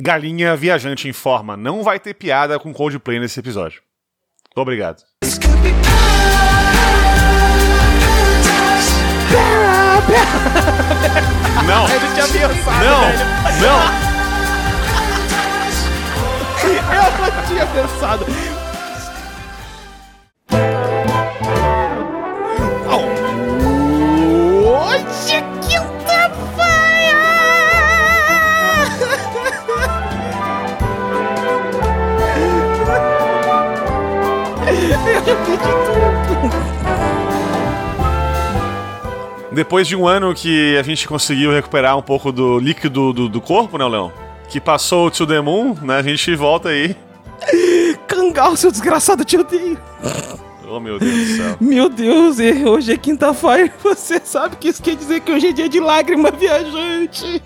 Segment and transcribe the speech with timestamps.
[0.00, 3.82] Galinha Viajante informa: não vai ter piada com Coldplay nesse episódio.
[4.56, 5.02] Obrigado.
[11.66, 11.84] Não!
[11.88, 13.00] Ele tinha pensado, Não!
[13.00, 13.18] velho.
[13.60, 14.10] Não!
[16.90, 18.26] Eu não tinha pensado.
[39.60, 43.42] Depois de um ano que a gente conseguiu recuperar um pouco do líquido do, do
[43.42, 44.10] corpo, né, Leão?
[44.48, 45.98] Que passou o To The Moon, né?
[45.98, 46.96] A gente volta aí.
[48.08, 49.78] Cangal, seu desgraçado, te odeio.
[50.66, 51.56] Oh, meu Deus do céu.
[51.60, 53.70] Meu Deus, e hoje é quinta-feira.
[53.84, 57.42] Você sabe que isso quer dizer que hoje é dia de lágrima viajante.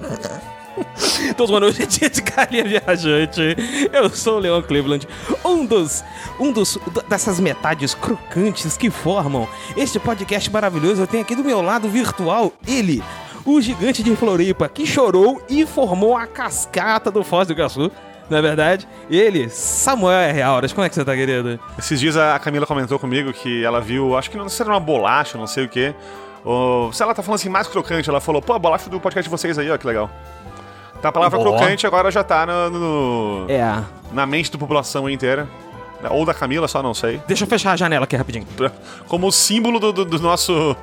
[1.36, 3.56] Tô zoando, hoje é dia de galinha viajante.
[3.92, 5.06] Eu sou o Leon Cleveland,
[5.44, 6.04] um dos,
[6.38, 11.02] um dos dessas metades crocantes que formam este podcast maravilhoso.
[11.02, 13.02] Eu tenho aqui do meu lado virtual ele,
[13.44, 17.90] o gigante de Floripa, que chorou e formou a cascata do Foz do Iguaçu.
[18.28, 18.88] Não é verdade?
[19.10, 20.42] Ele, Samuel R.
[20.42, 21.60] Auras, como é que você tá, querido?
[21.78, 24.72] Esses dias a Camila comentou comigo que ela viu, acho que não sei se era
[24.72, 25.94] uma bolacha, não sei o quê.
[26.42, 29.28] Ou, se ela tá falando assim, mais crocante, ela falou, pô, a bolacha do podcast
[29.28, 30.10] de vocês aí, ó, que legal.
[30.98, 31.56] Então a palavra Boa.
[31.58, 33.82] crocante agora já tá no, no- É.
[34.12, 35.46] na mente da população inteira.
[36.10, 37.20] Ou da Camila, só não sei.
[37.26, 38.46] Deixa eu fechar a janela aqui rapidinho.
[39.08, 40.76] Como símbolo do, do- do nosso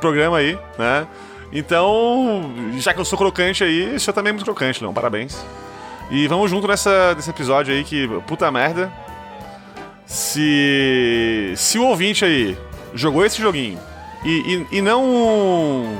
[0.00, 1.06] programa aí, né?
[1.52, 4.92] Então, já que eu sou crocante aí, você também é muito crocante, Leão.
[4.94, 5.44] Parabéns.
[6.10, 8.90] E vamos junto nessa, nesse episódio aí que, puta merda.
[10.06, 11.52] Se.
[11.56, 12.56] Se o ouvinte aí
[12.94, 13.78] jogou esse joguinho
[14.24, 15.96] e, e, e não.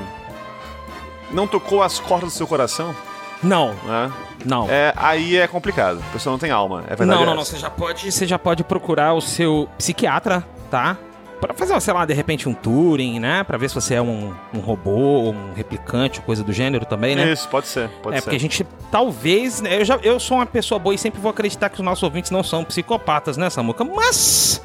[1.31, 2.95] Não tocou as cordas do seu coração,
[3.43, 4.11] Não, né?
[4.45, 4.69] não.
[4.69, 6.01] É, aí é complicado.
[6.09, 6.83] A pessoa não tem alma.
[6.87, 7.07] É verdade.
[7.09, 7.41] Não, não, é não.
[7.41, 7.51] essa.
[7.51, 10.97] Você já pode, você já pode procurar o seu psiquiatra, tá?
[11.39, 13.43] Pra fazer, sei lá, de repente um Turing, né?
[13.43, 17.31] Pra ver se você é um, um robô, um replicante, coisa do gênero também, né?
[17.31, 17.89] Isso, pode ser.
[18.01, 18.23] Pode é, ser.
[18.23, 21.29] porque a gente, talvez, né, eu, já, eu sou uma pessoa boa e sempre vou
[21.29, 23.83] acreditar que os nossos ouvintes não são psicopatas, né, Samuca?
[23.83, 24.61] Mas,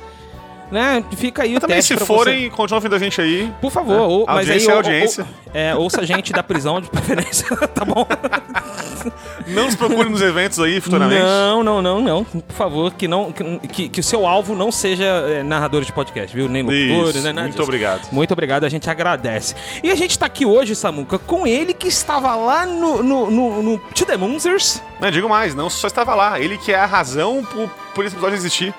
[0.70, 3.42] né, fica aí o Mas também, teste se forem, continuam ouvindo a gente aí.
[3.46, 3.52] você.
[3.60, 4.56] Por favor, ou, mas aí...
[4.66, 5.24] Audiência é ou- audiência.
[5.24, 8.06] ou- é, ouça a gente da prisão de preferência, tá bom?
[9.48, 11.22] Não nos procure nos eventos aí futuramente.
[11.22, 12.24] Não, não, não, não.
[12.24, 16.36] Por favor, que, não, que, que, o seu alvo não seja é, narradores de podcast,
[16.36, 16.48] viu?
[16.48, 17.32] Nem locutores, né?
[17.32, 17.62] nada muito disso.
[17.62, 18.08] obrigado.
[18.12, 19.54] Muito obrigado, a gente agradece.
[19.82, 23.62] E a gente tá aqui hoje, Samuca, com ele que estava lá no, no, no,
[23.62, 24.82] no To The Moonsers.
[25.00, 26.38] Não, digo mais, não só estava lá.
[26.38, 28.74] Ele que é a razão por, por esse episódio existir.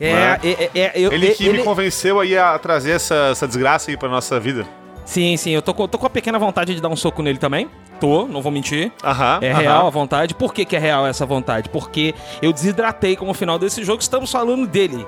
[0.00, 0.40] É, Né?
[0.42, 3.90] é, é, é, eu, Ele que ele- me convenceu aí a trazer essa, essa desgraça
[3.90, 4.66] aí pra nossa vida.
[5.04, 7.38] Sim, sim, eu tô, com- tô com a pequena vontade de dar um soco nele
[7.38, 7.68] também.
[8.00, 8.90] Tô, não vou mentir.
[9.04, 9.38] Aham.
[9.42, 9.60] É aham.
[9.60, 10.34] real a vontade.
[10.34, 11.68] Por que, que é real essa vontade?
[11.68, 14.00] Porque eu desidratei com o final desse jogo.
[14.00, 15.06] Estamos falando dele.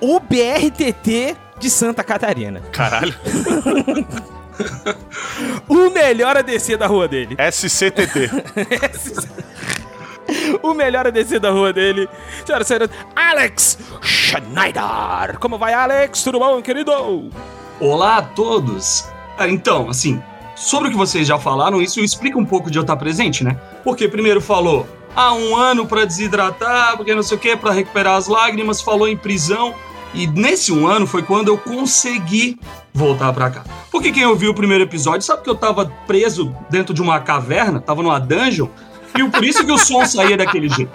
[0.00, 2.60] O BRTT de Santa Catarina.
[2.72, 3.14] Caralho.
[5.66, 7.36] O melhor ADC da rua dele.
[7.50, 8.30] SCTT.
[10.62, 12.08] O melhor ADC da rua dele.
[12.44, 15.38] Senhoras e senhores, Alex Schneider.
[15.38, 16.22] Como vai, Alex?
[16.22, 17.30] Tudo bom, querido?
[17.80, 19.04] Olá a todos!
[19.38, 20.22] Ah, Então, assim,
[20.54, 23.56] sobre o que vocês já falaram, isso explica um pouco de eu estar presente, né?
[23.82, 24.86] Porque primeiro falou,
[25.16, 29.08] ah, um ano pra desidratar, porque não sei o que, pra recuperar as lágrimas, falou
[29.08, 29.74] em prisão,
[30.14, 32.58] e nesse um ano foi quando eu consegui
[32.92, 33.64] voltar pra cá.
[33.90, 37.80] Porque quem ouviu o primeiro episódio sabe que eu tava preso dentro de uma caverna,
[37.80, 38.68] tava numa dungeon,
[39.16, 40.92] e por isso que o som saía daquele jeito.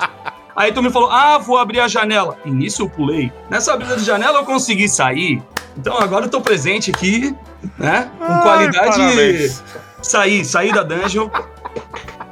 [0.56, 2.38] Aí tu me falou, ah, vou abrir a janela.
[2.44, 3.32] E nisso eu pulei.
[3.50, 5.42] Nessa abrida de janela eu consegui sair.
[5.78, 7.36] Então agora eu tô presente aqui,
[7.78, 8.10] né?
[8.18, 8.98] Com Ai, qualidade.
[8.98, 9.64] parabéns.
[10.02, 11.30] Saí, saí da dungeon.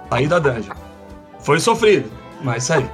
[0.09, 0.73] Saí da dungeon.
[1.39, 2.89] Foi sofrido, mas saí.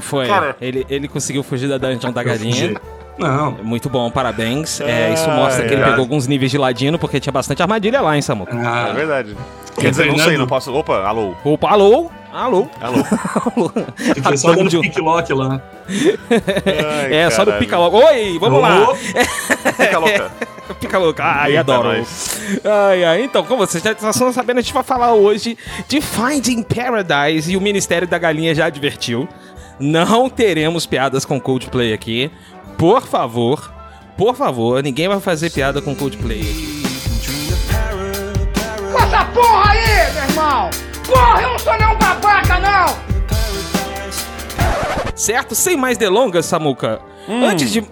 [0.00, 0.26] Foi.
[0.26, 0.56] Cara.
[0.60, 2.68] Ele, ele conseguiu fugir da dungeon da Eu galinha.
[2.68, 2.76] fugi.
[3.18, 4.80] Não, Muito bom, parabéns.
[4.80, 8.14] É, isso mostra que ele pegou alguns níveis de ladino, porque tinha bastante armadilha lá,
[8.14, 8.54] hein, Samuca?
[8.54, 9.36] É ah, verdade.
[9.78, 10.72] Quer dizer, não sei, não posso.
[10.74, 11.34] Opa, alô.
[11.44, 12.10] Opa, alô?
[12.32, 12.68] Alô?
[12.80, 12.98] Alô.
[13.56, 13.72] alô.
[14.14, 15.60] fiquei só dando pick-lock lá.
[15.88, 17.64] Ai, É, só do caralho.
[17.64, 17.98] pica logo.
[17.98, 18.90] Oi, vamos lá.
[18.90, 20.30] Ô, Fica louca.
[20.80, 21.20] Pica louco.
[21.22, 22.06] Ai, Eita, adoro.
[22.64, 23.22] Ai, ai.
[23.22, 25.56] Então, como vocês já estão sabendo, a gente vai falar hoje
[25.88, 29.26] de Finding Paradise e o Ministério da Galinha já advertiu.
[29.78, 32.30] Não teremos piadas com Coldplay aqui.
[32.76, 33.72] Por favor,
[34.16, 36.75] por favor, ninguém vai fazer piada com Coldplay aqui.
[39.16, 40.70] Essa porra aí, meu irmão!
[41.06, 43.15] Porra, eu não sou nenhum babaca, não!
[45.16, 45.54] Certo?
[45.54, 47.00] Sem mais delongas, Samuca.
[47.28, 47.82] Antes de.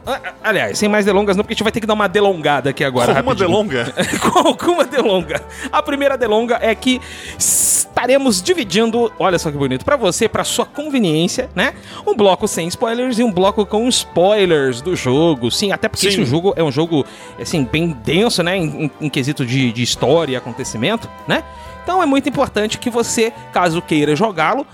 [0.44, 2.84] Aliás, sem mais delongas, não, porque a gente vai ter que dar uma delongada aqui
[2.84, 3.10] agora.
[3.10, 3.48] Uma rapidinho.
[3.48, 3.92] delonga?
[4.22, 5.42] Com alguma delonga.
[5.72, 7.00] A primeira delonga é que
[7.36, 11.74] estaremos dividindo, olha só que bonito, pra você, pra sua conveniência, né?
[12.06, 15.50] Um bloco sem spoilers e um bloco com spoilers do jogo.
[15.50, 16.22] Sim, até porque Sim.
[16.22, 17.04] esse jogo é um jogo,
[17.40, 18.56] assim, bem denso, né?
[18.56, 21.42] Em, em- em quesito de, de história e acontecimento, né?
[21.82, 24.66] Então é muito importante que você, caso queira jogá-lo,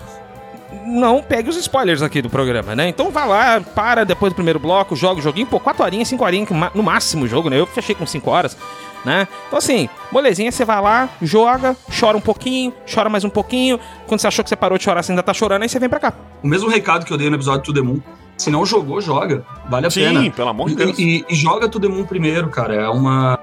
[0.85, 2.87] não pegue os spoilers aqui do programa, né?
[2.89, 6.23] Então vá lá, para depois do primeiro bloco, joga o joguinho, pô, 4 horinhas, 5
[6.23, 7.59] horinhas no máximo o jogo, né?
[7.59, 8.57] Eu fechei com 5 horas,
[9.05, 9.27] né?
[9.47, 13.79] Então assim, molezinha, você vai lá, joga, chora um pouquinho, chora mais um pouquinho.
[14.07, 15.89] Quando você achou que você parou de chorar, você ainda tá chorando, aí você vem
[15.89, 16.13] pra cá.
[16.43, 17.99] O mesmo recado que eu dei no episódio To The Moon.
[18.37, 19.45] Se não jogou, joga.
[19.69, 20.31] Vale a Sim, pena.
[20.31, 20.97] pelo amor de E- Deus.
[20.99, 22.73] E, e joga To The Moon primeiro, cara.
[22.73, 23.37] É uma.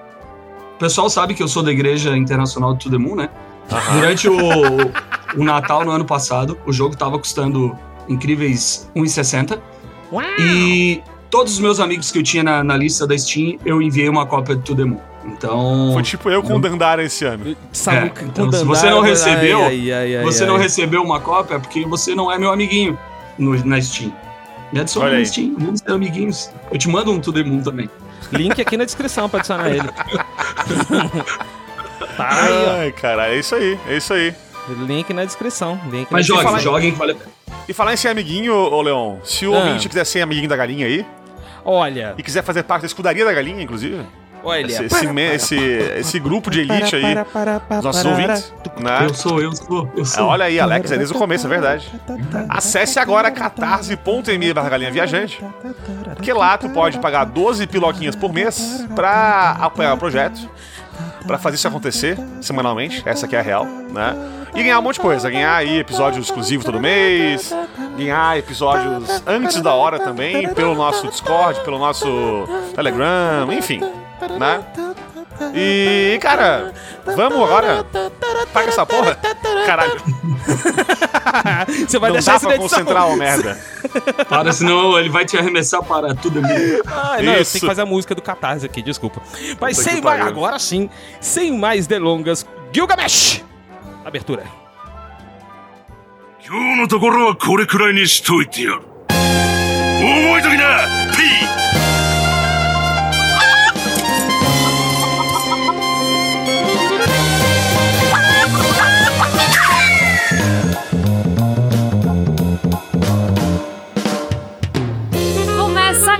[0.75, 3.29] O pessoal sabe que eu sou da Igreja Internacional de To The Moon, né?
[3.93, 4.37] Durante o,
[5.37, 7.76] o Natal no ano passado, o jogo tava custando
[8.09, 9.59] incríveis 1,60.
[10.11, 10.25] Uau!
[10.41, 14.09] E todos os meus amigos que eu tinha na, na lista da Steam, eu enviei
[14.09, 15.00] uma cópia de To The Moon.
[15.26, 15.91] Então.
[15.93, 17.50] Foi tipo eu com o Dandara esse ano.
[17.50, 17.55] É,
[18.09, 20.62] com então, se Dandara, você não recebeu, ai, ai, ai, você ai, não ai.
[20.62, 22.99] recebeu uma cópia é porque você não é meu amiguinho
[23.38, 24.11] no- na Steam.
[24.73, 25.25] Me adiciona na.
[25.25, 26.50] Steam, vamos ser amiguinhos.
[26.70, 27.91] Eu te mando um To The Moon também.
[28.32, 29.82] Link aqui na descrição pra adicionar ele.
[32.19, 34.35] tá aí, Ai, cara, é isso aí, é isso aí.
[34.87, 35.81] Link na descrição.
[35.91, 37.17] Link Mas joguem, falar- joguem que vale.
[37.67, 39.59] E falar em ser amiguinho, ô Leon, se o Ah.
[39.59, 41.06] ouvinte quiser ser amiguinho da galinha aí,
[41.65, 44.00] Olha, e quiser fazer parte da escudaria da galinha, inclusive,
[44.43, 44.67] olha.
[44.67, 47.15] esse, esse, me- esse, esse grupo de elite aí,
[47.79, 49.00] os nossos ouvintes, né?
[49.05, 50.26] Eu sou, eu sou, eu sou.
[50.26, 51.91] Olha aí, Alex, é desde o começo, é verdade.
[52.49, 55.43] Acesse agora catarse.me barra galinha viajante,
[56.15, 60.38] porque lá tu pode pagar 12 piloquinhas por mês pra apoiar o projeto,
[61.29, 64.17] pra fazer isso acontecer semanalmente, essa aqui é a real, né?
[64.55, 67.55] E ganhar um monte de coisa, ganhar aí episódios exclusivos todo mês,
[67.97, 73.81] ganhar episódios antes da hora também, pelo nosso Discord, pelo nosso Telegram, enfim,
[74.39, 74.65] né?
[75.54, 76.74] E, cara,
[77.06, 77.86] vamos agora.
[78.54, 79.18] Paga essa porra.
[79.66, 80.01] Caralho,
[81.88, 82.80] Você vai não deixar dá isso pra na edição.
[82.80, 83.57] concentrar, ô merda.
[84.28, 86.84] Para, senão ele vai te arremessar para tudo mesmo.
[86.88, 87.54] Ai, não, eu Isso.
[87.54, 89.22] tenho que fazer a música do Catarse aqui, desculpa.
[89.60, 90.34] Mas Puta sem que mais, pariu.
[90.34, 90.90] agora sim,
[91.22, 93.44] sem mais delongas, Gilgamesh!
[94.06, 94.44] Abertura.
[96.45, 100.97] 今日のところはこれくらいにしといてやる覚えときな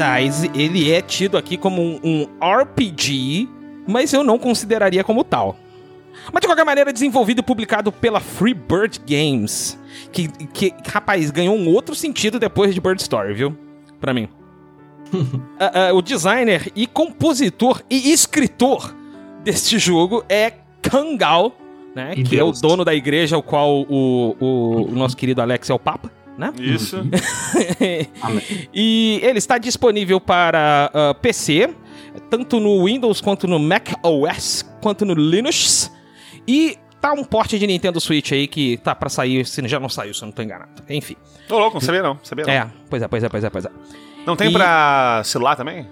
[0.00, 3.46] Paradise, ele é tido aqui como um, um RPG,
[3.86, 5.56] mas eu não consideraria como tal.
[6.32, 9.78] Mas de qualquer maneira, desenvolvido e publicado pela Freebird Games,
[10.10, 13.56] que, que, rapaz, ganhou um outro sentido depois de Bird Story, viu?
[14.00, 14.28] Pra mim.
[15.58, 18.94] Ah, ah, o designer e compositor e escritor
[19.44, 21.54] deste jogo é Kangal,
[21.94, 22.14] né?
[22.16, 22.62] E que é o Deus.
[22.62, 26.10] dono da igreja, o qual o, o, o nosso querido Alex é o Papa,
[26.40, 26.52] né?
[26.58, 26.96] Isso.
[28.74, 31.70] E ele está disponível para ah, PC,
[32.28, 35.92] tanto no Windows quanto no Mac OS, quanto no Linux.
[36.46, 39.88] E tá um porte de Nintendo Switch aí que tá pra sair, se já não
[39.88, 40.82] saiu, se eu não tô enganado.
[40.88, 41.16] Enfim.
[41.48, 42.52] Tô louco, não sabia não, sabia não.
[42.52, 43.70] É, pois é, pois é, pois é, pois é.
[44.26, 45.86] Não tem E- pra celular também?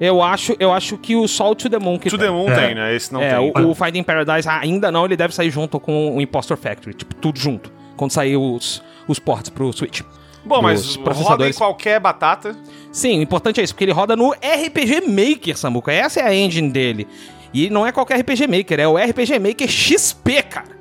[0.00, 2.26] Eu acho, eu acho que o Sol to the Moon que To tem.
[2.26, 2.54] the Moon É.
[2.66, 2.94] tem, né?
[2.94, 3.52] Esse não é, tem.
[3.64, 7.14] o, o Finding Paradise ainda não, ele deve sair junto com o Impostor Factory, tipo,
[7.14, 7.70] tudo junto.
[7.96, 10.02] Quando sair os, os ports pro Switch.
[10.44, 12.56] Bom, mas roda em qualquer batata.
[12.90, 15.92] Sim, o importante é isso, porque ele roda no RPG Maker, Samuca.
[15.92, 17.06] Essa é a engine dele.
[17.54, 20.76] E não é qualquer RPG Maker, é o RPG Maker XP, cara.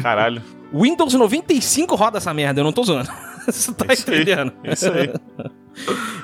[0.00, 0.42] Caralho.
[0.72, 3.08] Windows 95 roda essa merda, eu não tô zoando.
[3.46, 4.52] Você tá Isso aí, entendendo?
[4.64, 5.12] isso aí.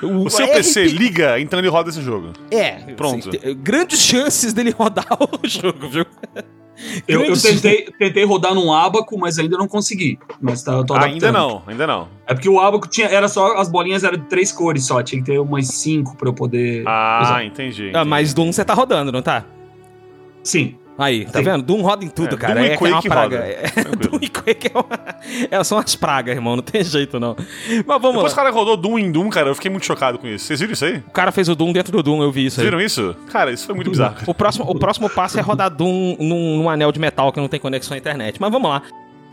[0.02, 2.32] O, O seu RP PC liga, então ele roda esse jogo.
[2.50, 3.28] É, Pronto.
[3.28, 6.06] assim, grandes chances dele rodar o jogo, viu?
[7.06, 10.18] Eu, eu tentei, tentei rodar num abaco, mas ainda não consegui.
[10.40, 11.32] Mas tá, eu tô Ainda adaptando.
[11.32, 12.08] não, ainda não.
[12.26, 15.20] É porque o abaco tinha, era só, as bolinhas eram de três cores só, tinha
[15.22, 17.44] que ter umas cinco pra eu poder Ah, usar.
[17.44, 17.90] entendi.
[17.94, 19.44] Ah, mas Doom você tá rodando, não tá?
[20.42, 20.76] Sim.
[20.98, 21.44] Aí, tá Sim.
[21.46, 21.62] vendo?
[21.62, 22.54] Doom roda em tudo, É, cara.
[22.54, 23.36] Doom e é, que é uma Quake praga.
[23.38, 23.48] roda.
[23.48, 23.84] É.
[24.08, 25.58] Doom e Quake é uma...
[25.60, 26.56] é, são as pragas, irmão.
[26.56, 27.34] Não tem jeito, não.
[27.36, 28.42] Mas vamos Depois o lá.
[28.42, 30.44] cara rodou Doom em Doom, cara, eu fiquei muito chocado com isso.
[30.44, 30.98] Vocês viram isso aí?
[31.08, 32.70] O cara fez o Doom dentro do Doom, eu vi isso Vocês aí.
[32.70, 33.16] viram isso?
[33.30, 34.16] Cara, isso foi muito bizarro.
[34.26, 37.48] O próximo, o próximo passo é rodar Doom num, num anel de metal que não
[37.48, 38.38] tem conexão à internet.
[38.40, 38.82] Mas vamos lá.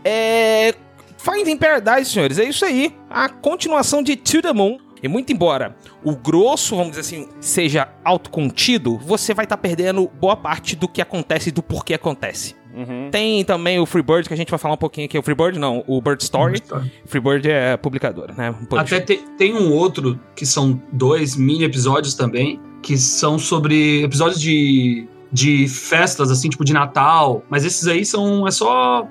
[0.04, 0.74] É.
[1.18, 2.94] Finding Paradise, senhores, é isso aí.
[3.10, 4.78] A continuação de To the Moon.
[5.02, 10.36] E muito embora o grosso, vamos dizer assim, seja autocontido, você vai estar perdendo boa
[10.36, 12.54] parte do que acontece e do porquê acontece.
[12.72, 13.08] Uhum.
[13.10, 15.18] Tem também o Freebird, que a gente vai falar um pouquinho aqui.
[15.18, 16.62] O Freebird não, o Bird Story.
[17.04, 18.54] Freebird é publicadora, né?
[18.76, 24.40] Até te- tem um outro que são dois mini episódios também, que são sobre episódios
[24.40, 27.42] de, de festas, assim, tipo de Natal.
[27.50, 28.46] Mas esses aí são.
[28.46, 29.04] É só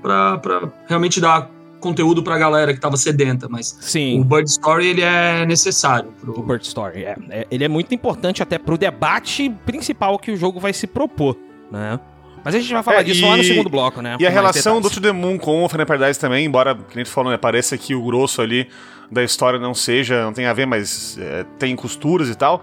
[0.00, 1.50] pra, pra realmente dar
[1.84, 3.48] conteúdo pra galera que tava sedenta.
[3.48, 4.20] Mas Sim.
[4.20, 6.12] o Bird Story ele é necessário.
[6.20, 7.16] Pro, O Bird Story, é.
[7.30, 11.36] É, Ele é muito importante até pro debate principal que o jogo vai se propor,
[11.70, 12.00] né?
[12.44, 14.16] Mas a gente vai falar É, disso lá no e- segundo bloco, né?
[14.20, 14.90] E a relação do.
[14.90, 17.78] To The Moon com o Final Paradise também, embora, que nem tu falou, né, pareça
[17.78, 18.68] que o grosso ali
[19.10, 22.62] da história não seja, não tem a ver, mas é, tem costuras e tal.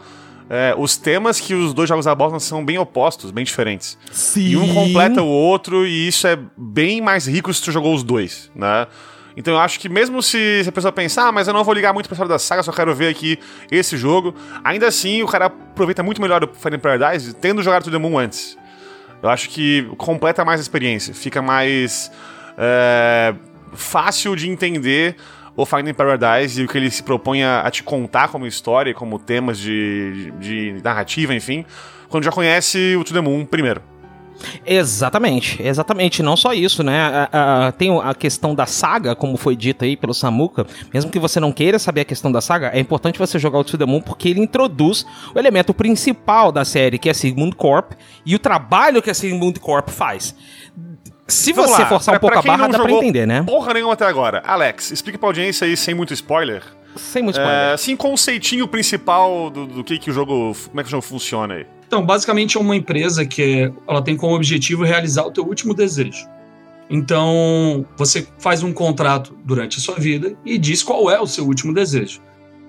[0.54, 3.98] é, os temas que os dois jogos abordam são bem opostos, bem diferentes.
[4.12, 4.50] Sim.
[4.50, 8.04] E um completa o outro, e isso é bem mais rico se tu jogou os
[8.04, 8.86] dois, né?
[9.36, 11.94] Então eu acho que mesmo se, a pessoa pensar, ah, mas eu não vou ligar
[11.94, 13.40] muito pra história da saga, só quero ver aqui
[13.72, 17.92] esse jogo, ainda assim o cara aproveita muito melhor o Final Paradise tendo jogado To
[17.92, 18.58] The Moon antes.
[19.22, 22.12] Eu acho que completa mais a experiência, fica mais
[22.58, 23.34] é,
[23.74, 25.16] fácil de entender
[25.56, 28.94] o Finding Paradise e o que ele se propõe a, a te contar como história,
[28.94, 31.66] como temas de, de, de narrativa, enfim,
[32.10, 33.91] quando já conhece o To The Moon primeiro.
[34.66, 36.24] Exatamente, exatamente.
[36.24, 37.00] Não só isso, né?
[37.32, 40.66] A- a- tem a questão da saga, como foi dito aí pelo Samuka.
[40.94, 43.64] Mesmo que você não queira saber a questão da saga, é importante você jogar o
[43.64, 45.06] To The Moon porque ele introduz
[45.36, 47.92] o elemento principal da série, que é a Sigmund Corp,
[48.26, 50.36] e o trabalho que a Sigmund Corp faz.
[51.28, 53.26] Se Vamos você lá, forçar um pra- pouco pra a barra, não dá pra entender,
[53.26, 53.44] né?
[53.44, 54.42] Porra nenhuma até agora.
[54.46, 56.62] Alex, explica pra audiência aí sem muito spoiler.
[56.98, 57.70] Sem muito spoiler.
[57.70, 60.54] É, assim, conceitinho principal do, do que, que o jogo.
[60.68, 61.66] Como é que o jogo funciona aí.
[61.92, 66.26] Então, basicamente é uma empresa que ela tem como objetivo realizar o teu último desejo.
[66.90, 71.46] Então, você faz um contrato durante a sua vida e diz qual é o seu
[71.46, 72.22] último desejo.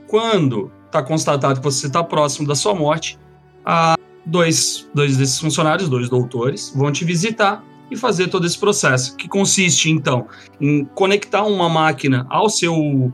[0.09, 3.17] Quando está constatado que você está próximo da sua morte,
[3.65, 3.95] a
[4.27, 9.29] dois, dois desses funcionários, dois doutores, vão te visitar e fazer todo esse processo, que
[9.29, 10.27] consiste, então,
[10.61, 13.13] em conectar uma máquina ao seu,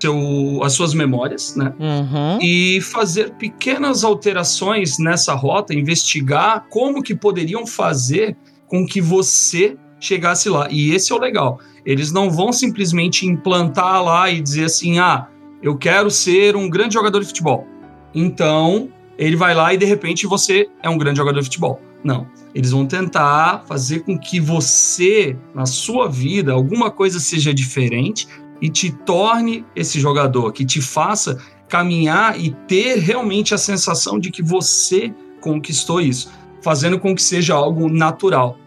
[0.00, 1.72] seu às suas memórias, né?
[1.78, 2.38] Uhum.
[2.40, 8.36] e fazer pequenas alterações nessa rota, investigar como que poderiam fazer
[8.66, 10.68] com que você chegasse lá.
[10.70, 11.58] E esse é o legal.
[11.84, 15.28] Eles não vão simplesmente implantar lá e dizer assim: "Ah,
[15.62, 17.66] eu quero ser um grande jogador de futebol".
[18.14, 18.88] Então,
[19.18, 21.80] ele vai lá e de repente você é um grande jogador de futebol.
[22.04, 22.26] Não.
[22.54, 28.28] Eles vão tentar fazer com que você, na sua vida, alguma coisa seja diferente
[28.60, 34.30] e te torne esse jogador, que te faça caminhar e ter realmente a sensação de
[34.30, 36.30] que você conquistou isso,
[36.62, 38.58] fazendo com que seja algo natural.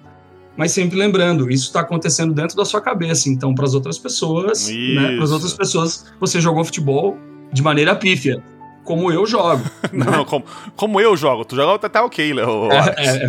[0.58, 3.30] Mas sempre lembrando, isso está acontecendo dentro da sua cabeça.
[3.30, 7.18] Então, para as outras pessoas, né, para as outras pessoas, você jogou futebol
[7.52, 8.44] de maneira pífia,
[8.90, 9.62] como eu jogo.
[9.94, 10.44] Não, como,
[10.76, 11.46] como eu jogo.
[11.46, 12.72] Tu joga tá, tá ok, Léo.
[12.72, 13.24] É, é, é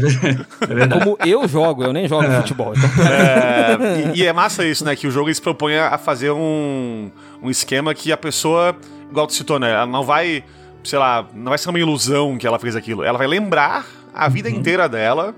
[0.63, 1.05] é verdade.
[1.05, 2.73] Como eu jogo, eu nem jogo futebol.
[2.75, 3.05] Então...
[3.07, 4.97] É, e, e é massa isso, né?
[4.97, 7.11] Que o jogo se propõe a fazer um,
[7.43, 8.75] um esquema que a pessoa,
[9.11, 9.71] igual tu citou, né?
[9.71, 10.43] Ela não vai,
[10.83, 13.05] sei lá, não vai ser uma ilusão que ela fez aquilo.
[13.05, 14.55] Ela vai lembrar a vida Uhum.
[14.55, 15.35] inteira dela,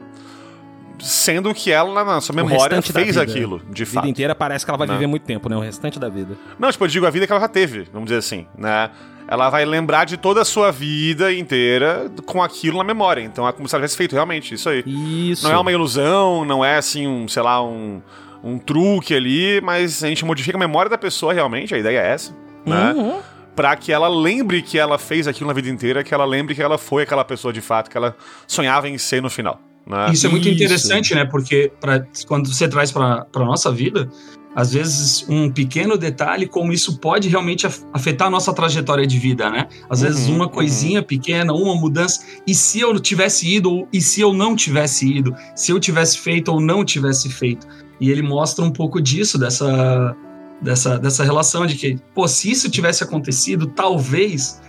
[1.02, 4.09] sendo que ela, na sua memória, fez aquilo, de A vida fato.
[4.09, 4.94] inteira parece que ela vai Não.
[4.94, 5.56] viver muito tempo, né?
[5.56, 6.37] O restante da vida.
[6.59, 8.90] Não, tipo, eu digo a vida que ela já teve, vamos dizer assim, né?
[9.26, 13.21] Ela vai lembrar de toda a sua vida inteira com aquilo na memória.
[13.23, 14.82] Então é como se ela tivesse feito realmente isso aí.
[14.87, 15.44] Isso.
[15.47, 18.02] Não é uma ilusão, não é assim, um, sei lá, um,
[18.42, 22.09] um truque ali, mas a gente modifica a memória da pessoa realmente, a ideia é
[22.12, 22.35] essa,
[22.66, 22.92] né?
[22.94, 23.21] Uhum.
[23.54, 26.62] Pra que ela lembre que ela fez aquilo na vida inteira, que ela lembre que
[26.62, 28.16] ela foi aquela pessoa de fato, que ela
[28.47, 29.61] sonhava em ser no final.
[29.86, 30.12] Né?
[30.12, 30.54] Isso é muito Isso.
[30.54, 31.24] interessante, né?
[31.24, 34.08] Porque pra, quando você traz para a nossa vida,
[34.54, 39.18] às vezes um pequeno detalhe, como isso pode realmente af- afetar a nossa trajetória de
[39.18, 39.66] vida, né?
[39.90, 44.00] Às vezes Uhum, uma coisinha pequena, uma mudança, e se eu tivesse ido, ou- e
[44.00, 47.66] se eu não tivesse ido, se eu tivesse feito ou não tivesse feito.
[48.00, 50.14] E ele mostra um pouco disso, dessa,
[50.60, 54.60] dessa, dessa relação de que, pô, se isso tivesse acontecido, talvez,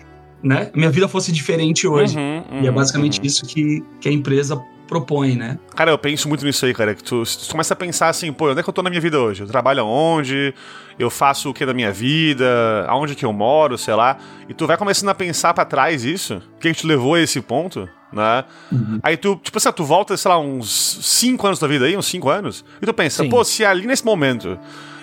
[0.42, 2.18] né, minha vida fosse diferente hoje.
[2.18, 3.26] Uhum, E é uhum, basicamente uhum.
[3.26, 4.62] isso que, que a empresa
[4.94, 5.58] propõe, né?
[5.76, 6.94] Cara, eu penso muito nisso aí, cara.
[6.94, 9.02] Que tu, tu começa a pensar assim, pô, onde é que eu tô na minha
[9.02, 9.42] vida hoje?
[9.42, 10.54] Eu trabalho onde?
[11.00, 12.86] Eu faço o que da minha vida?
[12.88, 14.18] Aonde que eu moro, sei lá.
[14.48, 16.36] E tu vai começando a pensar pra trás isso.
[16.56, 18.44] O que, que te levou a esse ponto, né?
[19.02, 22.06] Aí tu, tipo assim, tu volta, sei lá, uns 5 anos da vida aí, uns
[22.06, 23.30] 5 anos, e tu pensa, Sim.
[23.30, 24.58] pô, se ali nesse momento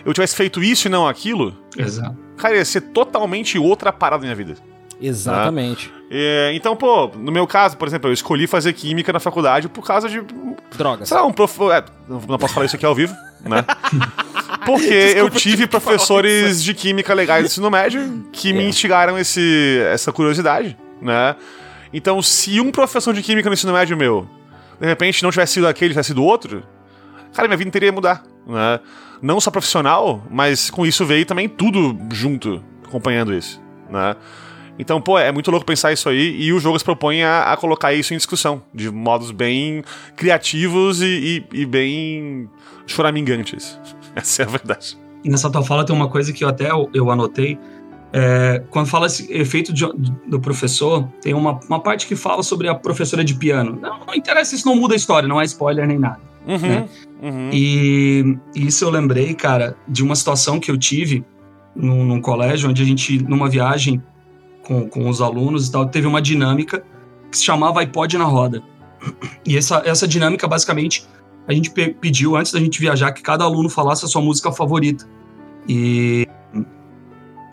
[0.04, 2.16] eu tivesse feito isso e não aquilo, Exato.
[2.37, 4.61] cara, ia ser totalmente outra parada na minha vida.
[5.00, 5.92] Exatamente.
[6.11, 9.85] É, então, pô, no meu caso, por exemplo, eu escolhi fazer química na faculdade por
[9.87, 10.23] causa de
[10.76, 11.09] Drogas.
[11.09, 11.59] Sei lá, um prof...
[11.71, 13.64] é, não posso falar isso aqui ao vivo, né?
[14.66, 18.69] Porque eu tive professores de química legais do ensino médio que me É.
[18.69, 21.35] instigaram esse, essa curiosidade, né?
[21.92, 24.28] Então, se um professor de química no ensino médio meu,
[24.80, 26.62] de repente, não tivesse sido aquele, tivesse sido outro,
[27.33, 28.80] cara, minha vida inteira ia mudar, né?
[29.23, 34.14] Não só profissional, mas com isso veio também tudo junto, acompanhando isso, né?
[34.80, 37.56] Então, pô, é muito louco pensar isso aí e o jogo se propõe a, a
[37.56, 39.82] colocar isso em discussão, de modos bem
[40.16, 42.49] criativos e, e- e bem
[42.87, 43.78] choramingantes.
[44.16, 44.99] Essa é a verdade.
[45.22, 47.58] E nessa tua fala tem uma coisa que eu até eu, eu anotei.
[48.12, 49.87] É, quando fala esse efeito de-
[50.26, 53.78] do professor, tem uma, uma parte que fala sobre a professora de piano.
[53.80, 56.18] Não, não interessa, isso não muda a história, não é spoiler nem nada.
[56.46, 56.88] Uhum, Né?
[57.22, 57.50] uhum.
[57.52, 61.22] E isso eu lembrei, cara, de uma situação que eu tive
[61.76, 64.02] num, num colégio, onde a gente, numa viagem
[64.70, 66.84] com, com os alunos e tal, teve uma dinâmica
[67.28, 68.62] que se chamava iPod na roda.
[69.44, 71.04] E essa, essa dinâmica, basicamente,
[71.48, 74.52] a gente pe- pediu antes da gente viajar que cada aluno falasse a sua música
[74.52, 75.08] favorita.
[75.68, 76.24] E,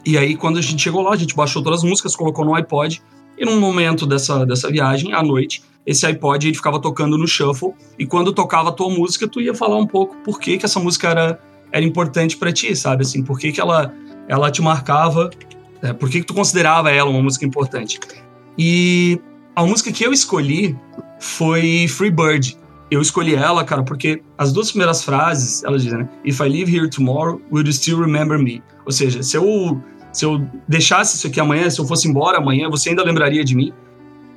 [0.06, 2.54] e aí, quando a gente chegou lá, a gente baixou todas as músicas, colocou no
[2.54, 3.02] iPod,
[3.36, 7.74] e num momento dessa, dessa viagem, à noite, esse iPod ele ficava tocando no shuffle,
[7.98, 10.80] e quando tocava a tua música, tu ia falar um pouco por que, que essa
[10.80, 13.02] música era, era importante pra ti, sabe?
[13.02, 13.92] Assim, por que, que ela,
[14.28, 15.32] ela te marcava,
[15.82, 18.00] é, por que, que tu considerava ela uma música importante.
[18.58, 19.20] E
[19.56, 20.76] a música que eu escolhi
[21.20, 22.58] foi Free Bird.
[22.90, 26.10] Eu escolhi ela, cara, porque as duas primeiras frases, elas dizem, né?
[26.24, 28.64] If I live here tomorrow, will you still remember me?
[28.86, 29.82] Ou seja, se eu,
[30.14, 33.56] se eu deixasse isso aqui amanhã, se eu fosse embora amanhã, você ainda lembraria de
[33.56, 33.74] mim?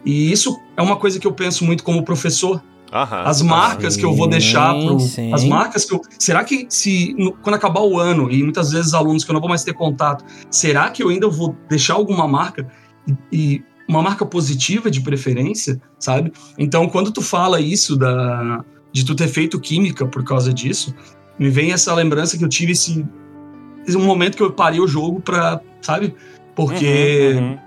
[0.04, 2.62] E isso é uma coisa que eu penso muito como professor.
[2.92, 3.22] Aham.
[3.24, 4.98] As marcas que eu vou deixar pro.
[4.98, 5.32] sim.
[5.32, 6.00] As marcas que eu.
[6.18, 7.14] Será que se.
[7.16, 9.72] no- quando acabar o ano, e muitas vezes alunos que eu não vou mais ter
[9.74, 12.66] contato, será que eu ainda vou deixar alguma marca?
[13.06, 13.14] E,
[13.56, 16.32] e uma marca positiva de preferência, sabe?
[16.58, 20.94] Então, quando tu fala isso da, de tu ter feito química por causa disso,
[21.38, 23.04] me vem essa lembrança que eu tive esse,
[23.86, 26.14] esse um momento que eu parei o jogo pra, sabe?
[26.54, 27.58] Porque Uhum, uhum.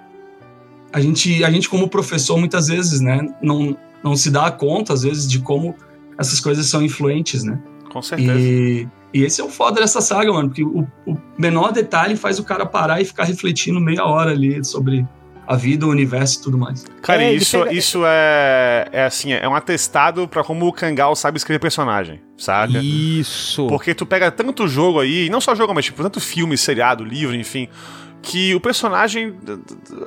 [0.94, 5.04] a gente, a gente como professor, muitas vezes, né, não, não se dá conta, às
[5.04, 5.76] vezes, de como
[6.18, 7.60] essas coisas são influentes, né?
[7.90, 8.40] Com certeza.
[8.40, 12.40] E, e esse é o foda dessa saga, mano, porque o, o menor detalhe faz
[12.40, 15.06] o cara parar e ficar refletindo meia hora ali sobre
[15.46, 16.86] a vida, o universo e tudo mais.
[17.02, 21.38] Cara, É, isso, isso é, é assim, é um atestado pra como o Kangal sabe
[21.38, 22.80] escrever personagem, saca?
[22.82, 23.68] Isso.
[23.68, 27.36] Porque tu pega tanto jogo aí, não só jogo, mas tipo, tanto filme, seriado, livro,
[27.36, 27.68] enfim,
[28.24, 29.36] que o personagem,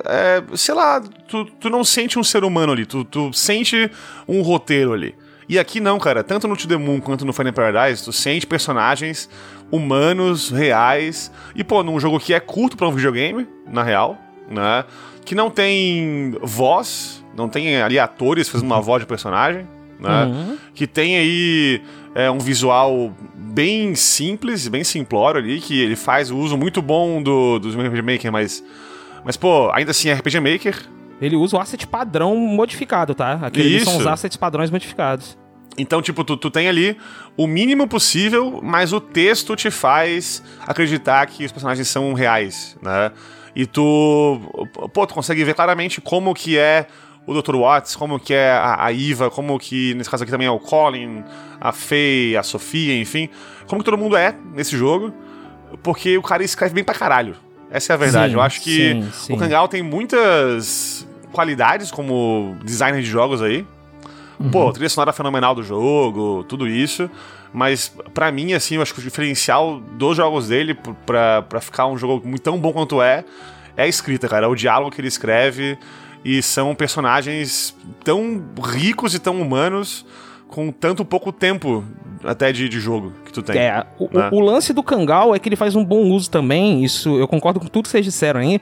[0.05, 3.89] é, sei lá, tu, tu não sente um ser humano ali, tu, tu sente
[4.27, 5.15] um roteiro ali.
[5.47, 8.45] E aqui não, cara, tanto no To The Moon quanto no Final Paradise, tu sente
[8.45, 9.29] personagens
[9.71, 14.17] humanos, reais, e pô, num jogo que é curto pra um videogame, na real,
[14.49, 14.83] né,
[15.23, 19.67] que não tem voz, não tem ali atores fazendo uma voz de personagem,
[19.99, 20.57] né, Uhum.
[20.73, 21.81] que tem aí
[22.17, 27.21] é, um visual bem simples, bem simplório ali, que ele faz o uso muito bom
[27.21, 28.63] do, dos RPG Maker, mas,
[29.23, 30.75] mas pô, ainda assim é RPG Maker.
[31.21, 33.33] Ele usa o asset padrão modificado, tá?
[33.43, 35.37] Aqueles são os assets padrões modificados.
[35.77, 36.97] Então, tipo, tu, tu tem ali
[37.37, 43.11] o mínimo possível, mas o texto te faz acreditar que os personagens são reais, né?
[43.55, 44.39] E tu,
[44.91, 46.87] pô, tu consegue ver claramente como que é
[47.27, 47.55] o Dr.
[47.55, 50.59] Watts, como que é a, a Iva, como que, nesse caso aqui também é o
[50.59, 51.23] Colin,
[51.61, 53.29] a Faye, a Sofia, enfim.
[53.67, 55.13] Como que todo mundo é nesse jogo,
[55.83, 57.35] porque o cara escreve bem pra caralho.
[57.69, 58.29] Essa é a verdade.
[58.31, 59.33] Sim, Eu acho que sim, sim.
[59.33, 63.65] o Kangal tem muitas qualidades como designer de jogos aí.
[64.51, 67.09] Pô, trilha sonora fenomenal do jogo, tudo isso.
[67.51, 71.59] Mas pra mim, assim, eu acho que o diferencial dos jogos dele, p- pra, pra
[71.59, 73.25] ficar um jogo tão bom quanto é,
[73.75, 74.45] é a escrita, cara.
[74.45, 75.77] É o diálogo que ele escreve.
[76.25, 80.05] E são personagens tão ricos e tão humanos,
[80.47, 81.83] com tanto pouco tempo
[82.23, 83.57] até de, de jogo que tu tem.
[83.61, 84.29] É, o, né?
[84.31, 87.27] o- o lance do Kangal é que ele faz um bom uso também, isso eu
[87.27, 88.59] concordo com tudo que vocês disseram aí,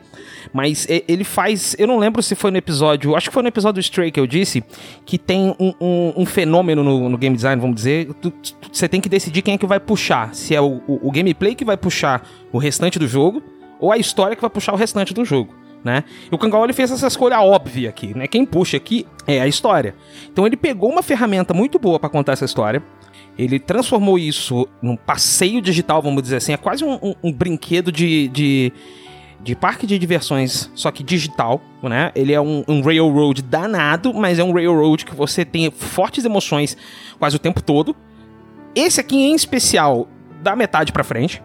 [0.53, 3.75] mas ele faz, eu não lembro se foi no episódio, acho que foi no episódio
[3.75, 4.63] do Stray que eu disse,
[5.05, 8.09] que tem um, um- um fenômeno no, no game design, vamos dizer,
[8.71, 11.55] você tem que decidir quem é que vai puxar, se é o, o- o gameplay
[11.55, 13.41] que vai puxar o restante do jogo,
[13.79, 15.53] ou a história que vai puxar o restante do jogo.
[15.85, 16.03] Né?
[16.31, 18.25] E o Kangal ele fez essa escolha óbvia aqui, né?
[18.27, 19.93] Quem puxa aqui é a história.
[20.33, 22.81] Então ele pegou uma ferramenta muito boa pra contar essa história,
[23.37, 26.53] ele transformou isso num passeio digital, vamos dizer assim.
[26.53, 28.73] É quase um, um- um brinquedo de, de,
[29.43, 32.11] de parque de diversões, só que digital, né?
[32.15, 36.75] Ele é um, um railroad danado, mas é um railroad que você tem fortes emoções
[37.19, 37.95] quase o tempo todo.
[38.73, 40.07] Esse aqui em especial,
[40.41, 41.43] da metade pra frente,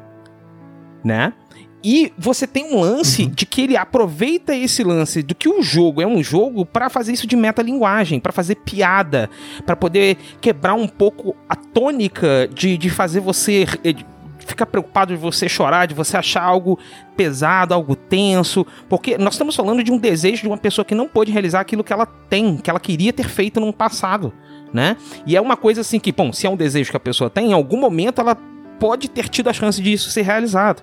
[1.04, 1.34] né?
[1.82, 6.02] E você tem um lance de que ele aproveita esse lance do que o jogo
[6.02, 9.30] é um jogo pra fazer isso de metalinguagem, pra fazer piada,
[9.64, 14.06] pra poder quebrar um pouco a tônica de, de fazer você eh, de
[14.46, 16.78] ficar preocupado de você chorar, de você achar algo
[17.16, 21.08] pesado, algo tenso, porque nós estamos falando de um desejo de uma pessoa que não
[21.08, 24.32] pôde realizar aquilo que ela tem, que ela queria ter feito no passado,
[24.72, 24.96] né?
[25.24, 27.50] E é uma coisa assim que, bom, se é um desejo que a pessoa tem,
[27.50, 28.36] em algum momento ela
[28.78, 30.82] pode ter tido a chance disso ser realizado.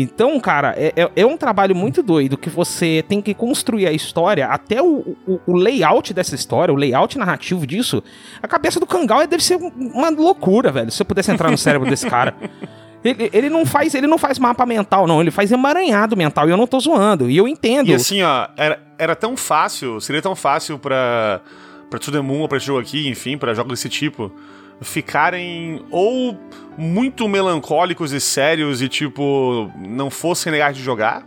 [0.00, 3.92] Então, cara, é, é- é um trabalho muito doido que você tem que construir a
[3.92, 8.00] história, até o, o- o layout dessa história, o layout narrativo disso.
[8.40, 10.90] A cabeça do Kangal deve ser um- uma loucura, velho.
[10.92, 12.34] Se eu pudesse entrar no cérebro desse cara.
[13.04, 15.20] Ele, ele não faz, ele não faz mapa mental, não.
[15.20, 16.48] Ele faz emaranhado mental.
[16.48, 17.30] E eu não tô zoando.
[17.30, 17.86] E eu entendo.
[17.88, 21.40] E assim, ó, era, era tão fácil, seria tão fácil pra,
[21.88, 24.32] pra To The Moon ou pra esse jogo aqui, enfim, pra jogos desse tipo,
[24.80, 26.38] ficarem ou
[26.76, 31.26] muito melancólicos e sérios e, tipo, não fossem legais de jogar,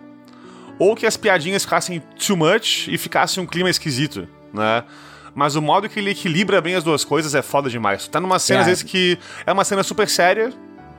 [0.79, 4.83] ou que as piadinhas ficassem too much e ficasse um clima esquisito, né?
[5.35, 8.07] Mas o modo que ele equilibra bem as duas coisas é foda demais.
[8.07, 8.61] Tá numa cena, É.
[8.61, 10.51] às vezes, que é uma cena super séria,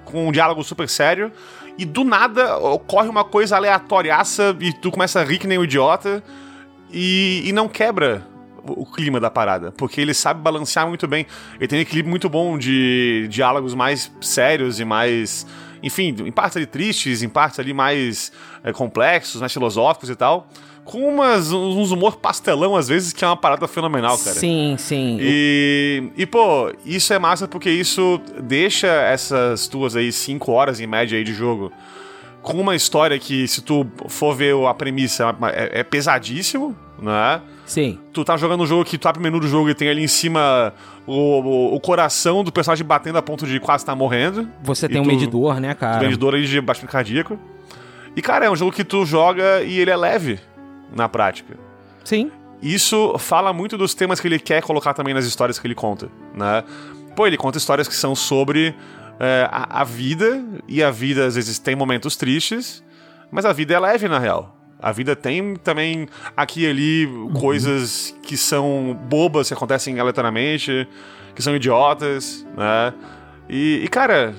[0.05, 1.31] com um diálogo super sério,
[1.79, 5.65] e do nada ocorre uma coisa aleatoriaça e tu começa a rir que nem um
[5.65, 6.23] idiota,
[6.91, 8.27] e, e não quebra
[8.67, 11.27] o, clima da parada, porque ele sabe balancear muito bem.
[11.59, 15.47] Ele tem um equilíbrio muito bom de diálogos mais sérios e mais.
[15.83, 20.49] Enfim, em partes ali tristes, em partes ali mais é, complexos, mais filosóficos e tal.
[20.85, 24.35] Com umas, uns humor pastelão, às vezes, que é uma parada fenomenal, cara.
[24.35, 25.17] Sim, sim.
[25.21, 30.87] E, e, pô, isso é massa porque isso deixa essas tuas aí cinco horas em
[30.87, 31.73] média aí de jogo
[32.43, 37.41] com uma história que, se tu for ver a premissa, é, é pesadíssimo, né?
[37.67, 37.99] Sim.
[38.13, 40.03] Tu tá jogando um jogo que tu abre o menu do jogo e tem ali
[40.05, 40.73] em cima
[41.07, 44.49] o, o, o coração do personagem batendo a ponto de quase estar morrendo.
[44.63, 46.01] Você tem um tu- medidor, né, cara?
[46.01, 47.39] Medidor aí de baixo cardíaco.
[48.15, 50.39] E, cara, é um jogo que tu joga e ele é leve
[50.95, 51.57] na prática.
[52.05, 52.31] Sim.
[52.63, 56.09] Isso fala muito dos temas que ele quer colocar também nas histórias que ele conta,
[56.35, 56.63] né?
[57.17, 58.75] Pô, ele conta histórias que são sobre
[59.19, 62.83] é, a, a vida, e a vida às vezes tem momentos tristes,
[63.31, 64.57] mas a vida é leve na real.
[64.83, 70.89] A vida tem também aqui e ali coisas que são bobas, que acontecem aleatoriamente,
[71.35, 72.93] que são idiotas, né?
[73.49, 74.35] E, e, cara,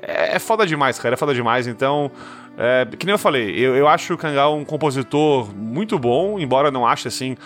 [0.00, 1.66] é, é foda demais, cara, é foda demais.
[1.66, 2.10] Então,
[2.56, 6.70] é, que nem eu falei, eu, eu acho o Kangal um compositor muito bom, embora
[6.70, 7.36] não ache assim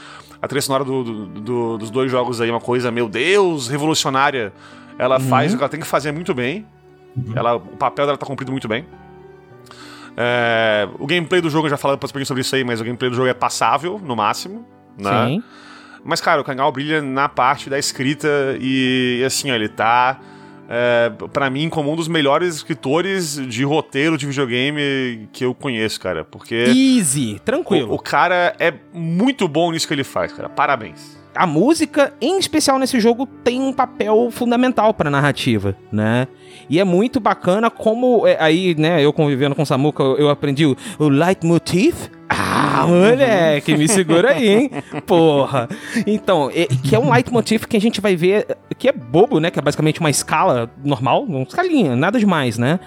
[0.40, 4.52] a trilha sonora do- do- do- dos dois jogos aí uma coisa, meu Deus, revolucionária.
[4.98, 6.66] Ela faz o que ela tem que fazer muito bem.
[7.34, 8.84] Ela, o papel dela tá cumprido muito bem.
[10.20, 13.08] É, o gameplay do jogo, eu já falei um sobre isso aí, mas o gameplay
[13.08, 14.66] do jogo é passável, no máximo.
[14.98, 15.26] Né?
[15.28, 15.42] Sim.
[16.04, 18.28] Mas, cara, o Kangal brilha na parte da escrita
[18.60, 20.18] e, assim, ó, ele tá,
[20.68, 26.00] é, para mim, como um dos melhores escritores de roteiro de videogame que eu conheço,
[26.00, 26.24] cara.
[26.24, 27.92] Porque Easy, tranquilo.
[27.92, 30.48] o, o cara é muito bom nisso que ele faz, cara.
[30.48, 31.17] Parabéns.
[31.34, 36.26] A música, em especial nesse jogo, tem um papel fundamental pra narrativa, né?
[36.68, 40.30] E é muito bacana como é, aí, né, eu convivendo com o Samuka, eu, eu
[40.30, 41.94] aprendi o, o leitmotiv.
[42.28, 44.70] Ah, moleque, me segura aí, hein?
[45.06, 45.66] Porra.
[46.06, 48.46] Então, é- que é um leitmotiv que a gente vai ver,
[48.78, 49.50] que é bobo, né?
[49.50, 52.78] Que é basicamente uma escala normal, uma escalinha, nada demais, né?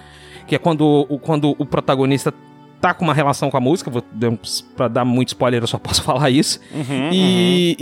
[0.46, 2.32] Que é quando, o- quando o protagonista
[2.82, 4.02] tá com uma relação com a música, vou,
[4.76, 6.60] pra dar muito spoiler, eu só posso falar isso.
[7.12, 7.76] E,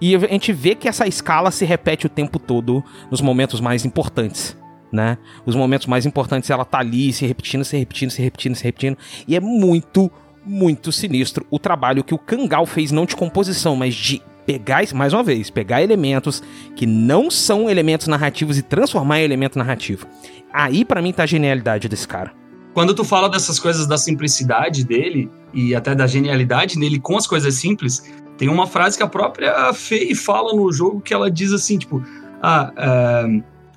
[0.00, 3.60] e, e a gente vê que essa escala se repete o tempo todo nos momentos
[3.60, 4.56] mais importantes.
[4.92, 5.18] Né?
[5.44, 8.96] Os momentos mais importantes ela tá ali se repetindo, se repetindo, se repetindo, se repetindo.
[9.26, 10.08] E é muito,
[10.46, 15.12] muito sinistro o trabalho que o Kangal fez, não de composição, mas de pegar, mais
[15.12, 16.40] uma vez, pegar elementos
[16.76, 20.06] que não são elementos narrativos e transformar em elemento narrativo.
[20.52, 22.43] Aí, pra mim, tá a genialidade desse cara.
[22.74, 27.26] Quando tu fala dessas coisas da simplicidade dele e até da genialidade nele com as
[27.26, 31.52] coisas simples, tem uma frase que a própria Faye fala no jogo que ela diz
[31.52, 32.02] assim, tipo,
[32.42, 33.24] ah, ah,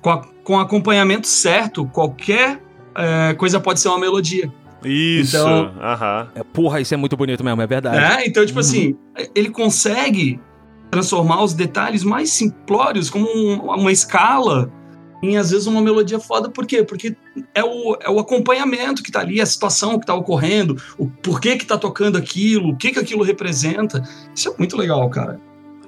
[0.02, 2.60] com, a, com acompanhamento certo, qualquer
[2.96, 4.52] é, coisa pode ser uma melodia.
[4.84, 6.28] Isso, Então- aham.
[6.34, 7.96] É, porra, isso é muito bonito mesmo, é verdade.
[8.22, 8.96] É, então, tipo assim,
[9.34, 10.40] ele consegue
[10.90, 14.72] transformar os detalhes mais simplórios, como um- uma escala,
[15.22, 16.48] em às vezes uma melodia foda.
[16.48, 16.82] Por quê?
[16.82, 17.16] Porque
[17.54, 21.56] é o, é o acompanhamento que tá ali, a situação que tá ocorrendo, o porquê
[21.56, 24.02] que tá tocando aquilo, o que que aquilo representa.
[24.34, 25.40] Isso é muito legal, cara.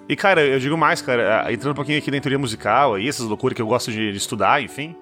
[0.09, 3.27] E, cara, eu digo mais, cara, entrando um pouquinho aqui na teoria musical aí, essas
[3.27, 4.97] loucuras que eu gosto de, de estudar, enfim.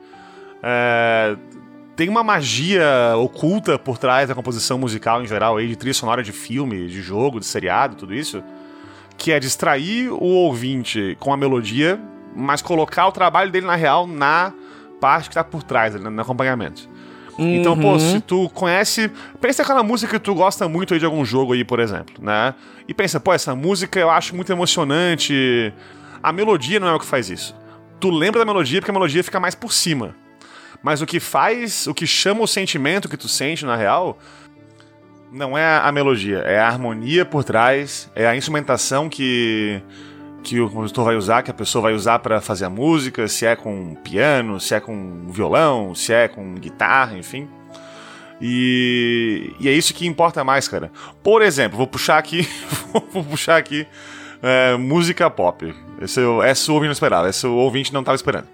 [0.63, 1.35] é,
[1.97, 6.23] tem uma magia oculta por trás da composição musical em geral aí, de trilha sonora
[6.23, 8.41] de filme, de jogo, de seriado, tudo isso,
[9.17, 11.99] que é distrair o ouvinte com a melodia,
[12.35, 14.53] mas colocar o trabalho dele na real na
[15.01, 16.89] parte que tá por trás, ali, no acompanhamento.
[17.41, 17.99] Então, pô, Uhum.
[18.01, 19.09] se tu conhece.
[19.41, 22.53] Pensa aquela música que tu gosta muito aí de algum jogo aí, por exemplo, né?
[22.89, 25.73] E pensa, pô, essa música eu acho muito emocionante.
[26.21, 27.55] A melodia não é o que faz isso.
[28.01, 30.17] Tu lembra da melodia porque a melodia fica mais por cima.
[30.83, 34.19] Mas o que faz, o que chama o sentimento que tu sente na real,
[35.31, 39.81] não é a melodia, é a harmonia por trás, é a instrumentação que
[40.43, 43.45] que o compositor vai usar, que a pessoa vai usar pra fazer a música, se
[43.45, 47.49] é com piano, se é com violão, se é com guitarra, enfim.
[48.41, 50.91] E, e é isso que importa mais, cara.
[51.23, 52.49] Por exemplo, vou puxar aqui,
[53.13, 53.87] vou puxar aqui
[54.43, 55.75] é, música pop.
[56.01, 58.47] Esse, essa o ouvinte não esperava, esse o ouvinte não estava esperando.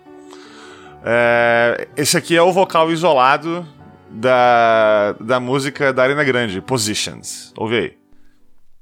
[1.05, 3.66] É, esse aqui é o vocal isolado
[4.11, 7.53] da, da música da Arena Grande, Positions.
[7.57, 8.04] Ouve aí.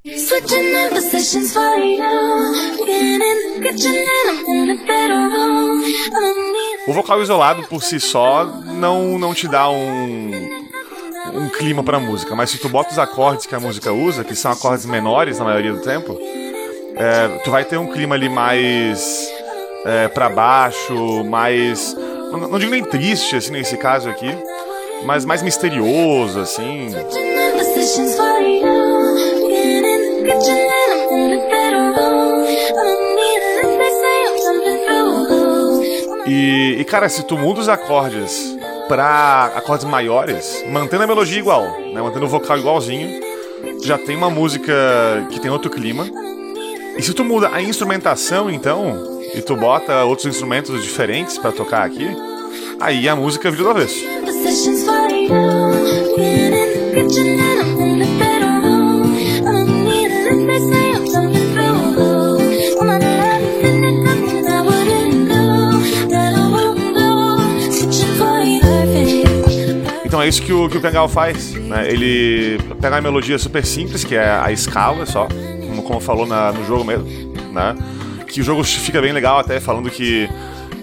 [0.04, 1.98] Switching up positions for you.
[2.84, 4.74] Getting in the kitchen and I'm in a
[6.88, 10.32] O vocal isolado por si só não, não te dá um,
[11.32, 14.34] um clima pra música, mas se tu bota os acordes que a música usa, que
[14.34, 16.18] são acordes menores na maioria do tempo,
[16.96, 19.30] é, tu vai ter um clima ali mais
[19.84, 21.94] é, para baixo, mais.
[22.32, 24.36] Não, não digo nem triste, assim, nesse caso aqui,
[25.04, 26.90] mas mais misterioso, assim.
[36.26, 38.56] E, e, cara, se tu muda os acordes
[38.88, 43.20] pra acordes maiores, mantendo a melodia igual, né, mantendo o vocal igualzinho,
[43.82, 44.72] já tem uma música
[45.30, 46.06] que tem outro clima.
[46.96, 51.84] E se tu muda a instrumentação, então, e tu bota outros instrumentos diferentes pra tocar
[51.84, 52.08] aqui,
[52.80, 54.04] aí a música vira do avesso.
[70.22, 71.52] Então é isso que o, que o Kangal faz.
[71.54, 71.90] né?
[71.90, 75.26] Ele pega uma melodia super simples, que é a escala só,
[75.66, 77.04] como, como falou na- no jogo mesmo,
[77.52, 77.74] né?
[78.28, 80.28] Que o jogo fica bem legal até falando que,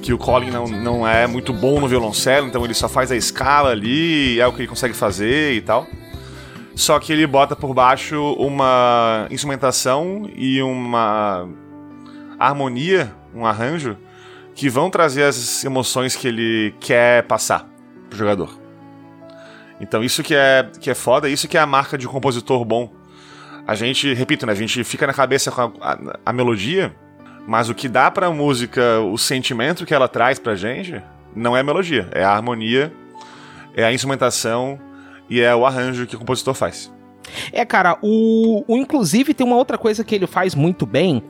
[0.02, 3.16] que o Colin não, não é muito bom no violoncelo, então ele só faz a
[3.16, 5.88] escala ali, é o que ele consegue fazer e tal.
[6.76, 11.48] Só que ele bota por baixo uma instrumentação e uma
[12.38, 13.96] harmonia, um arranjo,
[14.54, 17.66] que vão trazer as emoções que ele quer passar
[18.10, 18.59] pro jogador.
[19.80, 22.64] Então isso que é, que é foda, isso que é a marca de um compositor
[22.66, 22.92] bom.
[23.68, 26.94] A gente, repito, né, a gente fica na cabeça com a, a- a melodia,
[27.48, 31.02] mas o que dá pra música, o sentimento que ela traz pra gente,
[31.36, 32.92] não é a melodia, é a harmonia,
[33.76, 34.80] é a instrumentação
[35.30, 36.92] e é o arranjo que o compositor faz.
[37.54, 41.24] É, cara, o, o inclusive tem uma outra coisa que ele faz muito bem.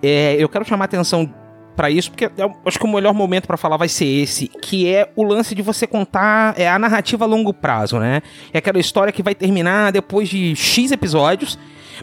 [0.00, 1.32] É, eu quero chamar atenção
[1.76, 4.88] pra isso, porque eu acho que o melhor momento pra falar vai ser esse, que
[4.88, 8.20] é o lance de você contar é a narrativa a longo prazo, né?
[8.52, 11.58] É aquela história que vai terminar depois de X episódios,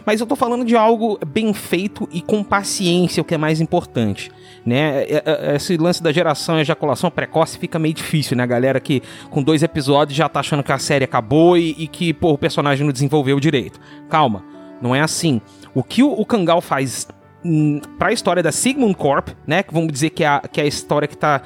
[0.06, 3.60] mas eu tô falando de algo bem feito e com paciência, o que é mais
[3.60, 4.30] importante,
[4.64, 5.02] né?
[5.04, 8.42] É- é- Esse lance da geração ejaculação precoce fica meio difícil, né?
[8.42, 11.86] A galera que com dois episódios já tá achando que a série acabou e, e
[11.86, 13.78] que, pô, o personagem não desenvolveu direito.
[14.08, 14.44] Calma,
[14.80, 15.40] não é assim.
[15.74, 17.06] O que o, o Kangal faz
[17.44, 19.62] hum, pra história da Sigmund Corp, né?
[19.62, 21.42] Que vamos dizer que é a, que é a história que tá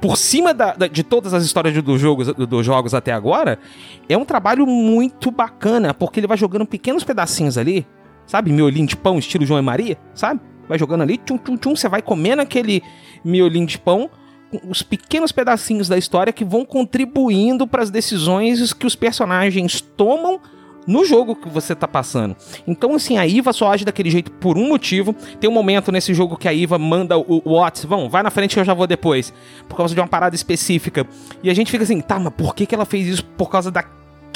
[0.00, 3.58] por cima da- da- de todas as histórias dos jogos, do- jogos até agora,
[4.08, 7.86] é um trabalho muito bacana, porque ele vai jogando pequenos pedacinhos ali,
[8.26, 8.52] sabe?
[8.52, 10.40] Miolinho de pão, estilo João e Maria, sabe?
[10.68, 12.82] Vai jogando ali, tchum, tchum, tchum, você vai comendo aquele
[13.24, 14.08] miolinho de pão,
[14.68, 20.40] os pequenos pedacinhos da história que vão contribuindo para as decisões que os personagens tomam
[20.88, 22.34] no jogo que você tá passando.
[22.66, 25.14] Então, assim, a Iva só age daquele jeito por um motivo.
[25.38, 28.54] Tem um momento nesse jogo que a Iva manda o Watts, vão, vai na frente
[28.54, 29.32] que eu já vou depois.
[29.68, 31.06] Por causa de uma parada específica.
[31.42, 33.24] E a gente fica assim, tá, mas por que, que ela fez isso?
[33.36, 33.84] Por causa da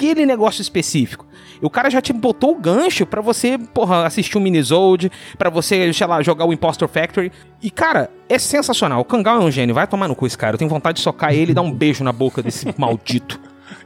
[0.03, 1.25] aquele negócio específico.
[1.61, 5.49] E o cara já te botou o gancho pra você, porra, assistir um Minisode, pra
[5.49, 7.31] você, sei lá, jogar o Impostor Factory.
[7.63, 9.01] E, cara, é sensacional.
[9.01, 9.75] O Kangal é um gênio.
[9.75, 10.55] Vai tomar no cu esse cara.
[10.55, 13.39] Eu tenho vontade de socar ele e dar um beijo na boca desse maldito.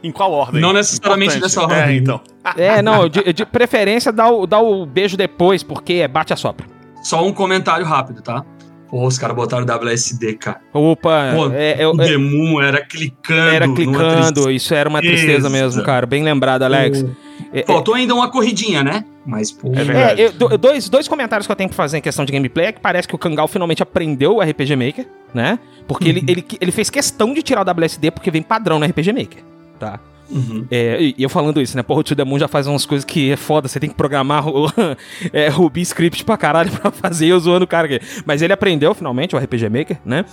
[0.07, 0.61] Em qual ordem?
[0.61, 1.43] Não necessariamente Importante.
[1.43, 1.79] dessa ordem.
[1.79, 2.21] É, então.
[2.57, 6.37] É, não, de, de preferência dá o, dá o beijo depois, porque é bate a
[6.37, 6.65] sopra.
[7.03, 8.45] Só um comentário rápido, tá?
[8.89, 10.61] Pô, os caras botaram WSD, cara.
[10.73, 13.51] Opa, Pô, é, é, o é- Demon era clicando.
[13.51, 14.53] era clicando, tristeza.
[14.53, 16.07] isso era uma tristeza mesmo, cara.
[16.07, 17.05] Bem lembrado, Alex.
[17.53, 19.05] É, é- Faltou ainda uma corridinha, né?
[19.27, 19.73] Mas, pô.
[19.75, 20.23] É verdade.
[20.23, 22.67] É, eu- do- dois, dois comentários que eu tenho pra fazer em questão de gameplay
[22.67, 25.59] é que parece que o Kangal finalmente aprendeu o RPG Maker, né?
[25.89, 29.13] Porque ele, ele, ele fez questão de tirar o WSD porque vem padrão no RPG
[29.13, 29.43] Maker,
[29.77, 30.01] tá?
[30.29, 30.67] Uhum.
[30.71, 31.83] É, e eu falando isso, né?
[31.83, 33.95] Porra, o To The Moon já faz umas coisas que é foda, você tem que
[33.95, 34.67] programar o,
[35.33, 38.01] é, Ruby Script pra caralho pra fazer eu zoando o cara aqui.
[38.25, 40.25] Mas ele aprendeu finalmente o RPG Maker, né?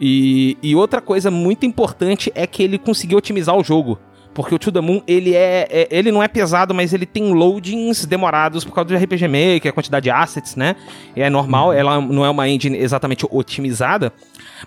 [0.00, 3.98] E, e outra coisa muito importante é que ele conseguiu otimizar o jogo.
[4.34, 7.32] Porque o To The Moon, ele é, é- Ele não é pesado, mas ele tem
[7.32, 10.76] loadings demorados por causa do RPG Maker, a quantidade de assets, né?
[11.14, 14.12] É normal, ela não é uma engine exatamente otimizada.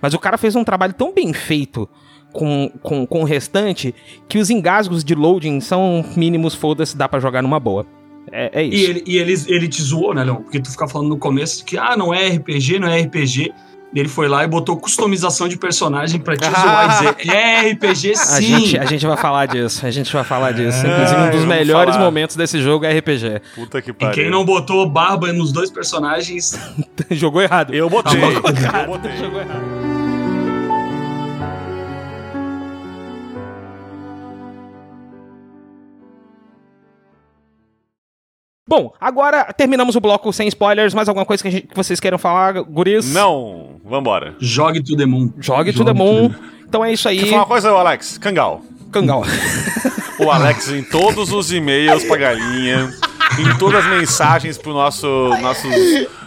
[0.02, 1.88] Mas o cara fez um trabalho tão bem feito
[2.32, 3.94] com, com, com o restante
[4.28, 7.86] que os engasgos de loading são mínimos, foda-se, dá pra jogar numa boa.
[8.32, 8.89] É, é E, isso.
[8.92, 10.36] ele, e ele, ele te zoou, né, Leon?
[10.36, 13.52] Porque tu fica falando no começo que, ah, não é RPG, não é RPG.
[13.92, 17.72] E ele foi lá e botou customização de personagem pra te zoar e dizer, é
[17.72, 18.44] RPG A sim.
[18.60, 20.86] gente, a gente vai falar disso, a gente vai falar disso.
[20.86, 22.06] Inclusive, um dos melhores falar.
[22.06, 23.42] momentos desse jogo é RPG.
[23.56, 24.13] Puta que E pariu.
[24.13, 26.56] quem não botou barba nos dois personagens,
[27.10, 27.74] Jogou errado.
[27.74, 28.22] Eu botei.
[28.22, 28.80] Tá bom.
[28.80, 29.18] eu botei.
[29.18, 29.79] Jogou errado.
[38.70, 40.94] Bom, agora terminamos o bloco sem spoilers.
[40.94, 43.12] Mais alguma coisa que, a gente- que vocês queiram falar, guris?
[43.12, 44.36] Não, vambora.
[44.40, 45.34] jogue to the moon.
[45.40, 46.32] Jogue to the moon.
[46.68, 47.18] Então é isso aí.
[47.18, 48.20] Quer falar uma coisa, Alex?
[48.20, 48.62] Kangal.
[48.92, 49.24] Kangal.
[50.20, 52.94] O Alex em todos os e-mails pra galinha,
[53.40, 55.08] em todas as mensagens pro nosso.
[55.42, 55.66] nossos.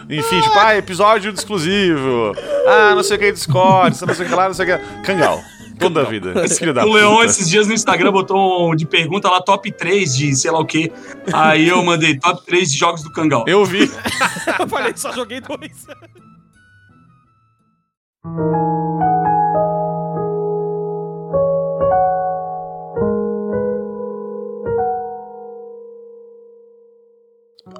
[0.09, 2.33] Enfim, tipo, ah, episódio exclusivo.
[2.67, 4.85] Ah, não sei o que, Discord, não sei o que lá, não sei o que.
[5.03, 5.39] Kangal.
[5.79, 6.33] Toda a vida.
[6.45, 7.25] Esse filho da O Leon, puta.
[7.25, 10.65] esses dias no Instagram, botou um de pergunta lá, top 3 de sei lá o
[10.65, 10.91] quê.
[11.33, 13.45] Aí eu mandei top 3 de jogos do Kangal.
[13.47, 13.89] Eu vi.
[14.59, 15.85] Eu falei, só joguei dois.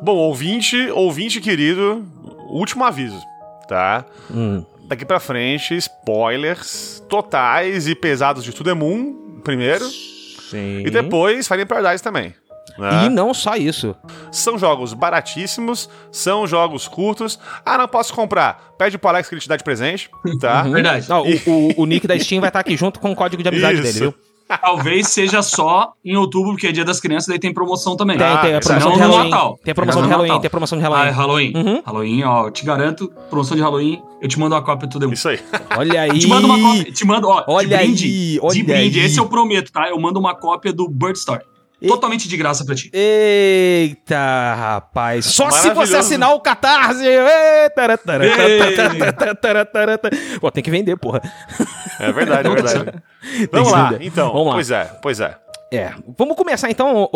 [0.02, 2.06] Bom, ouvinte, ouvinte querido,
[2.50, 3.20] último aviso,
[3.68, 4.06] tá?
[4.32, 4.66] Hum.
[4.94, 9.84] Daqui pra frente, spoilers totais e pesados de To The Moon, primeiro.
[9.86, 10.84] Sim.
[10.86, 12.36] E depois Fire Paradise também.
[12.78, 13.06] né?
[13.06, 13.96] E não só isso.
[14.32, 17.40] São jogos baratíssimos, são jogos curtos.
[17.66, 18.76] Ah, não posso comprar.
[18.78, 20.62] Pede pro Alex que ele te dá de presente, tá?
[20.62, 21.10] Verdade.
[21.10, 23.50] Não, o, o- o nick da Steam vai estar aqui junto com o código de
[23.50, 23.84] amizade Isso.
[23.84, 24.14] dele, viu?
[24.48, 28.18] Talvez seja só em outubro, porque é dia das crianças, daí tem promoção também.
[28.18, 29.30] Tem, Ah, tem a esse promoção não de no Halloween.
[29.32, 29.60] Natal.
[29.64, 30.42] Tem a promoção de no Halloween, Natal.
[30.42, 31.52] tem a promoção de Ah, é Halloween.
[31.54, 31.54] Halloween.
[31.76, 31.82] Uhum.
[31.86, 35.14] Halloween, ó, eu te garanto, promoção de Halloween, eu te mando uma cópia do Demon.
[35.14, 35.40] Isso aí.
[35.78, 36.20] Olha aí.
[36.20, 39.06] Te mando uma cópia, te mando, ó, Olha de brinde, aí, olha de brinde, aí.
[39.06, 39.90] esse eu prometo, tá?
[39.90, 41.42] Eu mando uma cópia do Bird Story.
[41.84, 42.90] E- Totalmente de graça pra ti.
[42.94, 45.26] Eita, rapaz.
[45.26, 47.06] Só se você assinar o Catarse.
[47.06, 48.76] Ê, tara, tara, Ei.
[48.76, 50.18] tara, tara, tara, tara, tara.
[50.40, 51.22] Pô, tem que vender, porra.
[52.00, 53.04] É verdade, é verdade.
[53.52, 54.06] Vamos lá, vender.
[54.06, 54.32] então.
[54.32, 54.54] Vamos lá.
[54.54, 55.38] Pois é, pois é.
[55.72, 57.10] É, vamos começar então,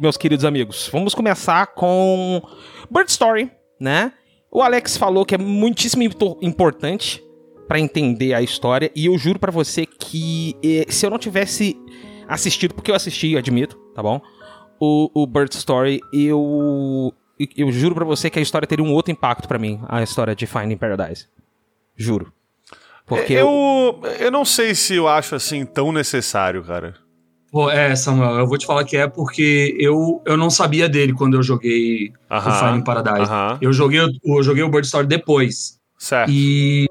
[0.00, 0.88] meus queridos amigos.
[0.92, 2.42] Vamos começar com
[2.90, 4.12] Bird Story, né?
[4.50, 7.22] O Alex falou que é muitíssimo impo- importante
[7.68, 11.76] pra entender a história e eu juro pra você que eh, se eu não tivesse
[12.28, 14.20] assistido, porque eu assisti, eu admito, tá bom?
[14.80, 17.12] O, o Bird Story, eu
[17.56, 20.34] eu juro pra você que a história teria um outro impacto pra mim, a história
[20.34, 21.26] de Finding Paradise.
[21.96, 22.32] Juro.
[23.04, 26.94] Porque eu, eu não sei se eu acho assim tão necessário, cara.
[27.50, 31.12] Pô, é, Samuel, eu vou te falar que é porque eu, eu não sabia dele
[31.12, 33.30] quando eu joguei o Aham, Finding Paradise.
[33.30, 33.58] aham.
[33.60, 35.78] Eu joguei, o- eu joguei o Bird Story depois.
[35.98, 36.30] Certo.
[36.32, 36.86] E,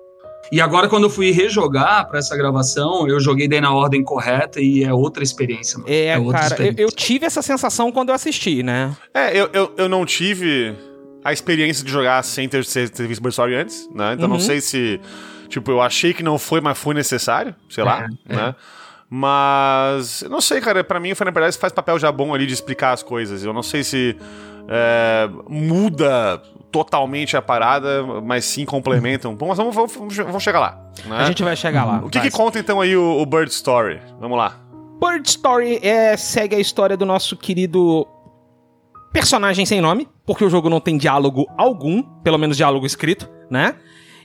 [0.52, 4.60] e agora, quando eu fui rejogar pra essa gravação, eu joguei daí na ordem correta
[4.60, 5.90] e é outra experiência, mano.
[5.92, 6.82] é, outra cara, eu, experiência.
[6.84, 8.96] eu tive essa sensação quando eu assisti, né?
[9.14, 10.76] É, eu, eu, eu não tive
[11.24, 14.14] a experiência de jogar sem ter, ter, ter visto Bird Story antes, né?
[14.14, 14.42] Então não Uhum.
[14.42, 15.00] sei se.
[15.48, 18.56] Tipo, eu achei que não foi, mas foi necessário, sei lá, É, né?
[19.10, 20.22] Mas.
[20.22, 20.84] Eu não sei, cara.
[20.84, 23.44] Pra mim, o Final Paradise faz papel já bom ali de explicar as coisas.
[23.44, 24.16] Eu não sei se.
[24.70, 26.42] é, muda
[26.72, 29.36] totalmente a parada, mas sim complementam.
[29.36, 30.80] Bom, mas vamos, vamos, vamos, chegar lá.
[31.06, 31.18] Né?
[31.18, 32.02] A gente vai chegar lá.
[32.04, 34.00] O que, que conta então aí o, o Bird Story?
[34.20, 34.58] Vamos lá.
[35.00, 38.08] Bird Story é, segue a história do nosso querido
[39.12, 43.76] personagem sem nome, porque o jogo não tem diálogo algum, pelo menos diálogo escrito, né?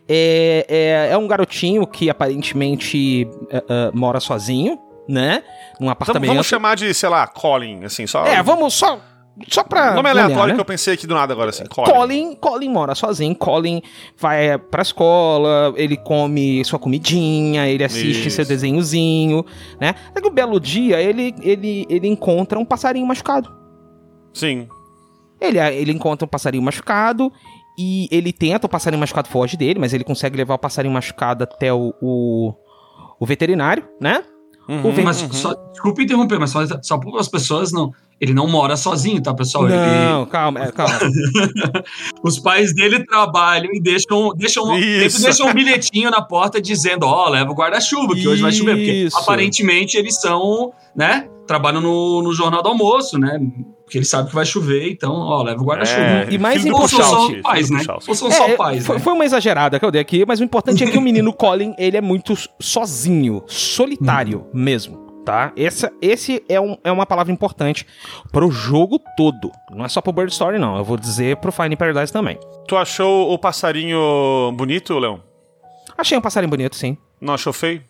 [0.09, 4.79] É, é, é um garotinho que aparentemente é, é, mora sozinho,
[5.09, 5.43] né?
[5.81, 6.29] Num Então, apartamento.
[6.29, 8.25] vamos chamar de, sei lá, Colin, assim, só.
[8.25, 9.01] É, vamos só.
[9.49, 9.95] Só pra.
[9.95, 10.55] Nome olhar, aleatório né?
[10.55, 11.65] que eu pensei aqui do nada agora, assim.
[11.67, 11.93] Colin.
[11.93, 13.83] Colin, Colin mora sozinho, Colin
[14.17, 18.37] vai pra escola, ele come sua comidinha, ele assiste Isso.
[18.37, 19.45] seu desenhozinho,
[19.81, 19.95] né?
[20.15, 23.55] Que um belo dia ele, ele, ele encontra um passarinho machucado.
[24.33, 24.69] Sim.
[25.41, 27.31] Ele, ele encontra um passarinho machucado
[27.79, 31.45] e ele tenta, o passarinho machucado foge dele, mas ele consegue levar o passarinho machucado
[31.45, 32.55] até o, o,
[33.21, 34.25] o veterinário, né?
[34.69, 37.93] Uhum, Mas só, desculpa interromper, mas só, só para as pessoas não.
[38.21, 39.67] Ele não mora sozinho, tá, pessoal?
[39.69, 40.99] Ele- Não, calma, é, calma.
[42.25, 45.23] os pais dele trabalham e deixam, deixam, Isso.
[45.23, 48.77] deixam um bilhetinho na porta dizendo: Ó, leva o guarda-chuva, que hoje vai chover.
[48.77, 49.19] Porque Isso.
[49.19, 51.29] aparentemente eles são, né?
[51.47, 53.39] Trabalham no, no jornal do almoço, né?
[53.85, 56.01] Porque eles sabem que vai chover, então, ó, leva o guarda-chuva.
[56.01, 57.83] É, E mais do Ou são só pais, né?
[58.09, 59.01] Ou são só É, pais, foi, né?
[59.03, 61.73] foi uma exagerada que eu dei aqui, mas o importante é que o menino Colin,
[61.79, 65.53] ele é muito sozinho, solitário mesmo, tá?
[65.57, 67.85] Essa, esse é, um- é uma palavra importante
[68.33, 69.51] pro jogo todo.
[69.71, 70.79] Não é só pro Bird Story, não.
[70.79, 72.39] Eu vou dizer pro Fine Paradise também.
[72.67, 75.21] Tu achou o passarinho bonito, Leão?
[75.99, 76.97] Achei um passarinho bonito, sim.
[77.21, 77.83] Não achou feio?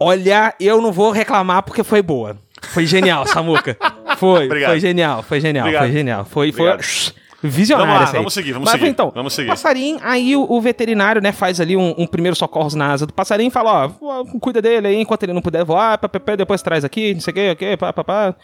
[0.00, 2.36] Olha, eu não vou reclamar porque foi boa.
[2.62, 3.76] Foi genial, Samuca.
[4.16, 4.70] Foi, Obrigado.
[4.70, 5.82] foi genial, foi genial, Obrigado.
[5.84, 6.24] foi genial.
[6.24, 7.14] Foi, foi Obrigado.
[7.42, 9.48] Visionário Vamos lá, vamos seguir, vamos Mas, seguir, Então, vamos seguir.
[9.48, 13.12] passarinho, aí o, o veterinário, né, faz ali um, um primeiro socorros na asa do
[13.12, 16.36] passarinho e fala, ó, cuida dele aí enquanto ele não puder voar, pá, pá, pá,
[16.36, 18.34] depois traz aqui, não sei o que, ok, pá, pá, pá,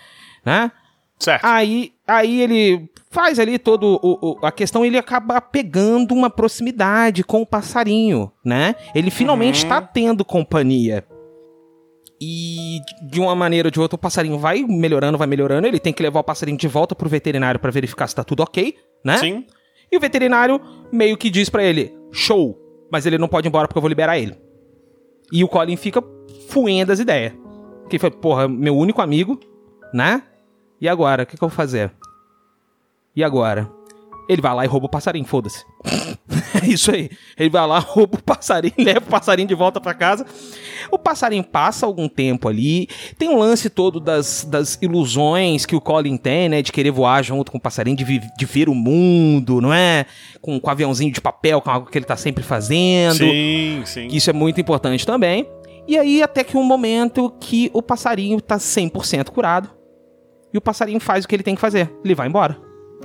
[0.45, 0.70] né?
[1.18, 1.45] Certo.
[1.45, 7.22] Aí, aí ele faz ali todo o, o- a questão, ele acaba pegando uma proximidade
[7.22, 8.74] com o passarinho, né?
[8.93, 11.05] Ele finalmente está tendo companhia.
[12.24, 15.92] E de uma maneira ou de outra o passarinho vai melhorando, vai melhorando, ele tem
[15.92, 19.16] que levar o passarinho de volta pro veterinário pra verificar se tá tudo OK, né?
[19.16, 19.44] Sim.
[19.90, 20.60] E o veterinário
[20.92, 22.56] meio que diz pra ele: "Show,
[22.92, 24.38] mas ele não pode ir embora porque eu vou liberar ele".
[25.32, 26.00] E o Colin fica
[26.48, 27.32] fuendo as ideias.
[27.90, 29.40] Que foi, porra, meu único amigo,
[29.92, 30.22] né?
[30.80, 31.90] E agora, o que, que eu vou fazer?
[33.16, 33.68] E agora?
[34.28, 35.64] Ele vai lá e rouba o passarinho, foda-se.
[36.55, 37.11] é isso aí.
[37.38, 40.26] Ele vai lá, rouba o passarinho, leva o passarinho de volta pra casa.
[40.90, 42.88] O passarinho passa algum tempo ali.
[43.18, 46.62] Tem um lance todo das, das ilusões que o Colin tem, né?
[46.62, 50.07] De querer voar junto com o passarinho, de, de ver o mundo, não é?
[50.40, 53.18] Com, com aviãozinho de papel, com algo que ele tá sempre fazendo.
[53.18, 54.09] Sim, sim.
[54.09, 55.46] Isso é muito importante também.
[55.86, 59.70] E aí, até que um momento que o passarinho tá 100% curado.
[60.53, 61.90] E o passarinho faz o que ele tem que fazer.
[62.05, 62.59] Ele vai embora.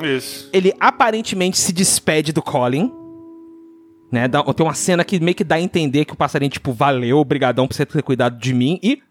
[0.03, 0.49] Isso.
[0.53, 2.91] Ele aparentemente se despede do Colin.
[4.11, 4.27] Né?
[4.27, 7.17] Dá- tem uma cena que meio que dá a entender que o passarinho, tipo, valeu,
[7.17, 8.79] obrigadão por você ter cuidado de mim.
[8.81, 9.01] E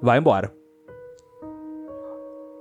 [0.00, 0.52] vai embora.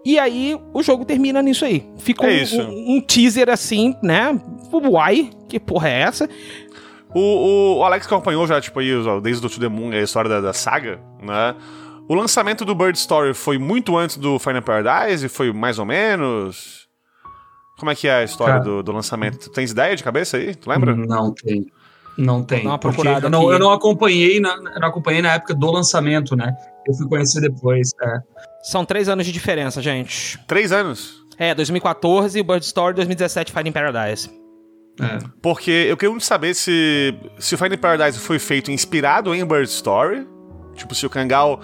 [0.05, 1.87] E aí, o jogo termina nisso aí.
[1.97, 2.61] Ficou É um- isso.
[2.61, 4.37] Um, um teaser assim, né?
[4.71, 6.29] Uai, que porra é essa?
[7.15, 8.89] O, o, Alex que acompanhou já, tipo, aí,
[9.21, 11.55] desde o To The Moon, a história da, da saga, né?
[12.09, 15.29] O lançamento do Bird Story foi muito antes do Final Paradise?
[15.29, 16.82] Foi mais ou menos?
[17.83, 18.63] Como é que é a história Cara.
[18.63, 19.39] do, do lançamento?
[19.39, 20.55] Tu tens ideia de cabeça aí?
[20.55, 20.95] Tu lembra?
[20.95, 21.65] Não tem.
[22.17, 22.63] Não tem.
[22.63, 25.69] Dá uma procurada eu não, eu não acompanhei na, eu não acompanhei na época do
[25.69, 26.55] lançamento, né?
[26.87, 27.89] Eu fui conhecer depois.
[28.01, 28.19] é.
[28.61, 30.39] São três anos de diferença, gente.
[30.47, 31.25] Três anos?
[31.37, 34.29] É, 2014 e Bird Story, 2017 Finding Paradise.
[35.01, 35.17] É.
[35.41, 39.67] Porque eu queria muito saber se, se o Finding Paradise foi feito inspirado em Bird
[39.67, 40.25] Story.
[40.73, 41.59] Tipo, se o Kangal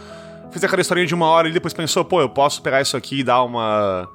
[0.51, 3.21] fez aquela historinha de uma hora e depois pensou, pô, eu posso pegar isso aqui
[3.21, 4.09] e dar uma,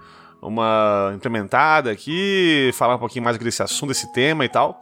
[0.44, 4.80] uma implementada aqui, falar um pouquinho mais desse assunto, desse tema e tal.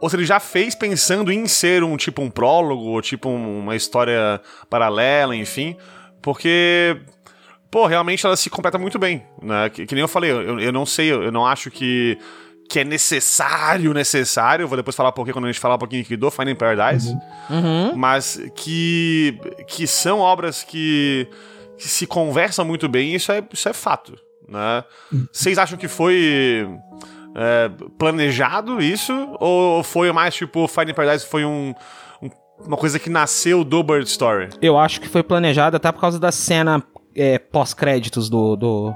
[0.00, 3.58] Ou se ele já fez pensando em ser um tipo um prólogo, ou tipo um-
[3.60, 4.40] uma história
[4.70, 5.76] paralela, enfim.
[6.22, 6.96] Porque,
[7.70, 9.68] pô, realmente ela se completa muito bem, né?
[9.70, 12.16] Que, que nem eu falei, eu, eu não sei, eu, eu não acho que,
[12.70, 14.62] que é necessário, necessário.
[14.64, 16.54] Eu vou depois falar um pouquinho quando a gente falar um pouquinho aqui do Finding
[16.54, 17.14] Paradise.
[17.50, 17.94] Uhum.
[17.96, 21.28] Mas que, que são obras que,
[21.76, 24.14] que se conversam muito bem, isso é, isso é fato,
[24.50, 24.84] né?
[25.32, 26.68] Vocês acham que foi
[27.34, 29.12] é, planejado isso?
[29.38, 31.72] Ou foi mais tipo, Finding Paradise foi um,
[32.20, 32.30] um-
[32.66, 34.48] uma coisa que nasceu do Bird Story?
[34.60, 36.82] Eu acho que foi planejado até por causa da cena
[37.14, 38.92] é, pós-créditos do, do,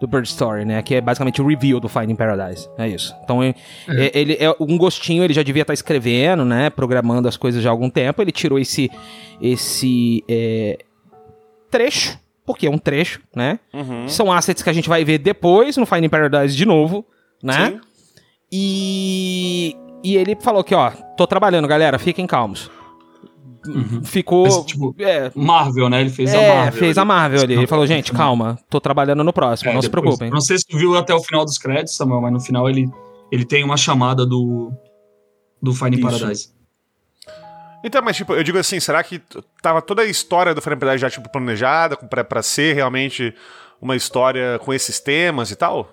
[0.00, 0.82] do Bird Story, né?
[0.82, 2.68] Que é basicamente o review do Finding Paradise.
[2.76, 3.14] É isso.
[3.24, 3.54] Então, é-
[3.88, 6.70] é- ele é um gostinho, ele já devia estar escrevendo, né?
[6.70, 8.20] Programando as coisas já há algum tempo.
[8.20, 8.90] Ele tirou esse,
[9.40, 10.78] esse é,
[11.70, 12.18] trecho,
[12.52, 13.58] porque é um trecho, né?
[13.72, 14.08] Uhum.
[14.08, 17.04] São assets que a gente vai ver depois no Finding Paradise de novo,
[17.42, 17.70] né?
[17.72, 17.80] Sim.
[18.52, 22.70] E, e ele falou que, ó, tô trabalhando, galera, fiquem calmos.
[24.04, 24.44] Ficou.
[24.44, 26.00] Mas, tipo, é, Marvel, né?
[26.00, 26.78] Ele fez a é, Marvel.
[26.80, 27.54] fez a Marvel ali.
[27.54, 30.30] Ele falou, gente, calma, tô trabalhando no próximo, É, não se depois- preocupem.
[30.30, 32.88] Não sei se tu viu até o final dos créditos, Samuel, mas no final ele,
[33.30, 34.72] ele tem uma chamada do,
[35.62, 36.06] do Finding Isso.
[36.18, 36.48] Paradise.
[37.84, 39.22] Então, mas tipo, eu digo assim, será que
[39.62, 43.34] tava toda a história do Final Fantasy já tipo planejada pra ser realmente
[43.80, 45.88] uma história com esses temas e tal?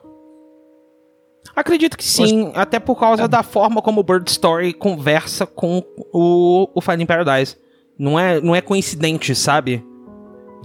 [1.55, 5.81] Acredito que sim, até por causa da forma como o Bird Story conversa com
[6.13, 7.57] o, o Finding Paradise.
[7.97, 9.83] Não é, não é coincidente, sabe?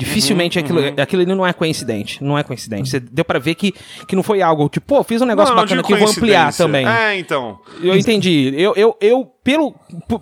[0.05, 2.22] Dificilmente aquilo, aquilo ali não é coincidente.
[2.22, 2.88] Não é coincidente.
[2.88, 3.72] Você deu pra ver que,
[4.07, 6.53] que não foi algo tipo, pô, fiz um negócio Não, bacana aqui, eu vou ampliar
[6.53, 6.86] também.
[6.86, 7.59] É, então.
[7.82, 8.53] Eu entendi.
[8.57, 9.74] Eu, eu, eu pelo,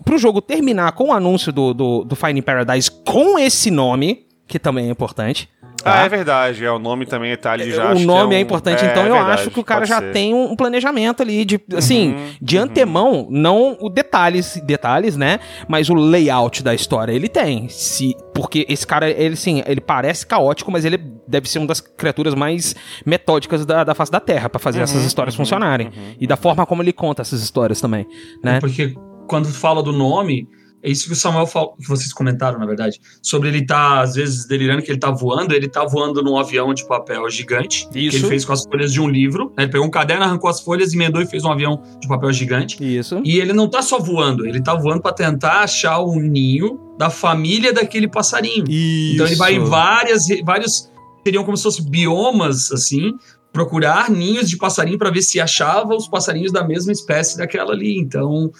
[0.03, 4.59] pro jogo terminar com o anúncio do, do, do Finding Paradise com esse nome, que
[4.59, 5.49] também é importante.
[5.85, 6.03] Ah, tá?
[6.05, 6.63] é verdade.
[6.65, 7.93] É, o nome também tá ali já.
[7.93, 9.89] o nome é, um- importante, é, então é eu verdade, acho que o cara pode
[9.89, 10.05] já ser.
[10.07, 15.39] Uhum, tem um planejamento ali de, assim, de antemão, não o detalhes, detalhes, né?
[15.67, 17.67] Mas o layout da história ele tem.
[17.69, 21.81] Se porque esse cara, ele sim, ele parece caótico, mas ele deve ser uma das
[21.81, 22.75] criaturas mais
[23.05, 26.65] metódicas da, da face da Terra pra fazer Uhum, essas histórias funcionarem e da forma
[26.65, 28.05] como ele conta essas histórias também,
[28.43, 28.59] né?
[28.59, 28.93] Porque
[29.27, 30.47] quando fala do nome,
[30.83, 34.15] é isso que o Samuel falou, que vocês comentaram, na verdade, sobre ele tá, às
[34.15, 37.99] vezes, delirando que ele tá voando, ele tá voando num avião de papel gigante, que
[37.99, 38.17] Isso.
[38.17, 39.63] ele fez com as folhas de um livro, né?
[39.63, 42.77] Ele pegou um caderno, arrancou as folhas, emendou e fez um avião de papel gigante.
[42.81, 43.21] Isso.
[43.23, 47.09] E ele não tá só voando, ele tá voando para tentar achar o ninho da
[47.09, 48.65] família daquele passarinho.
[48.67, 50.91] Então ele vai em várias, vários
[51.23, 53.13] seriam como se fossem biomas assim,
[53.53, 57.97] procurar ninhos de passarinho para ver se achava os passarinhos da mesma espécie daquela ali.
[57.99, 58.51] Então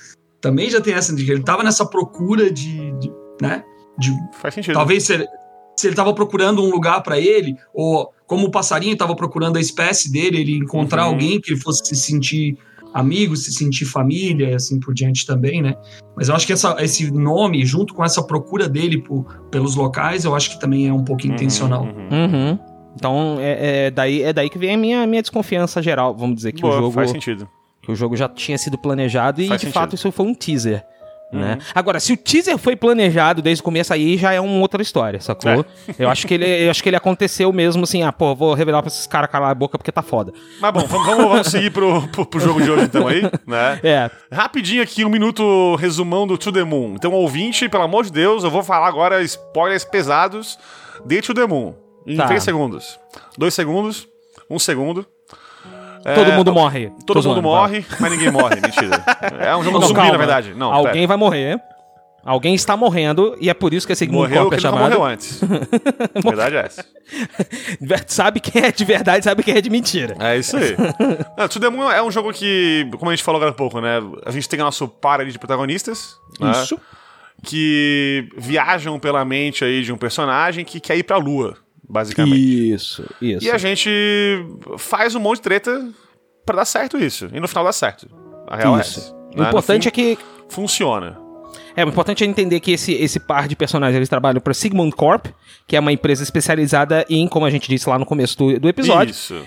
[0.41, 3.11] também já tem essa de que ele tava nessa procura de, de,
[3.41, 3.63] né,
[3.97, 4.73] de Faz sentido.
[4.73, 5.27] talvez se ele,
[5.77, 9.61] se ele tava procurando um lugar para ele ou como o passarinho tava procurando a
[9.61, 11.11] espécie dele, ele encontrar Uhum.
[11.13, 12.57] alguém que ele fosse se sentir
[12.93, 15.75] amigo, se sentir família e assim por diante também, né?
[16.15, 20.25] Mas eu acho que essa, esse nome, junto com essa procura dele por, pelos locais,
[20.25, 21.83] eu acho que também é um pouquinho Uhum, intencional.
[21.83, 21.89] uhum.
[22.11, 22.59] Uhum.
[22.95, 26.51] Então é, é daí, é daí que vem a minha, minha desconfiança geral, vamos dizer
[26.51, 27.47] que Boa, o jogo faz sentido.
[27.82, 29.79] Que o jogo já tinha sido planejado e Faz de sentido.
[29.82, 30.86] fato isso foi um teaser.
[31.32, 31.53] Né?
[31.53, 31.65] Uhum.
[31.73, 35.17] Agora, se o teaser foi planejado desde o começo aí, já é uma outra história,
[35.21, 35.49] sacou?
[35.88, 35.93] É.
[35.97, 38.82] Eu acho que ele, eu acho que ele aconteceu mesmo assim, ah, pô, vou revelar
[38.82, 40.34] pra esses caras calar a boca porque tá foda.
[40.59, 43.79] Mas bom, vamos, vamos, vamos seguir pro, pro, pro jogo de hoje então aí, né?
[43.82, 46.95] É, Rapidinho aqui, um minuto resumão do To The Moon.
[46.95, 50.59] Então, ouvinte, pelo amor de Deus, eu vou falar agora spoilers pesados
[51.05, 51.73] de To The Moon.
[52.05, 52.27] Em Tá.
[52.27, 52.99] 3 segundos.
[53.38, 54.05] 2 segundos.
[54.49, 55.05] 1 um segundo.
[56.16, 56.86] Todo mundo morre.
[56.86, 58.56] É, Todo mundo morre, mas ninguém morre.
[58.62, 59.04] Mentira.
[59.39, 60.12] É um jogo Não, zumbi, calma.
[60.14, 60.54] na verdade.
[60.56, 61.08] Não, Alguém pera.
[61.08, 61.62] vai morrer.
[62.24, 64.82] Alguém está morrendo e é por isso que esse morreu Corp é que chamado.
[64.84, 65.41] morreu antes.
[66.24, 66.86] Verdade é essa.
[68.06, 70.16] Sabe quem é de verdade, sabe quem é de mentira.
[70.20, 70.76] É isso aí.
[71.36, 73.82] Não, To The Moon é um jogo que, como a gente falou agora há pouco,
[73.82, 73.97] né?
[74.24, 76.16] A gente tem o nosso par ali de protagonistas.
[76.39, 76.52] né?
[76.52, 76.80] Isso.
[77.43, 81.58] Que viajam pela mente aí de um personagem que quer ir pra lua,
[81.91, 82.71] basicamente.
[82.73, 83.45] Isso, isso.
[83.45, 83.89] E a gente
[84.77, 85.89] faz um monte de treta
[86.45, 87.29] pra dar certo isso.
[87.33, 88.07] E no final dá certo.
[88.47, 88.99] A real Isso.
[88.99, 89.15] é essa.
[89.37, 90.17] O importante é que
[90.51, 91.17] Funciona.
[91.75, 94.93] É, o importante é entender que esse, esse par de personagens eles trabalham para Sigmund
[94.93, 95.27] Corp,
[95.65, 98.67] que é uma empresa especializada em, como a gente disse lá no começo do, do
[98.67, 99.41] episódio, Isso.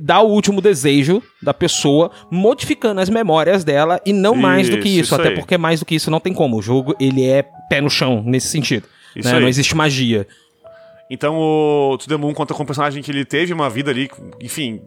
[0.00, 4.88] dar o último desejo da pessoa, modificando as memórias dela e não mais do que
[4.88, 5.34] Isso, isso, isso até aí.
[5.36, 6.56] porque mais do que isso não tem como.
[6.58, 8.88] O jogo ele é pé no chão nesse sentido.
[9.14, 9.38] Isso né?
[9.38, 10.26] Não existe magia.
[11.10, 14.08] Então o To The Moon conta com um personagem que ele teve uma vida ali,
[14.40, 14.80] enfim,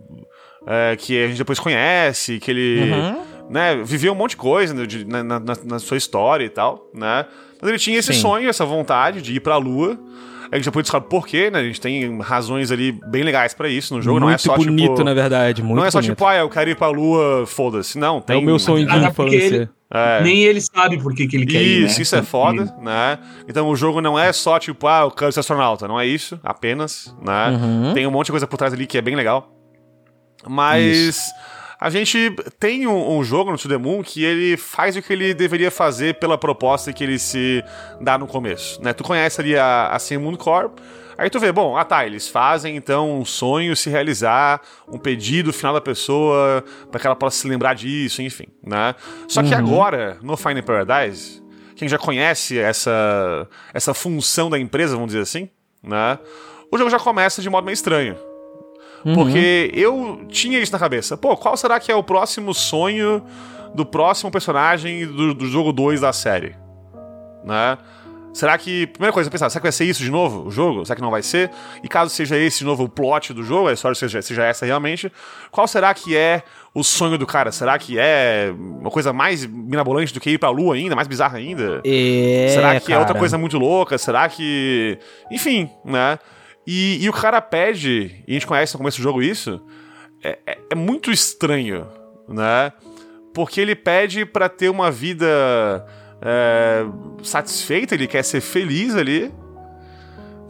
[0.65, 3.21] é, que a gente depois conhece, que ele Uhum.
[3.49, 6.89] né, viveu um monte de coisa né, de- na, na- na sua história e tal,
[6.93, 7.26] né?
[7.61, 8.21] Mas ele tinha esse Sim.
[8.21, 9.97] sonho, essa vontade de ir pra Lua.
[10.51, 11.59] A gente depois descobre por quê, né?
[11.59, 14.13] A gente tem razões ali bem legais pra isso no jogo.
[14.19, 15.63] muito não é só bonito, tipo, na verdade.
[15.63, 16.11] Muito não é só bonito.
[16.15, 17.97] tipo, ah, eu quero ir pra Lua, foda-se.
[17.97, 19.69] Não, é tem o meu sonho de infância.
[19.93, 20.23] É.
[20.23, 22.01] Nem ele sabe por que, que ele quer ir, Isso, né?
[22.01, 23.19] isso é foda, né?
[23.47, 26.39] Então o jogo não é só tipo, ah, eu quero ser astronauta, não é isso,
[26.43, 27.49] apenas, né?
[27.49, 27.93] Uhum.
[27.93, 29.55] Tem um monte de coisa por trás ali que é bem legal.
[30.47, 31.31] Mas
[31.79, 35.13] a gente tem um, um jogo no To The Moon que ele faz o que
[35.13, 37.63] ele deveria fazer pela proposta que ele se
[38.01, 38.93] dá no começo, né?
[38.93, 40.79] Tu conhece ali a, a Sigmund Corp,
[41.24, 45.53] aí tu vê, bom, ah tá, eles fazem então um sonho se realizar, um pedido
[45.53, 48.93] final da pessoa, para que ela possa se lembrar disso, enfim, né?
[49.28, 51.41] Só que agora, no Final Paradise,
[51.76, 55.49] quem já conhece essa, essa função da empresa, vamos dizer assim,
[55.82, 56.19] né?
[56.71, 58.17] O jogo já começa de modo meio estranho.
[59.13, 61.17] Porque eu tinha isso na cabeça.
[61.17, 63.21] Pô, qual será que é o próximo sonho
[63.76, 66.55] do próximo personagem do, do jogo 2 da série?
[67.43, 67.78] Né?
[68.34, 68.88] Será que.
[68.88, 70.84] Primeira coisa, pensar, será que vai ser isso de novo, o jogo?
[70.86, 71.51] Será que não vai ser?
[71.84, 74.65] E caso seja esse de novo o plot do jogo, a história seja, seja essa
[74.65, 75.11] realmente,
[75.51, 76.41] qual será que é
[76.73, 77.51] o sonho do cara?
[77.51, 81.38] Será que é uma coisa mais mirabolante do que ir pra lua ainda, mais bizarra
[81.38, 81.81] ainda?
[81.86, 83.19] É, Será que é outra cara.
[83.19, 83.97] coisa muito louca?
[83.99, 84.97] Será que.
[85.31, 86.17] Enfim, né?
[86.65, 89.61] E, e o cara pede, e a gente conhece no começo do jogo isso,
[90.23, 91.86] é, é- é muito estranho,
[92.27, 92.71] né?
[93.34, 95.86] Porque ele pede pra ter uma vida
[96.24, 96.86] é,
[97.21, 99.32] satisfeita, ele quer ser feliz ali.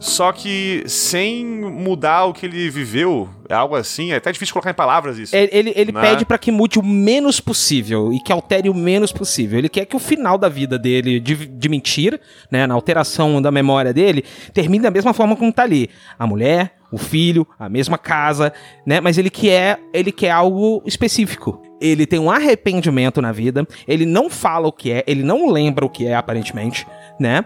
[0.00, 4.70] Só que sem mudar o que ele viveu, é algo assim, é até difícil colocar
[4.70, 5.34] em palavras isso.
[5.34, 6.00] Ele, ele, ele Né?
[6.00, 9.58] pede pra que mude o menos possível e que altere o menos possível.
[9.58, 12.20] Ele quer que o final da vida dele, de, de mentira,
[12.50, 15.88] né, na alteração da memória dele, termine da mesma forma como tá ali.
[16.18, 18.52] A mulher, o filho, a mesma casa,
[18.84, 19.00] né?
[19.00, 21.62] Mas ele quer, ele quer algo específico.
[21.80, 25.84] Ele tem um arrependimento na vida, ele não fala o que é, ele não lembra
[25.84, 26.86] o que é, aparentemente,
[27.20, 27.44] né?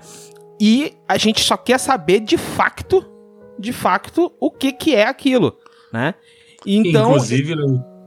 [0.60, 3.04] E a gente só quer saber de facto,
[3.58, 5.56] de facto, o que que é aquilo,
[5.92, 6.14] né?
[6.66, 7.54] Então, Inclusive,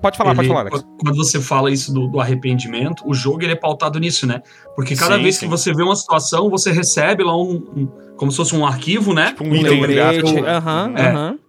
[0.01, 0.85] pode falar, pode ele- falar, Alex.
[0.99, 4.41] Quando você fala isso do, do arrependimento, o jogo ele é pautado nisso, né?
[4.75, 5.45] Porque cada Sim, vez sim.
[5.45, 9.13] que você vê uma situação, você recebe lá um, um- como se fosse um arquivo,
[9.13, 9.27] né?
[9.27, 11.07] Tipo um item, entre lembrete, aham, É.
[11.07, 11.39] aham.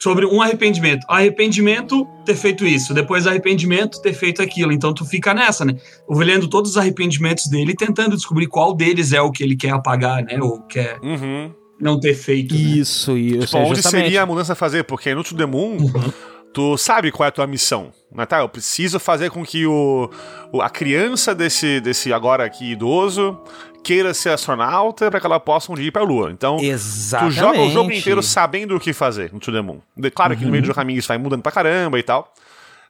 [0.00, 1.04] Sobre um arrependimento.
[1.08, 4.72] Arrependimento ter feito isso, depois arrependimento ter feito aquilo.
[4.72, 5.76] Então tu fica nessa, né?
[6.08, 9.70] Olhando todos os arrependimentos dele e tentando descobrir qual deles é o que ele quer
[9.70, 10.38] apagar, né?
[10.40, 11.52] Ou quer Uhum.
[11.80, 12.54] não ter feito.
[12.54, 12.60] né?
[12.60, 13.46] Isso, isso.
[13.46, 14.04] Tipo, é onde justamente.
[14.04, 14.84] seria a mudança a fazer?
[14.84, 16.12] Porque no To The Moon, Uhum.
[16.52, 17.92] tu sabe qual é a tua missão.
[18.14, 18.24] Né?
[18.26, 20.08] Tá, eu preciso fazer com que o,
[20.52, 23.36] o- a criança desse, desse agora aqui idoso
[23.84, 26.30] queira ser astronauta para que ela possa um dia ir pra Lua.
[26.32, 27.34] Então, Exatamente.
[27.36, 29.78] tu joga o jogo inteiro sabendo o que fazer no To The Moon.
[30.14, 30.52] Claro que no Uhum.
[30.52, 32.32] meio do caminho isso vai mudando pra caramba e tal.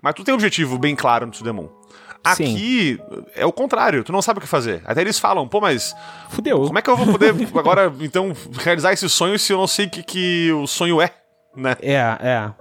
[0.00, 1.68] Mas tu tem um objetivo bem claro no To The Moon.
[2.34, 2.54] Sim.
[2.54, 3.00] Aqui
[3.36, 4.80] é o contrário, tu não sabe o que fazer.
[4.86, 5.94] Até eles falam, pô, mas
[6.30, 6.58] Fudeu.
[6.62, 9.84] como é que eu vou poder agora, então, realizar esse sonho se eu não sei
[9.86, 11.12] o que, que o sonho é,
[11.56, 11.76] né?
[11.80, 12.52] É, é.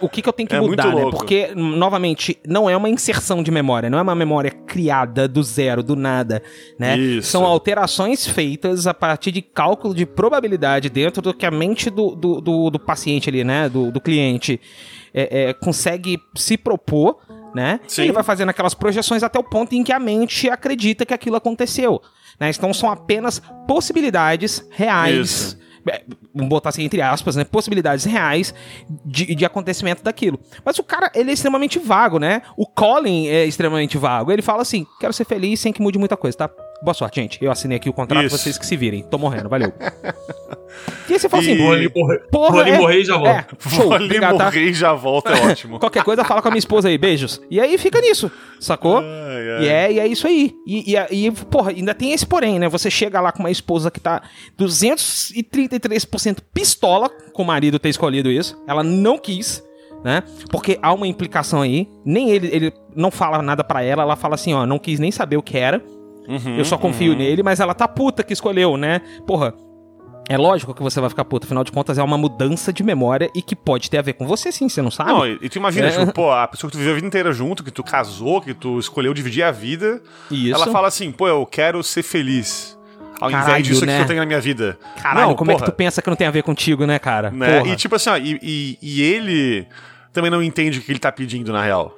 [0.00, 1.02] O que, que eu tenho que É mudar, né?
[1.10, 5.82] Porque, novamente, não é uma inserção de memória, não é uma memória criada do zero,
[5.82, 6.42] do nada,
[6.78, 6.98] né?
[6.98, 7.30] Isso.
[7.30, 12.14] São alterações feitas a partir de cálculo de probabilidade dentro do que a mente do,
[12.14, 13.68] do, do, do paciente ali, né?
[13.68, 14.60] Do, do cliente
[15.14, 17.18] é, é, consegue se propor,
[17.54, 17.80] né?
[17.86, 18.02] Sim.
[18.02, 21.36] Ele vai fazendo aquelas projeções até o ponto em que a mente acredita que aquilo
[21.36, 22.00] aconteceu.
[22.40, 22.50] Né?
[22.50, 25.30] Então são apenas possibilidades reais.
[25.30, 25.58] Isso.
[25.88, 26.02] É,
[26.34, 27.44] Vamos botar assim entre aspas, né?
[27.44, 28.54] Possibilidades reais
[29.04, 30.38] de, de acontecimento daquilo.
[30.64, 32.42] Mas o cara, ele é extremamente vago, né?
[32.56, 34.32] O Colin é extremamente vago.
[34.32, 36.50] Ele fala assim: quero ser feliz sem que mude muita coisa, tá?
[36.82, 37.38] Boa sorte, gente.
[37.42, 38.36] Eu assinei aqui o contrato, Isso.
[38.36, 39.02] vocês que se virem.
[39.04, 39.72] Tô morrendo, valeu.
[41.08, 43.04] e aí você fala E- assim: Vou ali morrer, porra, vou ali é- morrer e
[43.04, 43.28] já volto.
[43.28, 44.44] É, show, Vou ali obrigado, tá?
[44.46, 45.78] morrer e já volta, é ótimo.
[45.80, 47.40] Qualquer coisa, fala com a minha esposa aí, beijos.
[47.48, 48.98] E aí fica nisso, sacou?
[48.98, 49.04] Ai,
[49.58, 49.62] ai.
[49.64, 50.54] E é, e é isso aí.
[50.66, 52.68] E, e, e, porra, ainda tem esse porém, né?
[52.68, 54.20] Você chega lá com uma esposa que tá
[54.58, 58.60] 233% pistola com o marido ter escolhido isso.
[58.66, 59.62] Ela não quis,
[60.04, 60.22] né?
[60.50, 61.88] Porque há uma implicação aí.
[62.04, 64.02] Nem ele, ele não fala nada pra ela.
[64.02, 65.80] Ela fala assim, ó, não quis nem saber o que era.
[66.28, 69.00] Uhum, Eu só confio nele, mas ela tá puta que escolheu, né?
[69.26, 69.54] Porra.
[70.28, 73.28] É lógico que você vai ficar puta, afinal de contas é uma mudança de memória
[73.34, 75.10] e que pode ter a ver com você sim, você não sabe?
[75.10, 75.90] Não, e, e tu imagina, É.
[75.98, 78.54] tipo, pô, a pessoa que tu viveu a vida inteira junto, que tu casou, que
[78.54, 80.00] tu escolheu dividir a vida,
[80.30, 80.54] Isso.
[80.54, 82.78] ela fala assim, pô, eu quero ser feliz.
[83.20, 83.96] Ao Caralho, invés disso né?
[83.96, 84.78] que eu tenho na minha vida.
[85.02, 87.00] Caralho, Não, como é que porra, tu pensa que não tem a ver contigo, né,
[87.00, 87.30] cara?
[87.32, 87.58] né?
[87.58, 87.72] Porra.
[87.72, 89.66] E tipo assim, ó, e, e- e ele
[90.12, 91.92] também não entende o que ele tá pedindo, na real.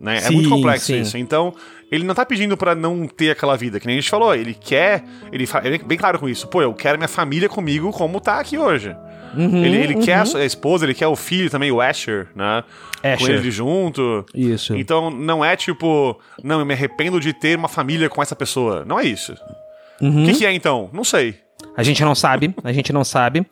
[0.00, 0.16] Né?
[0.16, 1.00] é Sim, muito complexo sim.
[1.00, 1.16] isso.
[1.16, 1.54] Então,
[1.90, 4.34] ele não tá pedindo pra não ter aquela vida, que nem a gente falou.
[4.34, 5.04] Ele quer.
[5.32, 6.48] Ele é bem claro com isso.
[6.48, 8.94] Pô, eu quero minha família comigo como tá aqui hoje.
[9.36, 12.64] Uhum, ele ele quer a, esposa, ele quer o filho também, o Asher, né?
[13.02, 13.36] Com Asher.
[13.36, 14.24] ele junto.
[14.34, 14.74] Isso.
[14.74, 18.84] Então não é tipo, não, eu me arrependo de ter uma família com essa pessoa.
[18.84, 19.34] Não é isso.
[20.00, 20.24] Uhum.
[20.24, 20.88] O que, que é então?
[20.92, 21.45] Não sei.
[21.76, 23.46] A gente não sabe, a gente não sabe.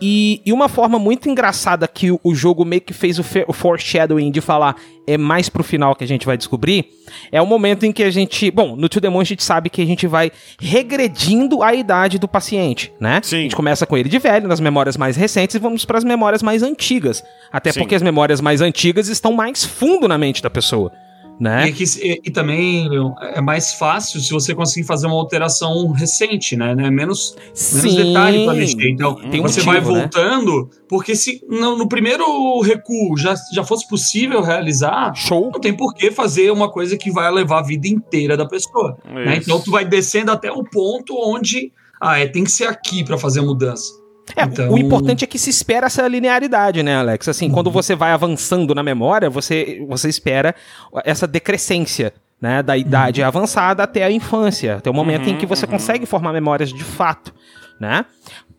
[0.00, 3.52] E, e uma forma muito engraçada que o, o jogo meio que fez o, o
[3.52, 6.86] foreshadowing de falar é mais pro final que a gente vai descobrir,
[7.30, 8.50] é o momento em que a gente...
[8.50, 12.26] Bom, no Tio Demon a gente sabe que a gente vai regredindo a idade do
[12.26, 13.20] paciente, né?
[13.22, 13.36] Sim.
[13.36, 16.04] A gente começa com ele de velho, nas memórias mais recentes, e vamos para as
[16.04, 17.22] memórias mais antigas.
[17.52, 17.80] Até Sim.
[17.80, 20.92] porque as memórias mais antigas estão mais fundo na mente da pessoa,
[21.38, 21.68] né?
[21.68, 22.88] E, que- e- e também,
[23.34, 26.74] é mais fácil se você conseguir fazer uma alteração recente, né?
[26.74, 26.90] né?
[26.90, 27.36] Menos,
[27.74, 28.90] menos detalhe pra mexer.
[28.90, 30.00] Então, tem você motivo, vai né?
[30.00, 35.50] voltando, porque se no, no primeiro recuo já, já fosse possível realizar, Show.
[35.52, 38.96] não tem por que fazer uma coisa que vai levar a vida inteira da pessoa.
[39.04, 39.36] né?
[39.36, 43.18] Então, tu vai descendo até o ponto onde, ah, é, tem que ser aqui pra
[43.18, 43.84] fazer a mudança.
[44.34, 47.28] É, Então- o importante é que se espera essa linearidade, né, Alex?
[47.28, 50.54] Assim, quando você vai avançando na memória, você, você espera
[51.04, 55.66] essa decrescência, né, da idade avançada até a infância, até o momento em que você
[55.66, 57.32] consegue formar memórias de fato,
[57.80, 58.04] né?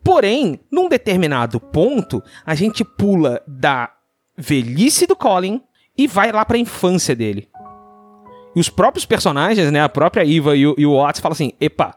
[0.04, 3.90] Porém, num determinado ponto, a gente pula da
[4.38, 5.62] velhice do Colin
[5.98, 7.50] e vai lá pra infância dele.
[8.56, 11.52] E os próprios personagens, né, a própria Eva e o, e o Watts falam assim,
[11.60, 11.94] epa,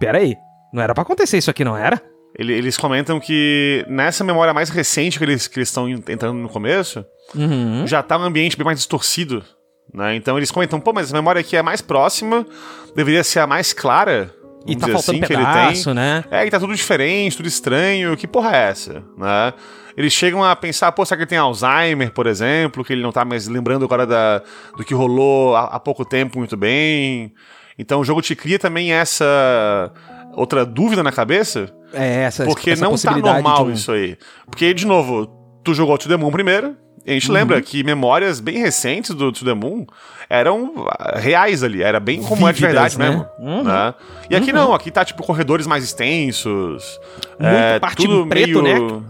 [0.00, 0.36] pera aí,
[0.72, 2.02] não era pra acontecer isso aqui, não era?
[2.38, 7.04] Ele- eles comentam que nessa memória mais recente que eles que estão entrando no começo,
[7.34, 7.86] Uhum.
[7.86, 9.44] já tá um ambiente bem mais distorcido
[9.92, 10.14] Né?
[10.14, 12.46] Então eles comentam, pô, mas a memória aqui é mais próxima,
[12.94, 14.32] deveria ser a mais clara.
[14.64, 15.94] E tá dizer faltando assim, que ele pedaço, tem.
[15.94, 16.24] né?
[16.30, 19.02] É, e tá tudo diferente, tudo estranho, que porra é essa?
[19.18, 19.52] Né?
[19.96, 23.10] Eles chegam a pensar, pô, será que ele tem Alzheimer, por exemplo, que ele não
[23.10, 24.40] tá mais lembrando agora da,
[24.76, 27.32] do que rolou há, há pouco tempo muito bem.
[27.76, 29.90] Então o jogo te cria também essa
[30.34, 34.16] outra dúvida na cabeça, É, essa porque essa não tá normal um- isso aí.
[34.46, 35.26] Porque, de novo,
[35.64, 36.76] tu jogou To The Moon primeiro,
[37.06, 37.20] e a Uhum.
[37.20, 39.86] gente lembra que memórias bem recentes do To The Moon
[40.28, 43.08] eram ah, reais ali, era bem como é de Vívidas, verdade né?
[43.10, 43.26] mesmo.
[43.40, 43.64] Uhum.
[43.64, 43.94] né?
[44.30, 47.00] E aqui não, aqui tá tipo corredores mais extensos.
[47.38, 49.00] Muito é, parte tudo preto, meio...
[49.00, 49.02] né?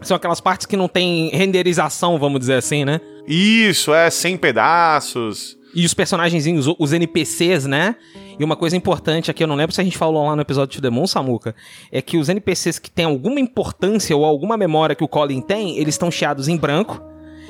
[0.00, 3.00] São aquelas partes que não tem renderização, vamos dizer assim, né?
[3.26, 5.56] Isso, é, sem pedaços.
[5.74, 7.96] E os personagenzinhos, os NPCs, né?
[8.38, 10.74] E uma coisa importante aqui, eu não lembro se a gente falou lá no episódio
[10.76, 11.54] de Demon Samuka,
[11.92, 15.78] é que os NPCs que têm alguma importância ou alguma memória que o Colin tem,
[15.78, 17.00] eles estão chiados em branco.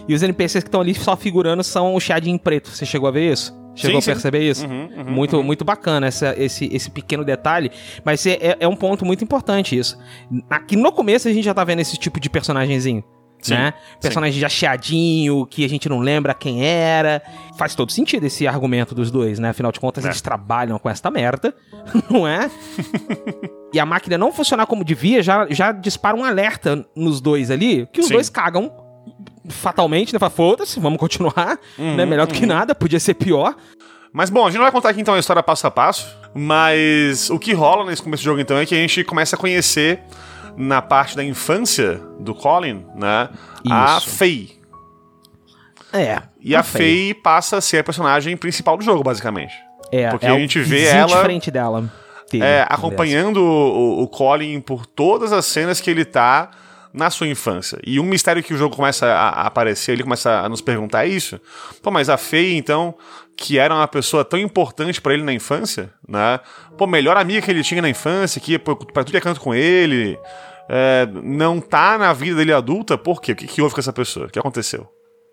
[0.07, 2.68] E os NPCs que estão ali só figurando são o chiadinho em preto.
[2.68, 3.55] Você chegou a ver isso?
[3.74, 4.11] Chegou Sim, a sim.
[4.12, 4.66] perceber isso?
[4.66, 7.70] Uhum, uhum, muito, muito bacana essa- esse, esse pequeno detalhe.
[8.05, 9.99] Mas é, é- é um ponto muito importante isso.
[10.49, 13.03] Aqui no começo a gente já tá vendo esse tipo de personagemzinho.
[13.49, 13.74] Sim, né?
[14.01, 17.22] Personagem já chiadinho, que a gente não lembra quem era.
[17.57, 19.51] Faz todo sentido esse argumento dos dois, né?
[19.51, 20.09] Afinal de contas, É.
[20.09, 21.55] eles trabalham com esta merda,
[22.11, 22.51] não é?
[23.72, 27.86] e a máquina não funcionar como devia, já, já dispara um alerta nos dois ali,
[27.92, 28.14] que os Sim.
[28.14, 28.72] dois cagam
[29.49, 30.18] fatalmente, né?
[30.18, 32.07] Fala, Foda-se, vamos continuar, Uhum, né?
[32.07, 33.55] Melhor do que nada, podia ser pior.
[34.12, 37.28] Mas bom, a gente não vai contar aqui então a história passo a passo, mas
[37.30, 40.01] o que rola nesse começo do jogo então é que a gente começa a conhecer
[40.57, 43.28] na parte da infância do Colin, né,
[43.70, 44.11] a Isso.
[44.11, 44.59] Faye.
[45.92, 46.22] É.
[46.40, 49.55] E a Faye passa a ser a personagem principal do jogo, basicamente.
[49.92, 51.90] É, porque é a gente vê ela- de frente dela.
[52.32, 56.50] É, acompanhando o, o Colin por todas as cenas que ele tá
[56.92, 57.78] na sua infância.
[57.86, 61.07] E um mistério que o jogo começa a, a aparecer, ele começa a nos perguntar
[61.07, 61.40] é isso.
[61.82, 62.94] Pô, mas a Faye, então,
[63.37, 66.39] que era uma pessoa tão importante pra ele na infância, né?
[66.78, 69.20] Pô, melhor amiga que ele tinha na infância, que ia pra pra tudo que é
[69.20, 70.18] canto com ele,
[70.68, 73.32] é, não tá na vida dele adulta, por quê?
[73.32, 74.26] O que, que houve com essa pessoa?
[74.26, 74.87] O que aconteceu?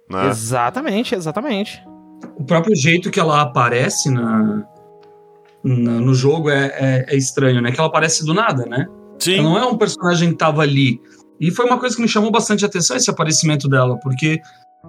[0.10, 0.28] Né?
[0.30, 1.82] Exatamente, exatamente.
[2.38, 4.64] O próprio jeito que ela aparece na,
[5.64, 7.72] na- no jogo é, é- é estranho, né?
[7.72, 8.88] Que ela aparece do nada, né?
[9.20, 9.36] Sim.
[9.40, 11.00] Ela não é um personagem que tava ali.
[11.40, 14.40] E foi uma coisa que me chamou bastante atenção esse aparecimento dela, porque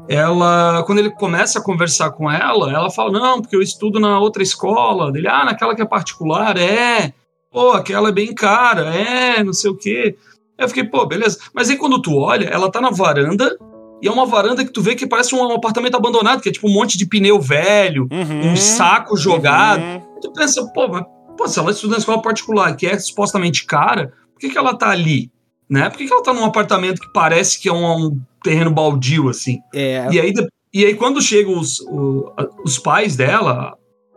[0.08, 4.18] ela, quando ele começa a conversar com ela, ela fala: Não, porque eu estudo na
[4.18, 5.12] outra escola.
[5.12, 7.12] Dele, ah, naquela que é particular, é.
[7.50, 10.16] Pô, aquela é bem cara, é, não sei o quê.
[10.56, 11.38] Eu fiquei, pô, beleza.
[11.52, 13.56] Mas aí quando tu olha, ela tá na varanda,
[14.00, 16.66] e é uma varanda que tu vê que parece um apartamento abandonado, que é tipo
[16.68, 18.52] um monte de pneu velho, Uhum.
[18.52, 19.82] um saco jogado.
[19.82, 20.20] Uhum.
[20.20, 21.04] Tu pensa, pô, mas,
[21.36, 24.74] pô, se ela estuda na escola particular, que é supostamente cara, por que, que ela
[24.74, 25.30] tá ali?
[25.68, 25.88] Né?
[25.88, 29.28] Por que, que ela tá num apartamento que parece que é um, um terreno baldio,
[29.28, 29.58] assim?
[29.74, 30.32] É, E aí,
[30.72, 32.30] e aí quando chegam os, o-
[32.64, 33.74] os pais dela,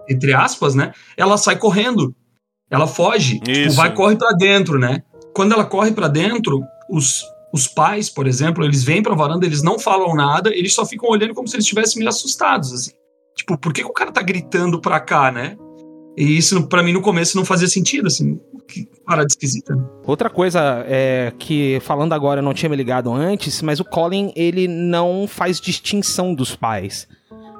[0.09, 0.91] entre aspas, né?
[1.17, 2.15] Ela sai correndo.
[2.69, 3.39] Ela foge.
[3.39, 3.76] Tipo, Isso.
[3.76, 5.03] vai, corre pra dentro, né?
[5.34, 7.23] Quando ela corre pra dentro, os,
[7.53, 11.09] os pais, por exemplo, eles vêm pra varanda, eles não falam nada, eles só ficam
[11.09, 12.91] olhando como se eles estivessem meio assustados, assim.
[13.36, 15.57] Tipo, por que, que o cara tá gritando pra cá, né?
[16.17, 18.39] E isso, pra mim, no começo não fazia sentido, assim.
[18.68, 19.74] Que parada esquisita.
[20.05, 24.34] Outra coisa é que, falando agora, eu não tinha me ligado antes, mas o Colin,
[24.36, 27.07] ele não faz distinção dos pais,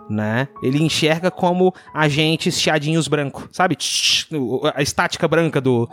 [0.10, 0.48] né?
[0.64, 3.78] Ele enxerga como agentes chiadinhos branco, sabe?
[4.74, 5.88] A estática branca do,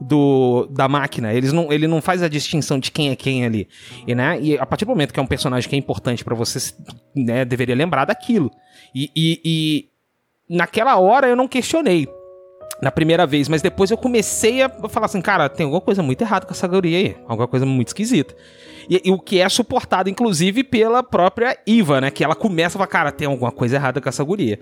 [0.00, 1.32] do da máquina.
[1.32, 3.68] Eles não, ele não faz a distinção de quem é quem ali.
[4.06, 4.38] E, né?
[4.40, 6.72] e a partir do momento que é um personagem que é importante pra você,
[7.14, 8.50] né, deveria lembrar daquilo.
[8.94, 9.88] E, e- e
[10.56, 12.08] naquela hora eu não questionei
[12.82, 16.20] na primeira vez, mas depois eu comecei a falar assim, cara, tem alguma coisa muito
[16.22, 18.34] errada com essa guria aí, alguma coisa muito esquisita.
[18.88, 22.10] E, e o que é suportado, inclusive, pela própria Iva, né?
[22.10, 24.60] Que ela começa a falar, cara, tem alguma coisa errada com essa guria.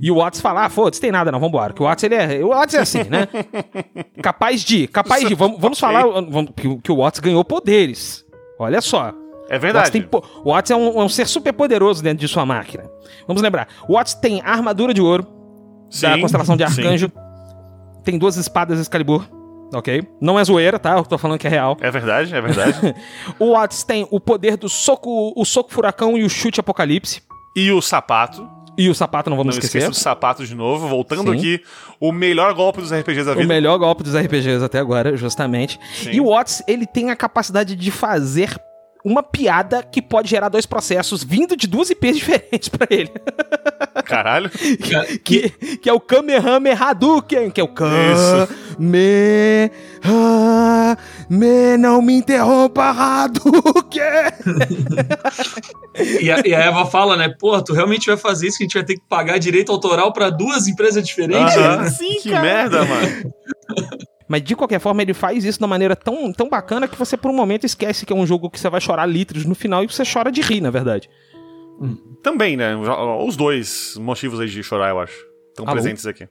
[0.00, 1.74] E o Watts fala, ah, foda-se, tem nada não, vambora.
[1.74, 3.28] Que o Watts, ele é, o Watts é assim, né?
[4.22, 8.24] capaz de, capaz de, vamos, vamos falar vamos- que, o- que o Watts ganhou poderes.
[8.58, 9.08] Olha só.
[9.50, 9.90] É O Watts, verdade.
[9.90, 10.08] tem
[10.44, 12.84] o Watts é, um, é um ser super poderoso dentro de sua máquina.
[13.26, 15.26] Vamos lembrar, o Watts tem armadura de ouro,
[16.02, 16.80] da Sim, constelação de sim.
[16.82, 17.10] Arcanjo.
[18.04, 19.24] Tem duas espadas Excalibur.
[19.74, 20.02] Ok?
[20.20, 20.96] Não é zoeira, tá?
[20.96, 21.76] Eu tô falando que é real.
[21.80, 22.94] É verdade, é verdade.
[23.38, 27.22] O Watts tem o poder do soco, o soco furacão e o chute apocalipse.
[27.54, 28.48] e o sapato.
[28.78, 29.78] E o sapato, não vamos Não esquecer.
[29.78, 30.86] esqueça do sapato de novo.
[30.88, 31.36] Voltando Sim.
[31.38, 31.60] aqui,
[32.00, 33.46] o melhor golpe dos RPGs da O vida.
[33.48, 35.78] melhor golpe dos RPGs até agora, justamente.
[35.94, 36.12] Sim.
[36.12, 38.56] E o Watts, ele tem a capacidade de fazer
[39.08, 43.10] uma piada que pode gerar dois processos vindo de duas IPs diferentes pra ele.
[44.04, 44.50] Caralho.
[45.24, 47.74] que, que é o Kamehameha Hadouken, que é o Isso.
[47.74, 49.70] Kamehameha
[51.28, 54.02] Me, não me interrompa, Hadouken!
[56.20, 57.28] E a, e a Eva fala, né?
[57.28, 60.12] Pô, tu realmente vai fazer isso que a gente vai ter que pagar direito autoral
[60.12, 61.56] pra duas empresas diferentes?
[61.56, 61.90] Aham.
[61.90, 62.42] Sim, que cara.
[62.42, 63.34] merda, mano.
[64.28, 67.16] Mas de qualquer forma, ele faz isso de uma maneira tão, tão bacana que você
[67.16, 69.82] por um momento esquece que é um jogo que você vai chorar litros no final
[69.82, 71.08] e você chora de rir, na verdade.
[72.22, 72.76] Também, né?
[72.76, 75.16] Os dois motivos aí de chorar, eu acho.
[75.48, 75.72] Estão Alô?
[75.72, 76.28] presentes aqui.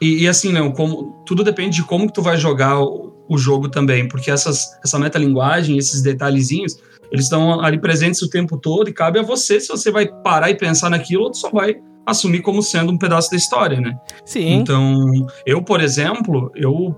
[0.00, 3.36] E, e assim, Leon, como, tudo depende de como que tu vai jogar o, o
[3.36, 6.78] jogo também, porque essas, essa metalinguagem, esses detalhezinhos,
[7.10, 10.50] eles estão ali presentes o tempo todo e cabe a você se você vai parar
[10.50, 13.94] e pensar naquilo ou tu só vai assumir como sendo um pedaço da história, né?
[14.24, 14.54] Sim.
[14.54, 15.10] Então,
[15.44, 16.94] eu, por exemplo, eu,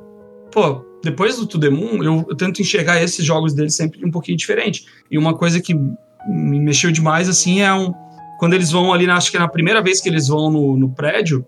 [0.51, 4.11] pô, depois do To The Moon, eu, eu tento enxergar esses jogos dele sempre um
[4.11, 4.86] pouquinho diferente.
[5.11, 7.92] E uma coisa que me mexeu demais, assim, é um,
[8.38, 10.90] quando eles vão ali, acho que é na primeira vez que eles vão no, no
[10.90, 11.44] prédio,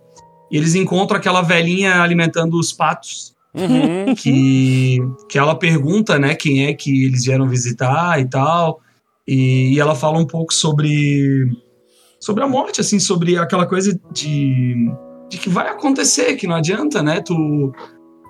[0.51, 4.15] e eles encontram aquela velhinha alimentando os patos, Uhum.
[4.15, 4.99] que,
[5.29, 8.81] que ela pergunta, né, quem é que eles vieram visitar e tal,
[9.27, 11.49] e, e ela fala um pouco sobre
[12.21, 14.93] sobre a morte, assim, sobre aquela coisa de,
[15.29, 17.73] de que vai acontecer, que não adianta, né, tu,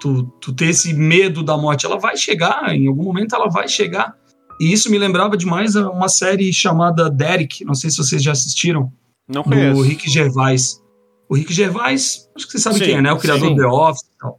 [0.00, 3.68] tu, tu ter esse medo da morte, ela vai chegar, em algum momento ela vai
[3.68, 4.14] chegar,
[4.60, 8.92] e isso me lembrava demais uma série chamada Derek, não sei se vocês já assistiram,
[9.28, 9.82] Não do conheço.
[9.82, 10.82] Rick Gervais.
[11.28, 13.12] O Rick Gervais, acho que você sabe Sim, quem é, né?
[13.12, 13.54] O criador sim.
[13.54, 14.38] do The Office e tal.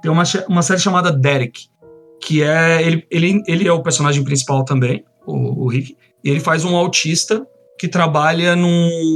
[0.00, 1.66] Tem uma, uma série chamada Derek,
[2.20, 2.82] que é.
[2.82, 6.74] Ele, ele, ele é o personagem principal também, o, o Rick, e ele faz um
[6.74, 7.46] autista
[7.78, 9.14] que trabalha num,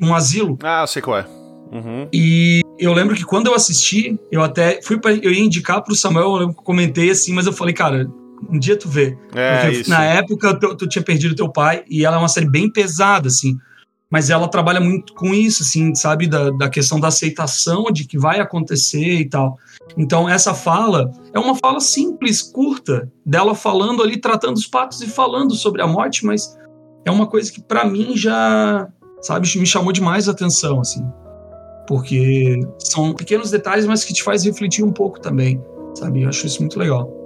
[0.00, 0.58] num asilo.
[0.62, 1.26] Ah, eu sei qual é.
[1.70, 2.08] Uhum.
[2.12, 5.94] E eu lembro que quando eu assisti, eu até fui pra, eu ia indicar pro
[5.94, 8.08] Samuel, eu lembro que eu comentei assim, mas eu falei, cara,
[8.50, 9.16] um dia tu vê.
[9.34, 12.48] É, Porque na época tu, tu tinha perdido teu pai e ela é uma série
[12.48, 13.56] bem pesada, assim.
[14.10, 16.26] Mas ela trabalha muito com isso, assim, sabe?
[16.26, 19.58] Da, da questão da aceitação de que vai acontecer e tal.
[19.96, 25.06] Então, essa fala é uma fala simples, curta, dela falando ali, tratando os patos e
[25.06, 26.56] falando sobre a morte, mas
[27.04, 28.88] é uma coisa que pra mim já,
[29.20, 31.04] sabe, me chamou demais a atenção, assim.
[31.86, 35.62] Porque são pequenos detalhes, mas que te faz refletir um pouco também,
[35.94, 36.22] sabe?
[36.22, 37.23] Eu acho isso muito legal.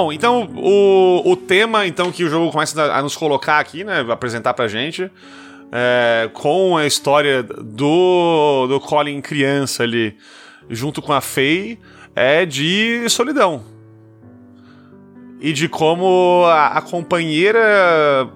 [0.00, 4.00] Bom, então o, o tema então que o jogo começa a, nos colocar aqui, né,
[4.08, 5.10] apresentar pra gente,
[5.70, 10.16] é, com a história do, do Colin criança ali,
[10.70, 11.78] junto com a Faye,
[12.16, 13.62] é de solidão.
[15.38, 18.26] E de como a, a companheira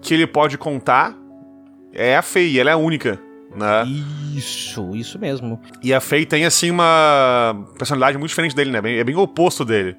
[0.00, 1.14] que ele pode contar
[1.92, 3.20] é a Faye, ela é a única,
[3.54, 3.84] né?
[4.36, 5.60] Isso, isso mesmo.
[5.82, 8.80] E a Faye tem, assim, uma personalidade muito diferente dele, né?
[8.80, 9.96] Bem- É bem o oposto dele.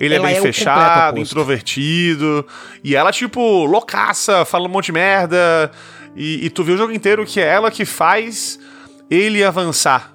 [0.00, 2.46] Ele Ela é bem é fechado, introvertido.
[2.84, 5.70] E ela, tipo, loucaça, fala um monte de merda.
[6.16, 8.58] E, e tu vê o jogo inteiro que é ela que faz
[9.10, 10.12] ele avançar,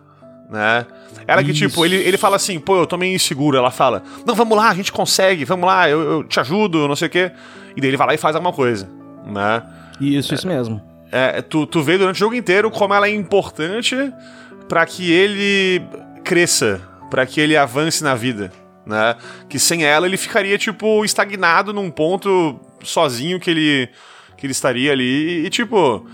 [0.50, 0.86] né?
[1.28, 3.58] Ela que, tipo, ele, ele fala assim, pô, eu tô meio inseguro.
[3.58, 6.96] Ela fala, não, vamos lá, a gente consegue, vamos lá, eu, eu te ajudo, não
[6.96, 7.32] sei o quê.
[7.76, 8.88] E daí ele vai lá e faz alguma coisa,
[9.26, 9.64] né?
[10.00, 10.80] Isso, isso mesmo.
[11.18, 13.96] É, tu, tu vê durante o jogo inteiro como ela é importante
[14.68, 15.82] pra que ele
[16.26, 18.52] cresça, pra que ele avance na vida,
[18.86, 19.16] né?
[19.48, 23.90] Que sem ela ele ficaria tipo estagnado num ponto sozinho que ele
[24.36, 26.06] que ele estaria ali e tipo,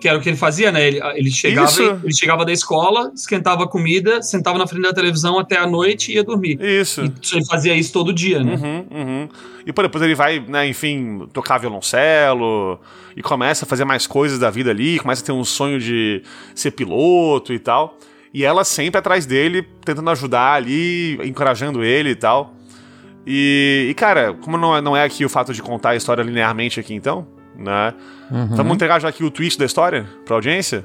[0.00, 0.86] Que era o que ele fazia, né?
[0.86, 1.82] Ele, ele, chegava, Isso.
[1.82, 6.12] ele chegava da escola, esquentava a comida, sentava na frente da televisão até a noite
[6.12, 6.60] e ia dormir.
[6.60, 7.02] isso.
[7.02, 8.54] E ele fazia isso todo dia, né?
[8.54, 9.28] Uhum, uhum.
[9.66, 12.78] E pô, depois ele vai, né, enfim, tocar violoncelo
[13.16, 16.22] e começa a fazer mais coisas da vida ali, começa a ter um sonho de
[16.54, 17.98] ser piloto e tal.
[18.34, 22.54] E ela sempre atrás dele, tentando ajudar ali, encorajando ele e tal.
[23.26, 26.22] E, e, cara, como não é, não é aqui o fato de contar a história
[26.22, 27.26] linearmente aqui então,
[27.58, 27.94] né?
[28.30, 28.56] Uhum.
[28.56, 30.84] Vamos entregar já aqui o twist da história pra audiência?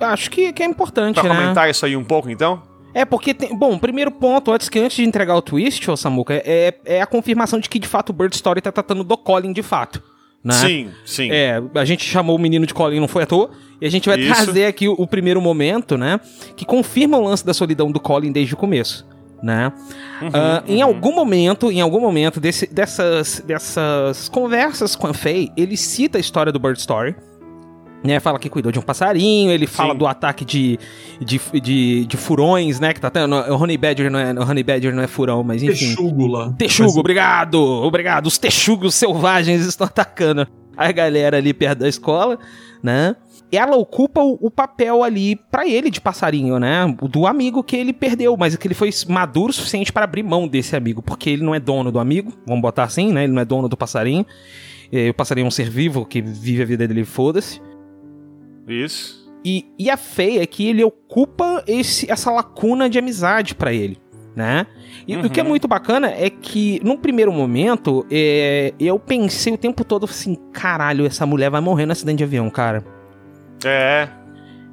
[0.00, 1.34] Acho que, que é importante, Pra né?
[1.34, 2.62] comentar isso aí um pouco então?
[2.94, 3.56] É, porque tem.
[3.56, 7.06] Bom, primeiro ponto, antes que antes de entregar o twist, ô Samuca, é, é a
[7.06, 10.02] confirmação de que de fato o Bird Story tá tratando do Colin de fato.
[10.44, 10.54] Né?
[10.54, 11.30] Sim, sim.
[11.30, 13.50] É, a gente chamou o menino de Colin, não foi à toa.
[13.80, 14.44] E a gente vai Isso.
[14.44, 16.20] trazer aqui o, o primeiro momento, né?
[16.56, 19.06] Que confirma o lance da solidão do Colin desde o começo.
[19.42, 19.72] Né?
[20.20, 25.50] Uhum, Ah, Em algum momento, em algum momento desse- dessas, dessas conversas com a Faye,
[25.56, 27.16] ele cita a história do Bird Story.
[28.04, 28.18] né?
[28.18, 29.98] Fala que cuidou de um passarinho, ele fala Sim.
[29.98, 30.76] do ataque de,
[31.20, 32.92] de, de, de furões, né?
[32.92, 33.32] Que tá tendo.
[33.34, 35.86] O Honey Badger não é, o Honey Badger não é furão, mas enfim.
[35.94, 36.52] Texugo lá.
[36.58, 37.60] Texugo, obrigado!
[37.62, 38.26] Obrigado.
[38.26, 42.38] Os texugos selvagens estão atacando a galera ali perto da escola,
[42.82, 43.14] né?
[43.52, 46.86] Ela ocupa o, o papel ali pra ele de passarinho, né?
[47.02, 50.48] Do amigo que ele perdeu, mas que ele foi maduro o suficiente para abrir mão
[50.48, 53.24] desse amigo, porque ele não é dono do amigo, vamos botar assim, né?
[53.24, 54.24] Ele não é dono do passarinho.
[54.90, 57.60] E o passarinho é um ser vivo que vive a vida dele, foda-se.
[58.66, 59.22] Isso.
[59.44, 63.98] E, e a feia é que ele ocupa esse, essa lacuna de amizade pra ele,
[64.36, 64.66] né?
[65.06, 65.48] E o que é Uhum.
[65.48, 71.04] muito bacana é que, num primeiro momento, é, eu pensei o tempo todo assim: caralho,
[71.04, 72.84] essa mulher vai morrer no acidente de avião, cara.
[73.64, 74.08] É.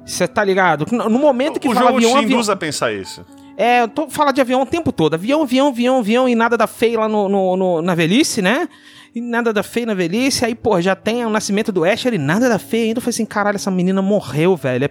[0.04, 0.86] Você tá ligado?
[0.90, 2.30] No momento que o fala jogo avião, te avião.
[2.32, 3.24] induz a pensar isso.
[3.56, 5.14] É, eu tô falando de avião o tempo todo.
[5.14, 8.66] Avião, avião, avião, avião, e nada da feia lá no, no- no- na velhice, né?
[9.14, 10.44] E nada da feia na velhice.
[10.44, 12.98] Aí, pô, já tem o nascimento do Asher e nada da feia ainda.
[12.98, 14.88] Eu falei assim, caralho, essa menina morreu, velho.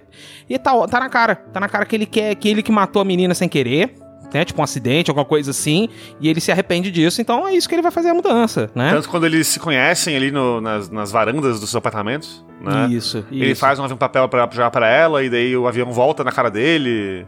[0.47, 1.35] E tá, tá na cara.
[1.35, 3.95] Tá na cara que ele quer, que ele que matou a menina sem querer.
[4.34, 7.67] Né, tipo um acidente, alguma coisa assim, e ele se arrepende disso, então é isso
[7.67, 8.91] que ele vai fazer a mudança, né?
[8.91, 12.88] Tanto quando eles se conhecem ali no- nas, nas varandas dos seus apartamentos, né?
[12.91, 13.59] Isso, Ele isso.
[13.61, 17.25] faz um papel pra, já pra ela, e daí o avião volta na cara dele.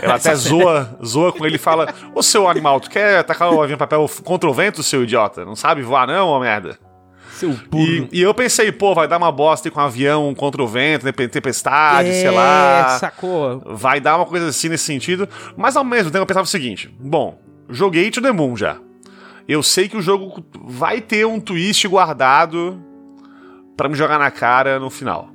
[0.00, 3.62] Ela até zoa, zoa com ele e fala: Ô seu animal, tu quer atacar o
[3.62, 5.44] avião papel contra o vento, seu idiota?
[5.44, 6.78] Não sabe voar, não, ô merda?
[7.36, 7.84] Seu burro.
[7.86, 11.04] E, e eu pensei, pô, vai dar uma bosta com um avião contra o vento,
[11.04, 12.96] né, tempestade, sei É, lá.
[12.98, 13.62] sacou?
[13.66, 15.28] Vai dar uma coisa assim nesse sentido.
[15.56, 18.78] Mas ao mesmo tempo eu pensava o seguinte: bom, joguei To The Moon já.
[19.48, 22.82] Eu sei que o jogo vai ter um twist guardado
[23.76, 25.28] pra me jogar na cara no final.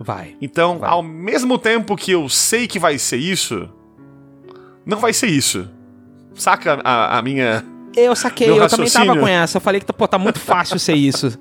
[0.00, 0.36] Vai.
[0.40, 0.88] Então, Vai.
[0.90, 3.68] ao mesmo tempo que eu sei que vai ser isso,
[4.86, 5.68] não vai ser isso.
[6.34, 7.62] Saca a, a minha.
[7.96, 9.20] Eu saquei, Meu eu também tava raciocínio.
[9.20, 9.56] com essa.
[9.56, 11.38] Eu falei que, pô, tá muito fácil ser isso.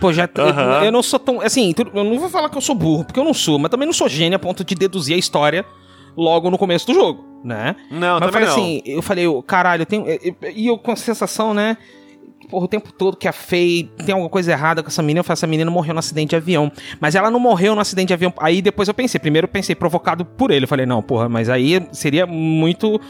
[0.00, 0.28] Pô, já.
[0.34, 1.40] Eu, eu não sou tão.
[1.40, 3.86] Assim, eu não vou falar que eu sou burro, porque eu não sou, mas também
[3.86, 5.64] não sou gênio a ponto de deduzir a história
[6.16, 7.76] logo no começo do jogo, né?
[7.90, 8.54] Não, mas eu também falei não.
[8.54, 10.06] assim, eu falei, eu, caralho, eu tenho.
[10.08, 11.76] eu- eu- E eu com a sensação, né?
[12.50, 15.24] Porra, o tempo todo que a Faye tem alguma coisa errada com essa menina, eu
[15.24, 16.70] falei, essa menina morreu no acidente de avião.
[17.00, 18.32] Mas ela não morreu no acidente de avião.
[18.38, 20.64] Aí depois eu pensei, primeiro eu pensei provocado por ele.
[20.64, 23.00] Eu falei, não, porra, mas aí seria muito.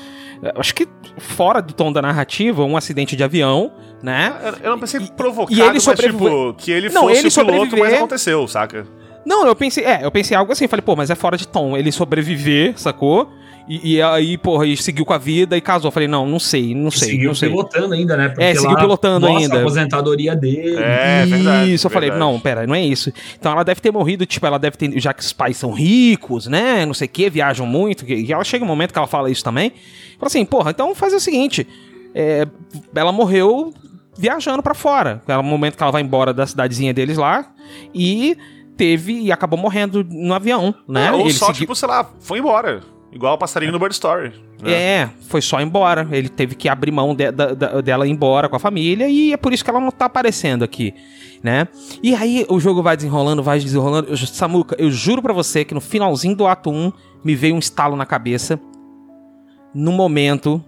[0.43, 0.87] eu Acho que
[1.19, 3.73] fora do tom da narrativa, um acidente de avião,
[4.03, 4.33] né?
[4.43, 7.29] Eu- Eu não pensei provocado, e ele mas sobrevive- tipo, que ele Não, fosse ele
[7.29, 8.87] o piloto, mas sobreviver- aconteceu, saca?
[9.25, 11.77] Não, eu pensei, é, eu pensei algo assim, falei, pô, mas é fora de tom.
[11.77, 13.31] Ele sobreviver, sacou?
[13.73, 15.93] E, e aí, porra, e seguiu com a vida e casou.
[15.93, 17.49] Falei, não, não sei, não sei, seguiu não sei.
[17.51, 18.29] pilotando ainda, né?
[18.31, 19.57] Porque É, seguiu lá pilotando mostra ainda.
[19.59, 20.75] a aposentadoria dele.
[20.77, 21.73] É, verdade.
[21.75, 22.33] Isso, eu falei, verdade.
[22.33, 23.13] não, pera, não é isso.
[23.39, 26.49] Então ela deve ter morrido, tipo, ela deve ter, já que os pais são ricos,
[26.49, 29.07] né, não sei o que, viajam muito, que- e ela chega um momento que ela
[29.07, 29.71] fala isso também.
[30.19, 31.65] Fala assim, porra, então faz o seguinte,
[32.13, 32.49] é,
[32.93, 33.73] ela morreu
[34.19, 35.23] viajando pra fora.
[35.29, 37.47] É o momento que ela vai embora da cidadezinha deles lá,
[37.95, 38.37] e
[38.77, 41.07] teve, e acabou morrendo no avião, né.
[41.07, 42.81] É, ou Ele só, seguiu- tipo, sei lá, foi embora.
[43.13, 44.33] Igual o passarinho no Bird Story.
[44.63, 44.73] né?
[44.73, 46.07] É, foi só embora.
[46.13, 47.33] Ele teve que abrir mão de-
[47.85, 50.63] dela ir embora com a família e é por isso que ela não tá aparecendo
[50.63, 50.95] aqui,
[51.43, 51.67] né?
[52.03, 54.09] E aí o jogo vai desenrolando, vai desenrolando.
[54.11, 56.93] Eu, Samuca, eu juro pra você que no finalzinho do ato 1
[57.25, 58.61] me veio um estalo na cabeça.
[59.75, 60.65] Num momento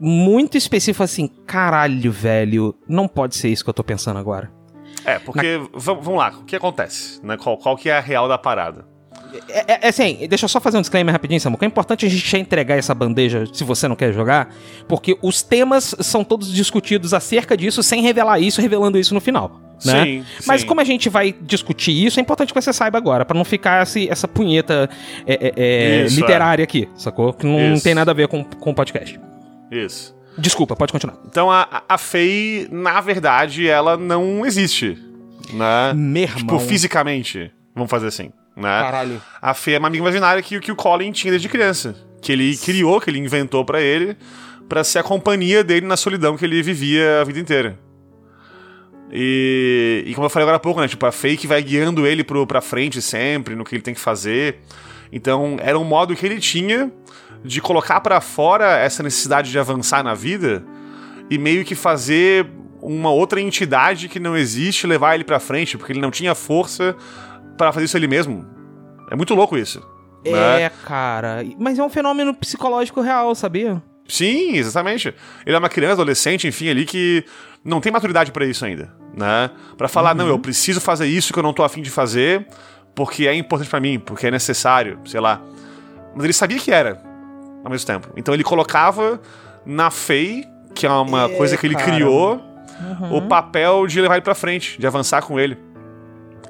[0.00, 4.50] muito específico assim, caralho, velho, não pode ser isso que eu tô pensando agora.
[5.04, 5.68] É, porque, v-
[6.00, 7.24] vamos lá, o que acontece?
[7.24, 7.36] Né?
[7.36, 8.86] Qual, qual que é a real da parada?
[9.48, 11.64] É, é- é assim, deixa eu só fazer um disclaimer rapidinho, Samuca.
[11.64, 14.54] É importante a gente já entregar essa bandeja se você não quer jogar,
[14.88, 19.60] porque os temas são todos discutidos acerca disso sem revelar isso, revelando isso no final.
[19.84, 20.04] Né?
[20.04, 20.66] Sim, Mas sim.
[20.68, 23.82] como a gente vai discutir isso, é importante que você saiba agora, pra não ficar
[23.82, 24.88] esse- essa punheta
[25.26, 27.32] é, é, é, Isso, literária aqui, sacou?
[27.32, 27.82] Que não Isso.
[27.82, 29.18] tem nada a ver com, o podcast.
[29.70, 30.14] Isso.
[30.38, 31.16] Desculpa, pode continuar.
[31.26, 34.96] Então a, a- Faye, na verdade, ela não existe.
[35.52, 35.92] Né?
[35.94, 37.50] Meu Tipo, fisicamente.
[37.74, 38.30] Vamos fazer assim.
[38.56, 38.80] Né?
[38.82, 39.22] Caralho.
[39.40, 41.96] A Faye é uma amiga imaginária que, que o Colin tinha desde criança.
[42.20, 44.16] Que ele criou, que ele inventou pra ele,
[44.68, 47.78] pra ser a companhia dele na solidão que ele vivia a vida inteira.
[49.10, 50.88] E, e como eu falei agora há pouco, né?
[50.88, 54.00] Tipo, a que vai guiando ele pro, pra frente sempre, no que ele tem que
[54.00, 54.60] fazer.
[55.12, 56.90] Então, era um modo que ele tinha
[57.44, 60.64] de colocar pra fora essa necessidade de avançar na vida
[61.28, 62.46] e meio que fazer
[62.80, 66.96] uma outra entidade que não existe levar ele pra frente, porque ele não tinha força
[67.56, 68.46] pra fazer isso ele mesmo.
[69.10, 69.80] É muito louco isso.
[70.24, 70.62] né?
[70.62, 71.44] É, cara.
[71.58, 73.82] Mas é um fenômeno psicológico real, sabia?
[74.08, 75.14] Sim, exatamente.
[75.46, 77.24] Ele é uma criança, adolescente, enfim, ali que
[77.64, 79.50] não tem maturidade pra isso ainda, né?
[79.76, 82.46] Pra falar, não, eu preciso fazer isso que eu não tô afim de fazer,
[82.94, 85.40] porque é importante pra mim, porque é necessário, sei lá.
[86.14, 87.00] Mas ele sabia que era,
[87.64, 88.08] ao mesmo tempo.
[88.16, 89.20] Então ele colocava
[89.64, 90.44] na Faye,
[90.74, 91.86] que é uma É, coisa que ele cara.
[91.92, 92.40] criou,
[93.10, 95.56] o papel de levar ele pra frente, de avançar com ele.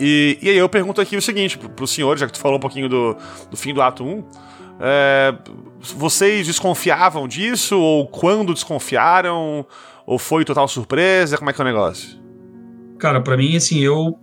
[0.04, 2.56] E, e aí eu pergunto aqui o seguinte pro, pro senhor, já que tu falou
[2.56, 3.16] um pouquinho do,
[3.48, 4.24] do fim do ato 1.
[4.80, 5.34] é,
[5.94, 7.78] vocês desconfiavam disso?
[7.78, 9.64] Ou quando desconfiaram?
[10.04, 11.38] Ou foi total surpresa?
[11.38, 12.20] Como é que é o negócio?
[12.98, 14.18] Cara, pra mim, assim, eu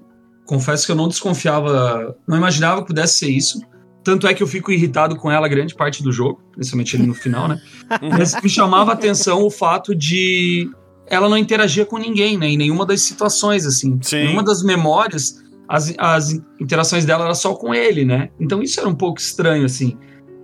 [0.45, 3.61] confesso que eu não desconfiava, não imaginava que pudesse ser isso.
[4.03, 7.13] Tanto é que eu fico irritado com ela grande parte do jogo, principalmente ali no
[7.13, 7.61] final, né?
[8.01, 10.69] Mas me chamava a atenção o fato de
[11.07, 12.49] ela não interagia com ninguém, né?
[12.49, 13.97] Em nenhuma das situações, assim.
[14.01, 14.17] Sim.
[14.17, 18.31] Em nenhuma das memórias, as, as interações dela era só com ele, né?
[18.39, 19.95] Então isso era um pouco estranho, assim.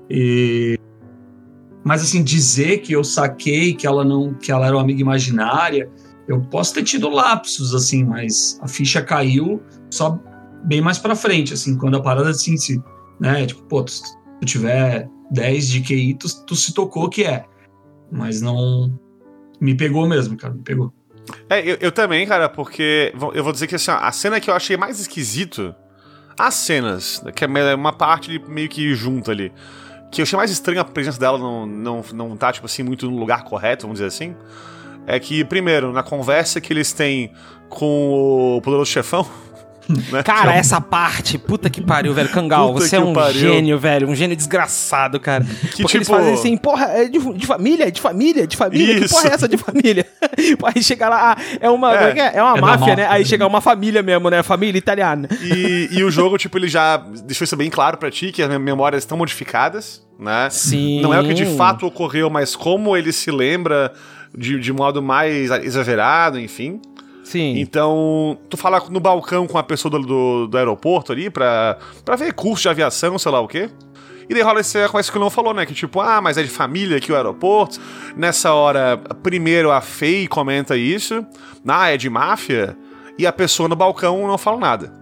[0.08, 0.80] E...
[1.84, 5.90] Mas, assim, dizer que eu saquei que ela não que ela era uma amiga imaginária,
[6.28, 10.20] eu posso ter tido lapsos, assim, mas a ficha caiu só
[10.64, 12.82] bem mais pra frente, assim, quando a parada, assim, se,
[13.20, 13.48] né?
[13.48, 14.02] Tipo, pô, se
[14.40, 17.46] tu tiver 10 de QI, tu, tu se tocou que é.
[18.12, 18.94] Mas não.
[19.60, 20.94] Me pegou mesmo, cara, me pegou.
[21.50, 24.54] É, eu, eu também, cara, porque eu vou dizer que assim, a cena que eu
[24.54, 25.74] achei mais esquisito.
[26.38, 29.54] As cenas, que é uma parte meio que junta ali.
[30.12, 33.10] Que eu achei mais estranho a presença dela não, não, não tá, tipo assim, muito
[33.10, 34.36] no lugar correto, vamos dizer assim.
[35.08, 37.32] É que, primeiro, na conversa que eles têm
[37.70, 39.26] com o poderoso chefão.
[39.90, 42.30] né, Cara, que é um- essa parte, puta que pariu, velho.
[42.30, 43.40] Kangal, Puta você é que um pariu.
[43.40, 44.08] gênio, velho.
[44.10, 45.44] Um gênio desgraçado, cara.
[45.44, 48.96] Que Porque eles tipo- fazem assim, porra, é de, de família, de família, de família.
[49.00, 49.14] Que Isso.
[49.14, 50.06] porra é essa de família?
[50.76, 52.10] Aí chega lá, ah, é uma, É.
[52.10, 52.32] é, que é?
[52.38, 53.08] É uma É máfia, né?
[53.10, 54.42] Aí chega uma família mesmo, né?
[54.44, 55.28] Família italiana.
[55.42, 58.50] E, e o jogo, tipo, ele já deixou isso bem claro pra ti, que as
[58.50, 60.50] mem- memórias estão modificadas, né?
[60.52, 61.02] Sim.
[61.02, 63.94] Não é o que de fato ocorreu, mas como ele se lembra
[64.38, 66.82] de, de modo mais exagerado, enfim.
[67.26, 67.58] Sim.
[67.58, 72.16] Então, tu fala no balcão com a pessoa do, do, do aeroporto ali pra, pra
[72.16, 73.70] ver curso de aviação, sei lá o quê.
[74.30, 75.66] E daí rola essa coisa que o Leon falou, né?
[75.66, 77.80] Que tipo, ah, mas é de família aqui o aeroporto.
[78.16, 81.26] Nessa hora, primeiro a Faye comenta isso.
[81.68, 82.78] Ah, é de máfia.
[83.18, 84.94] E a pessoa no balcão não fala nada.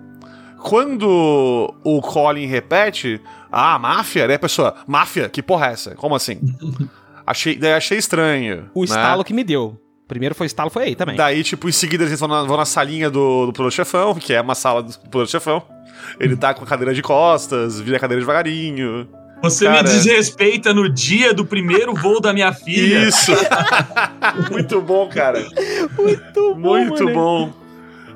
[0.59, 3.19] Quando o Colin repete,
[3.51, 5.27] ah, máfia, daí a pessoa, máfia?
[5.27, 5.95] Que porra é essa?
[5.95, 6.39] Como assim?
[7.27, 8.69] achei, daí achei estranho.
[8.73, 8.85] O né?
[8.85, 9.82] estalo que me deu.
[10.07, 11.15] Primeiro foi estalo, foi aí também.
[11.15, 14.33] Daí, tipo, em seguida eles vão na, vão na salinha do, do Poderoso Chefão, que
[14.33, 15.63] é uma sala do Poderoso Chefão.
[16.19, 19.07] Ele tá com a cadeira de costas, vira a cadeira devagarinho.
[19.41, 19.83] Você Cara.
[19.83, 23.07] me desrespeita no dia do primeiro voo da minha filha.
[23.07, 23.31] Isso!
[24.51, 25.45] Muito bom, cara.
[25.97, 27.13] Muito bom, Muito mano.
[27.13, 27.53] bom.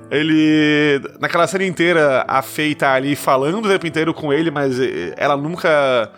[0.10, 1.02] Ele.
[1.20, 4.78] Naquela cena inteira, a Faye tá ali falando o tempo inteiro com ele, mas
[5.18, 6.10] ela nunca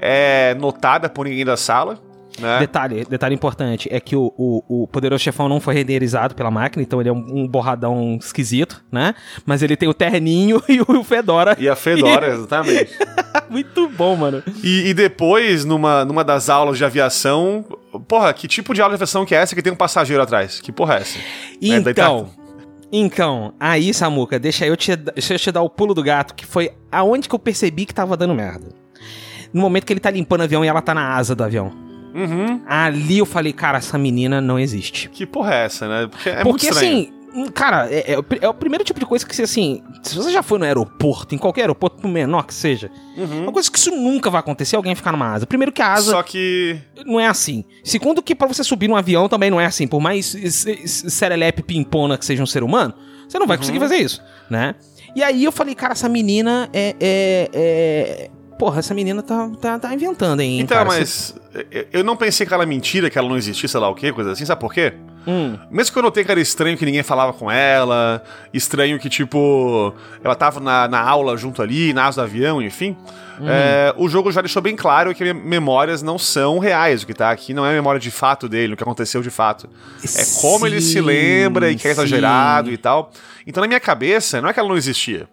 [0.00, 1.98] é notada por ninguém da sala.
[2.38, 2.58] Né?
[2.60, 6.82] Detalhe, detalhe importante, é que o, o, o Poderoso Chefão não foi renderizado pela máquina,
[6.82, 9.14] então ele é um, um borradão esquisito, né?
[9.44, 11.56] Mas ele tem o terninho e o Fedora.
[11.58, 12.92] E a Fedora, exatamente.
[13.48, 14.42] Muito bom, mano.
[14.62, 17.64] E, e depois, numa, numa das aulas de aviação,
[18.06, 20.60] porra, que tipo de aula de aviação que é essa que tem um passageiro atrás?
[20.60, 21.18] Que porra é essa?
[21.18, 21.22] É,
[21.90, 22.30] Então,
[22.90, 26.46] então, aí, Samuca, deixa eu, te, deixa eu te dar o pulo do gato, que
[26.46, 28.68] foi aonde que eu percebi que tava dando merda.
[29.52, 31.85] No momento que ele tá limpando o avião e ela tá na asa do avião.
[32.16, 32.62] Uhum.
[32.66, 35.08] Ali eu falei, cara, essa menina não existe.
[35.10, 36.08] Que porra é essa, né?
[36.10, 39.36] Porque é Porque assim, hum, cara, é, é é o primeiro tipo de coisa que,
[39.36, 42.90] se, assim, se você já foi no aeroporto, em qualquer aeroporto, por menor que seja,
[43.42, 45.46] uma coisa que isso nunca vai acontecer, alguém ficar numa asa.
[45.46, 46.16] Primeiro que a asa Uhum.
[46.16, 46.78] Só que.
[47.04, 47.64] não é assim.
[47.84, 49.86] Segundo que pra você subir num avião também não é assim.
[49.86, 52.94] Por mais se- se- serelepe pimpona que seja um ser humano,
[53.28, 54.74] você não vai conseguir fazer isso, né?
[55.14, 56.94] E aí eu falei, cara, essa menina é...
[57.00, 60.60] é, é- Porra, essa menina tá, tá, tá inventando, hein?
[60.60, 60.88] Então, cara?
[60.88, 61.34] mas.
[61.70, 64.12] eu- Eu não pensei que ela mentira, que ela não existia, sei lá o quê,
[64.12, 64.92] coisa assim, sabe por quê?
[64.94, 68.22] Você- Hum, Mesmo que eu notei que era estranho que ninguém falava com ela,
[68.54, 69.92] estranho que, tipo,
[70.22, 72.96] ela tava na, na aula junto ali, na asa do avião, enfim.
[73.42, 77.02] é, o jogo já deixou bem claro que mem- memórias não são reais.
[77.02, 79.68] O que tá aqui não é memória de fato dele, o que aconteceu de fato.
[80.02, 82.00] É como ele se lembra e que é sim.
[82.00, 83.10] exagerado e tal.
[83.46, 85.28] Então, na minha cabeça, não é que ela não existia.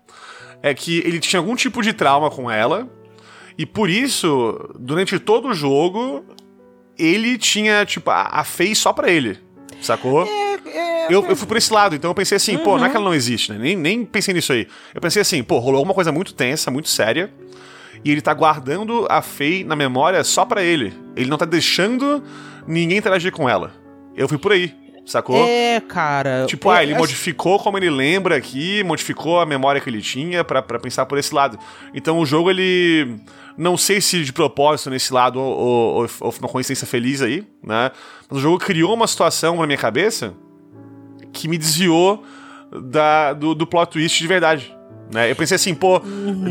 [0.63, 2.87] É que ele tinha algum tipo de trauma com ela.
[3.57, 6.23] E por isso, durante todo o jogo,
[6.97, 9.37] ele tinha, tipo, a, a Faye só pra ele.
[9.81, 10.25] Sacou?
[11.09, 13.05] eu, eu fui por esse lado, então eu pensei assim, pô, não é que ela
[13.05, 13.57] não existe, né?
[13.59, 14.67] Nem, nem pensei nisso aí.
[14.93, 17.31] Eu pensei assim, pô, rolou alguma coisa muito tensa, muito séria.
[18.03, 20.93] E ele tá guardando a Faye na memória só pra ele.
[21.15, 22.23] Ele não tá deixando
[22.67, 23.73] ninguém interagir com ela.
[24.15, 24.73] Eu fui por aí,
[25.05, 25.45] sacou?
[25.47, 26.45] É, cara...
[26.47, 30.01] Tipo, é, ah, ele é- modificou como ele lembra aqui, modificou a memória que ele
[30.01, 31.57] tinha pra pensar por esse lado.
[31.93, 33.17] Então o jogo, ele.
[33.57, 37.91] Não sei se de propósito nesse lado ou, ou, ou- uma coincidência feliz aí, né?
[38.29, 40.33] Mas o jogo criou uma situação na minha cabeça
[41.31, 42.23] que me desviou
[42.83, 44.75] da, do, do plot twist de verdade.
[45.13, 45.29] Né?
[45.29, 46.01] Eu pensei assim, pô,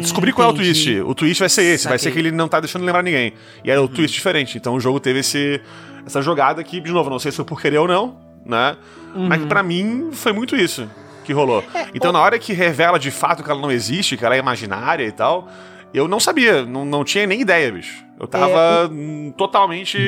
[0.01, 0.73] descobri qual é o entendi.
[0.73, 1.01] twist.
[1.01, 2.23] O twist vai ser esse, vai ser Saquei.
[2.23, 3.33] que ele não tá deixando lembrar ninguém.
[3.65, 4.57] E era o twist diferente.
[4.57, 5.61] Então o jogo teve esse,
[6.07, 8.17] essa jogada que, de novo, não sei se foi por querer ou não,
[8.47, 8.77] né?
[9.15, 10.89] Mas que pra mim foi muito isso.
[11.25, 11.65] que rolou.
[11.93, 15.05] então, na hora que revela de fato que ela não existe, que ela é imaginária
[15.05, 15.49] e tal,
[15.93, 18.05] eu não sabia, não, não tinha nem ideia, bicho.
[18.19, 19.99] Eu tava hum, totalmente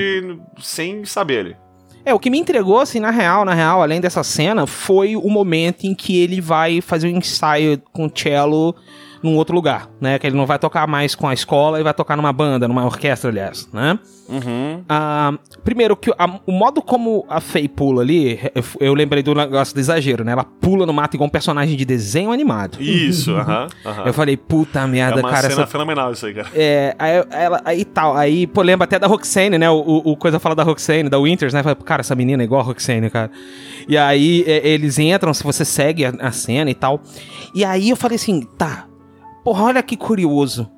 [0.59, 1.57] sem saber ali.
[2.05, 5.29] É, o que me entregou, assim, na real, na real, além dessa cena, foi o
[5.31, 8.75] momento em que ele vai fazer um ensaio com o cello
[9.25, 10.19] num outro lugar, né?
[10.19, 12.85] Que ele não vai tocar mais com a escola, ele vai tocar numa banda, numa
[12.85, 13.99] orquestra, aliás, né?
[14.29, 14.83] Uhum.
[14.89, 19.35] Ah, primeiro, que a- o modo como a Faye pula ali, eu, eu lembrei do
[19.35, 20.33] negócio do exagero, né?
[20.33, 22.81] Ela pula no mato igual um personagem de desenho animado.
[22.81, 23.67] Isso, aham.
[23.85, 24.03] aham.
[24.07, 26.49] Eu falei, puta É merda, uma cara, cena essa fenomenal isso aí, cara.
[26.55, 29.69] é, aí, ela, aí tal, aí, pô, lembra até da Roxane, né?
[29.71, 31.63] O, o- o coisa fala da Roxane, da Winters, né?
[31.63, 33.31] Fala, cara, essa menina é igual a Roxane, cara.
[33.89, 37.01] E aí é, eles entram, se você segue a, a cena e tal.
[37.55, 38.87] E aí eu falei assim, tá,
[39.45, 40.71] porra, olha que curioso.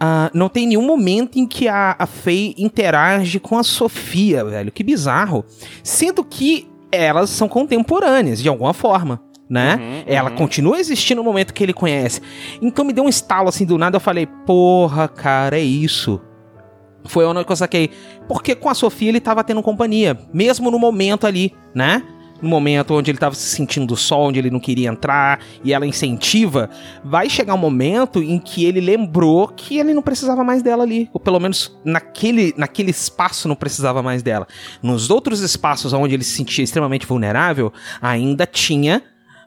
[0.00, 4.72] Ah, não tem nenhum momento em que a, a Faye interage com a Sofia, velho.
[4.72, 5.44] Que bizarro.
[5.82, 9.22] Sendo que elas são contemporâneas, de alguma forma.
[9.48, 9.76] Né?
[9.76, 10.36] Uhum, Ela uhum.
[10.36, 12.20] continua existindo no momento que ele conhece.
[12.62, 13.96] Então me deu um estalo assim do nada.
[13.96, 16.20] Eu falei, porra, cara, é isso.
[17.04, 17.90] Foi onde que eu saquei.
[18.26, 20.18] Porque com a Sofia ele tava tendo companhia.
[20.32, 22.02] Mesmo no momento ali, né?
[22.42, 25.72] No momento onde ele tava se sentindo do sol, onde ele não queria entrar, e
[25.72, 26.68] ela incentiva,
[27.04, 31.08] vai chegar um momento em que ele lembrou que ele não precisava mais dela ali.
[31.12, 34.46] Ou pelo menos naquele, naquele espaço não precisava mais dela.
[34.82, 39.02] Nos outros espaços onde ele se sentia extremamente vulnerável, ainda tinha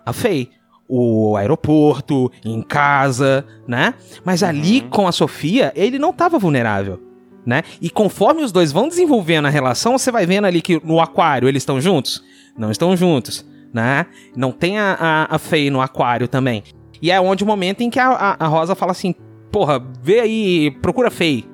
[0.05, 0.49] a Faye.
[0.89, 3.93] O aeroporto, em casa, né?
[4.23, 7.06] Mas ali com a Sofia, ele não tava vulnerável.
[7.47, 7.63] Né?
[7.81, 11.47] E conforme os dois vão desenvolvendo a relação, você vai vendo ali que no aquário
[11.47, 12.21] eles estão juntos?
[12.57, 14.05] Não estão juntos, né?
[14.35, 16.61] Não tem a, a, a Faye no aquário também.
[17.01, 19.15] E é onde o momento em que a, a, a Rosa fala assim,
[19.49, 21.45] porra, vê aí, procura Faye.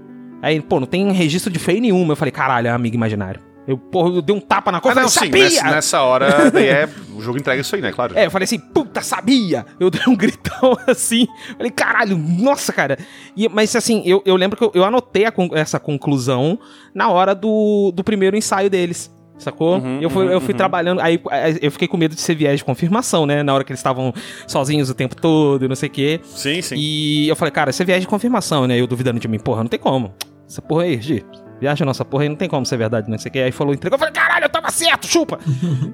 [0.42, 2.14] Aí, pô, não tem registro de Faye nenhuma.
[2.14, 3.40] Eu falei, caralho, é um amigo imaginário.
[3.68, 5.64] Eu, porra, eu dei um tapa na Ah, costa não, e falei, sim, sabia!
[5.64, 7.92] nessa, nessa hora daí é, o jogo entrega isso aí, né?
[7.94, 8.18] Claro.
[8.18, 9.66] É, eu falei assim, puta, sabia!
[9.80, 11.28] Eu dei um gritão assim.
[11.56, 12.98] Falei, caralho, nossa, cara.
[13.38, 16.60] E, mas assim, eu, eu lembro que eu, eu anotei con- essa conclusão
[16.94, 19.12] na hora do, do primeiro ensaio deles.
[19.38, 19.78] Sacou?
[19.80, 20.58] Uhum, eu fui, uhum, eu fui uhum.
[20.58, 21.02] trabalhando.
[21.02, 21.20] Aí
[21.62, 23.42] eu fiquei com medo de ser viés de confirmação, né?
[23.44, 24.14] Na hora que eles estavam
[24.48, 26.20] sozinhos o tempo todo e não sei o quê.
[26.24, 26.76] Sim, sim.
[26.78, 28.80] E eu falei, cara, isso é viés de confirmação, né?
[28.80, 30.14] Eu duvidando de mim, porra, não tem como.
[30.48, 31.26] Essa porra aí, Gi.
[31.62, 33.40] Viaja nossa porra aí, não tem como ser verdade, não sei o que.
[33.40, 35.40] Aí falou, entregou, eu falei, caralho, eu tava certo, chupa!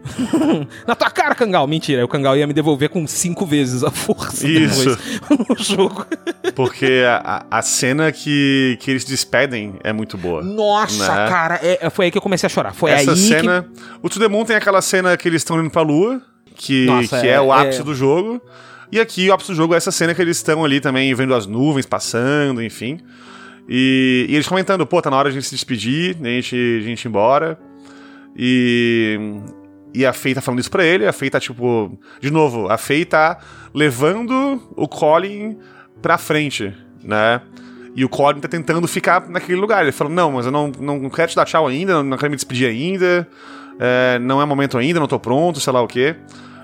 [0.87, 1.67] Na tua cara, Kangal.
[1.67, 4.97] Mentira, aí o Kangal ia me devolver com cinco vezes a força Isso.
[5.47, 6.05] no jogo.
[6.55, 10.41] Porque a, a- cena que, que eles despedem é muito boa.
[10.41, 11.29] Nossa, Né?
[11.29, 12.73] cara, é- foi aí que eu comecei a chorar.
[12.73, 13.67] Foi Essa aí cena.
[14.01, 16.21] O To The Moon tem aquela cena que eles estão indo pra lua,
[16.55, 18.41] que, Nossa, que é- é, o ápice é- do jogo.
[18.91, 21.35] E aqui o ápice do jogo é essa cena que eles estão ali também vendo
[21.35, 22.99] as nuvens passando, enfim.
[23.69, 26.55] E, e eles comentando, pô, tá na hora de a gente se despedir, a gente,
[26.55, 27.59] a gente ir embora.
[28.35, 29.19] E.
[29.93, 31.97] E a Faye tá falando isso pra ele, a Faye tá tipo.
[32.21, 33.39] De novo, a Faye tá
[33.73, 35.57] levando o Colin
[36.01, 36.71] pra frente,
[37.03, 37.41] né?
[37.95, 39.81] E o Colin tá tentando ficar naquele lugar.
[39.81, 42.35] Ele falou: Não, mas eu não, não quero te dar tchau ainda, não quero me
[42.35, 43.27] despedir ainda,
[43.79, 46.15] é, não é momento ainda, não tô pronto, sei lá o quê.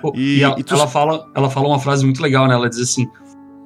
[0.04, 2.54] Pô, E- E, ela, e tu- ela fala, ela fala uma frase muito legal, né?
[2.54, 3.08] Ela diz assim: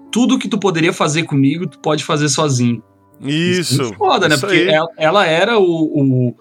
[0.09, 2.81] tudo que tu poderia fazer comigo, tu pode fazer sozinho.
[3.21, 3.81] Isso.
[3.81, 4.35] é muito foda, né?
[4.35, 4.67] isso Porque aí.
[4.69, 6.35] ela, ela era o, o-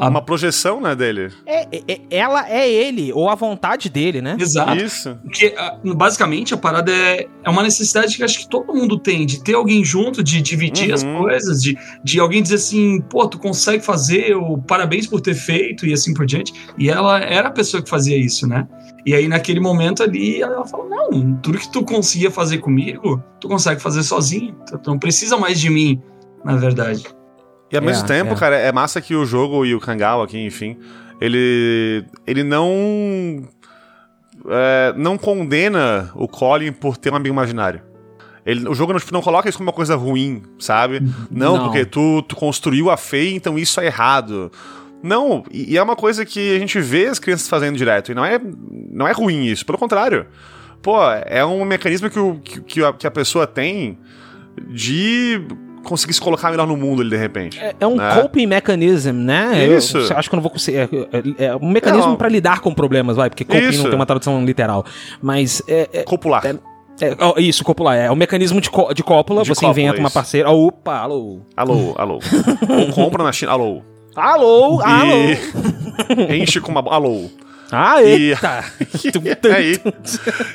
[0.00, 1.28] a- Uma projeção, né, dele.
[1.44, 4.36] É, é- é- ela é ele, ou a vontade dele, né?
[4.38, 4.76] Exato.
[4.76, 5.18] Isso.
[5.24, 9.26] Porque, ah, basicamente, a parada é, é uma necessidade que acho que todo mundo tem,
[9.26, 11.18] de ter alguém junto, de dividir as Uhum.
[11.18, 15.84] coisas, de, de alguém dizer assim, pô, tu consegue fazer, ou parabéns por ter feito,
[15.84, 16.52] e assim por diante.
[16.78, 18.68] E ela era a pessoa que fazia isso, né?
[19.04, 23.48] E aí, naquele momento ali, ela fala: Não, tudo que tu conseguia fazer comigo, tu
[23.48, 24.54] consegue fazer sozinho.
[24.82, 26.00] Tu não precisa mais de mim,
[26.44, 27.04] na verdade.
[27.70, 28.36] E ao É, mesmo tempo, é.
[28.36, 30.78] cara, é massa que o jogo e o Kangal aqui, enfim,
[31.20, 32.04] ele.
[32.26, 33.42] ele não.
[34.48, 37.82] é, não condena o Colin por ter um amigo imaginário.
[38.46, 41.02] Ele, o jogo não, não coloca isso como uma coisa ruim, sabe?
[41.30, 41.64] Não, Não.
[41.64, 44.50] porque tu, tu construiu a Fei, então isso é errado.
[45.02, 48.14] Não, e, e é uma coisa que a gente vê as crianças fazendo direto, e
[48.14, 48.40] não é,
[48.90, 50.26] não é ruim isso, pelo contrário.
[50.80, 50.96] Pô,
[51.26, 53.98] é um mecanismo que, o, que, que a, que a pessoa tem
[54.70, 55.40] de
[55.88, 57.58] conseguir se colocar melhor no mundo ali, de repente.
[57.58, 58.20] É, é um né?
[58.20, 59.66] coping mechanism, né?
[59.66, 59.98] Isso.
[59.98, 60.78] Eu, acho que eu não vou conseguir.
[60.78, 60.88] É,
[61.38, 63.82] é- é um mecanismo pra lidar com problemas, vai, porque coping Isso.
[63.82, 64.84] não tem uma tradução literal.
[65.22, 66.44] Mas é, é- Copular.
[66.46, 66.54] É-
[67.00, 67.96] é- ó, isso, copular.
[67.96, 69.42] É um mecanismo de, co- de cópula.
[69.42, 70.14] De você cópula, inventa uma isso.
[70.14, 70.50] parceira.
[70.50, 71.40] Opa, alô.
[71.56, 72.18] Alô, alô.
[72.68, 73.82] Ou compra na China, alô.
[74.16, 75.14] Alô, alô.
[76.34, 76.80] Enche com uma.
[76.92, 77.26] Alô.
[77.70, 78.64] Ah, E- eita.
[79.44, 79.80] E aí,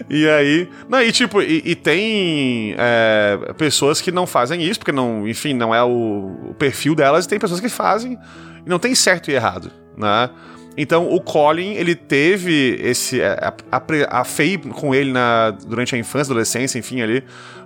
[0.09, 0.69] e aí.
[0.89, 5.53] Não, e tipo, e, e tem é, pessoas que não fazem isso, porque não, enfim,
[5.53, 8.17] não é o, o perfil delas, e tem pessoas que fazem
[8.65, 10.29] e não tem certo e errado, né?
[10.75, 13.21] Então o Colin, ele teve esse.
[13.21, 17.23] A, a, a Faye com ele na, durante a infância, adolescência, enfim, ali.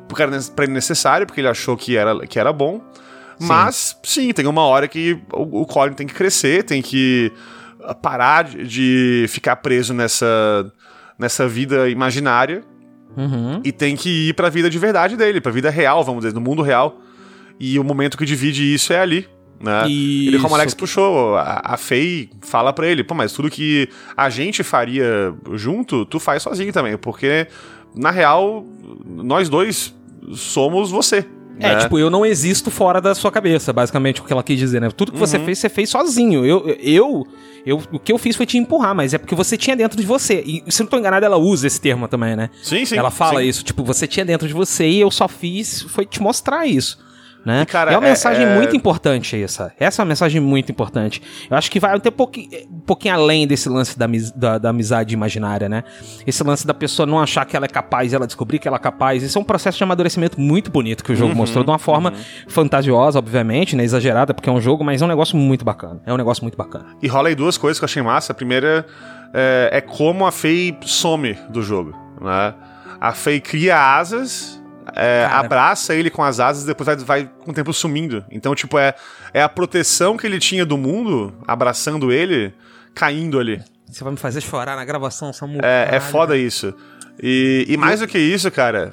[0.09, 2.81] Porque era pra ele necessário, porque ele achou que era, que era bom.
[3.39, 7.31] Mas, sim, tem uma hora que o, o Colin tem que crescer, tem que
[7.93, 10.71] parar de, ficar preso nessa,
[11.17, 12.63] nessa vida imaginária
[13.15, 13.61] Uhum.
[13.63, 16.41] e tem que ir pra vida de verdade dele, pra vida real, vamos dizer, no
[16.41, 16.99] mundo real.
[17.59, 19.27] E o momento que divide isso é ali.
[19.59, 19.85] Né?
[19.89, 23.89] Ele, como o Alex puxou, a, a Faye fala pra ele, pô, mas tudo que
[24.15, 27.47] a gente faria junto, tu faz sozinho também, porque,
[27.95, 28.63] na real,
[29.03, 29.95] nós dois
[30.33, 31.25] somos você.
[31.59, 31.79] É, né?
[31.81, 34.89] tipo, eu não existo fora da sua cabeça, basicamente, o que ela quis dizer, né?
[34.95, 35.25] Tudo que Uhum.
[35.25, 36.45] você fez, você fez sozinho.
[36.45, 37.27] Eu, eu,
[37.65, 40.05] eu, o que eu fiz foi te empurrar, mas é porque você tinha dentro de
[40.05, 40.43] você.
[40.45, 42.49] E se eu não tô enganado, ela usa esse termo também, né?
[42.61, 42.95] Sim, sim.
[42.97, 43.47] ela fala sim.
[43.47, 46.97] isso, tipo, você tinha dentro de você e eu só fiz, foi te mostrar isso.
[47.45, 47.61] Né?
[47.61, 49.71] E, cara, é uma é- mensagem é- muito importante essa.
[49.79, 51.21] Essa é uma mensagem muito importante.
[51.49, 54.05] Eu acho que vai até um pouquinho, um pouquinho além desse lance da,
[54.35, 55.83] da, da amizade imaginária, né?
[56.25, 58.79] Esse lance da pessoa não achar que ela é capaz, ela descobrir que ela é
[58.79, 59.23] capaz.
[59.23, 61.79] Isso é um processo de amadurecimento muito bonito que o Uhum, jogo mostrou de uma
[61.79, 62.11] forma
[62.49, 63.83] fantasiosa, obviamente, né?
[63.83, 66.01] Exagerada, porque é um jogo, mas é um negócio muito bacana.
[66.05, 66.87] É um negócio muito bacana.
[67.01, 68.31] E rola aí duas coisas que eu achei massa.
[68.33, 68.85] A primeira
[69.33, 72.53] é, é como a Faye some do jogo, né?
[72.99, 74.56] A Faye cria asas,
[74.97, 78.25] é, abraça ele com as asas e depois vai, vai com o tempo sumindo.
[78.31, 78.95] Então, tipo, é,
[79.33, 82.53] é a proteção que ele tinha do mundo, abraçando ele,
[82.95, 83.61] caindo ali.
[83.85, 85.59] Você vai me fazer chorar na gravação, Samu.
[85.63, 86.73] É, é foda isso.
[87.21, 88.91] E, e mais do que isso, cara,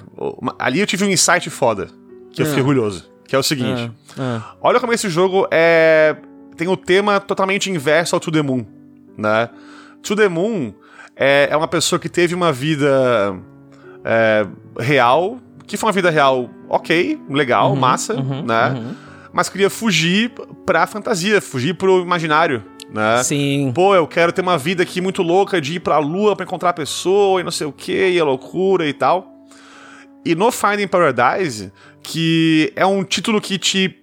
[0.59, 1.89] ali eu tive um insight foda,
[2.33, 2.67] que eu fiquei Ah.
[2.67, 3.13] orgulhoso.
[3.27, 4.55] Que é o seguinte: Ah, ah.
[4.61, 6.15] olha como esse jogo é.
[6.57, 8.65] tem o tema totalmente inverso ao To The Moon,
[9.17, 9.49] né?
[10.03, 10.73] To The Moon
[11.17, 13.35] é, é uma pessoa que teve uma vida
[14.05, 14.47] é,
[14.79, 18.71] real, que foi uma vida real ok, legal, massa, uhum, né?
[18.71, 18.95] uhum.
[19.33, 20.33] Mas queria fugir
[20.65, 23.23] pra fantasia, fugir pro imaginário, né?
[23.25, 23.73] Sim.
[23.75, 26.71] Pô, eu quero ter uma vida aqui muito louca de ir pra lua pra encontrar
[26.71, 29.33] a pessoa e não sei o que, e a loucura e tal.
[30.25, 31.73] E no Finding Paradise,
[32.03, 33.99] que é um título que te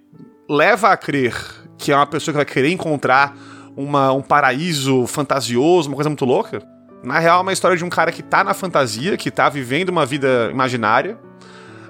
[0.48, 3.36] leva a crer que é uma pessoa que vai querer encontrar
[3.76, 6.62] uma, um paraíso fantasioso, uma coisa muito louca.
[7.02, 9.88] Na real, é uma história de um cara que tá na fantasia, que tá vivendo
[9.88, 11.18] uma vida imaginária,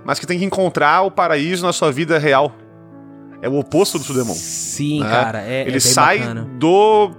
[0.05, 2.55] mas que tem que encontrar o paraíso na sua vida real.
[3.41, 4.35] É o oposto do Sudemon.
[4.35, 5.09] Sim, né?
[5.11, 5.43] cara.
[5.43, 6.49] É, é Ele bem sai bacana.
[6.59, 7.11] do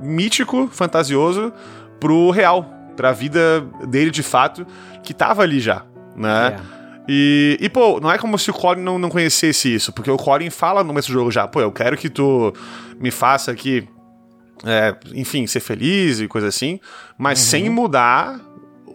[0.00, 1.52] mítico, fantasioso,
[1.98, 2.64] pro real,
[2.96, 4.66] pra vida dele de fato,
[5.02, 5.84] que tava ali já,
[6.16, 6.56] né?
[6.78, 6.82] É.
[7.08, 10.16] E, e, pô, não é como se o Colin não, não conhecesse isso, porque o
[10.16, 12.52] Colin fala no começo do jogo já, pô, eu quero que tu
[13.00, 13.88] me faça aqui,
[14.64, 16.78] é, enfim, ser feliz e coisa assim,
[17.18, 17.44] mas Uhum.
[17.46, 18.40] sem mudar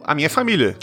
[0.05, 0.77] a minha família,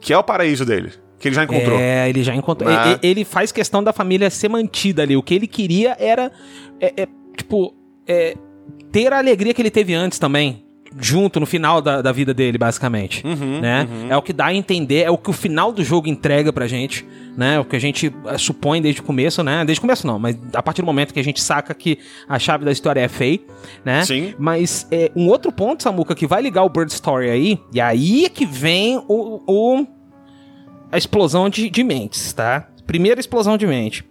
[0.00, 1.78] que é o paraíso dele, que ele já encontrou.
[1.78, 2.70] É, ele já encontrou.
[2.70, 2.98] Né?
[3.02, 5.16] E- e- Ele faz questão da família ser mantida ali.
[5.16, 6.30] O que ele queria era,
[6.80, 7.74] é, é, tipo,
[8.06, 8.34] é,
[8.92, 10.62] ter a alegria que ele teve antes também.
[10.98, 13.22] Junto no final da, da vida dele, basicamente.
[13.26, 13.86] Uhum, né?
[14.08, 16.66] É o que dá a entender, é o que o final do jogo entrega pra
[16.66, 17.04] gente,
[17.36, 17.60] né?
[17.60, 19.62] O que a gente eh, supõe desde o começo, né?
[19.66, 22.38] Desde o começo não, mas a partir do momento que a gente saca que a
[22.38, 23.42] chave da história é Faye,
[23.84, 24.04] né?
[24.06, 24.32] Sim.
[24.38, 28.24] Mas é, um outro ponto, Samuca, que vai ligar o Bird Story aí, e aí
[28.24, 29.86] é que vem o, o-
[30.90, 32.68] a explosão de, de mentes, tá?
[32.86, 34.04] Primeira explosão de mente.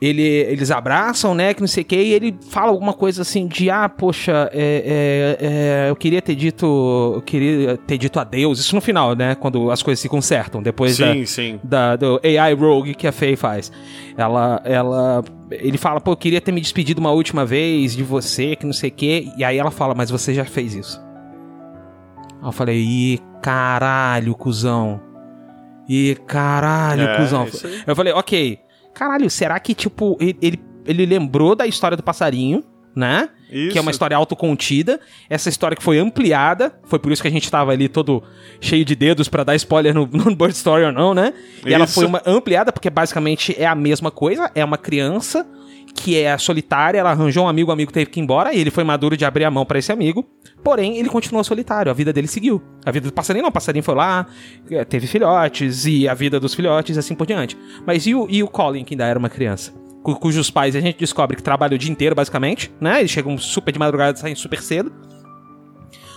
[0.00, 3.46] Ele, eles abraçam, né, que não sei o que, e ele fala alguma coisa assim
[3.46, 5.46] de, ah, poxa, é, é,
[5.86, 9.70] é, eu queria ter dito, eu queria ter dito adeus, isso no final, né, quando
[9.70, 11.60] as coisas se consertam, depois da, Sim, sim.
[11.62, 13.70] da, do AI Rogue que a Faye faz.
[14.16, 18.56] Ela, ela, ele fala, pô, eu queria ter me despedido uma última vez de você,
[18.56, 19.28] que não sei o quê.
[19.36, 20.98] E aí ela fala, mas você já fez isso.
[22.40, 25.09] Aí eu falei, ih, caralho, cuzão.
[25.92, 27.48] Ih, caralho, É, cuzão.
[27.84, 28.60] Eu falei, ok,
[28.94, 32.62] caralho, será que, tipo, ele, ele, lembrou da história do passarinho,
[32.94, 33.28] né?
[33.50, 33.72] Isso.
[33.72, 35.00] que é uma história autocontida.
[35.28, 38.22] Essa história que foi ampliada, foi por isso que a gente tava ali todo
[38.60, 41.34] cheio de dedos pra dar spoiler no, no Bird Story ou não, né?
[41.66, 41.94] E ela Isso.
[41.94, 45.44] foi uma ampliada porque basicamente é a mesma coisa, é uma criança
[45.94, 48.70] que é solitária, ela arranjou um amigo, o amigo teve que ir embora, e ele
[48.70, 50.24] foi maduro de abrir a mão pra esse amigo.
[50.64, 52.62] Porém, ele continuou solitário, a vida dele seguiu.
[52.84, 54.26] A vida do passarinho não, o passarinho foi lá,
[54.70, 57.56] eh, teve filhotes, e a vida dos filhotes, assim por diante.
[57.86, 59.72] Mas e o, e o Colin, que ainda era uma criança?
[60.02, 63.00] cu- cujos pais a gente descobre que trabalham o dia inteiro, basicamente, né?
[63.00, 64.92] Eles chegam super de madrugada, saem super cedo.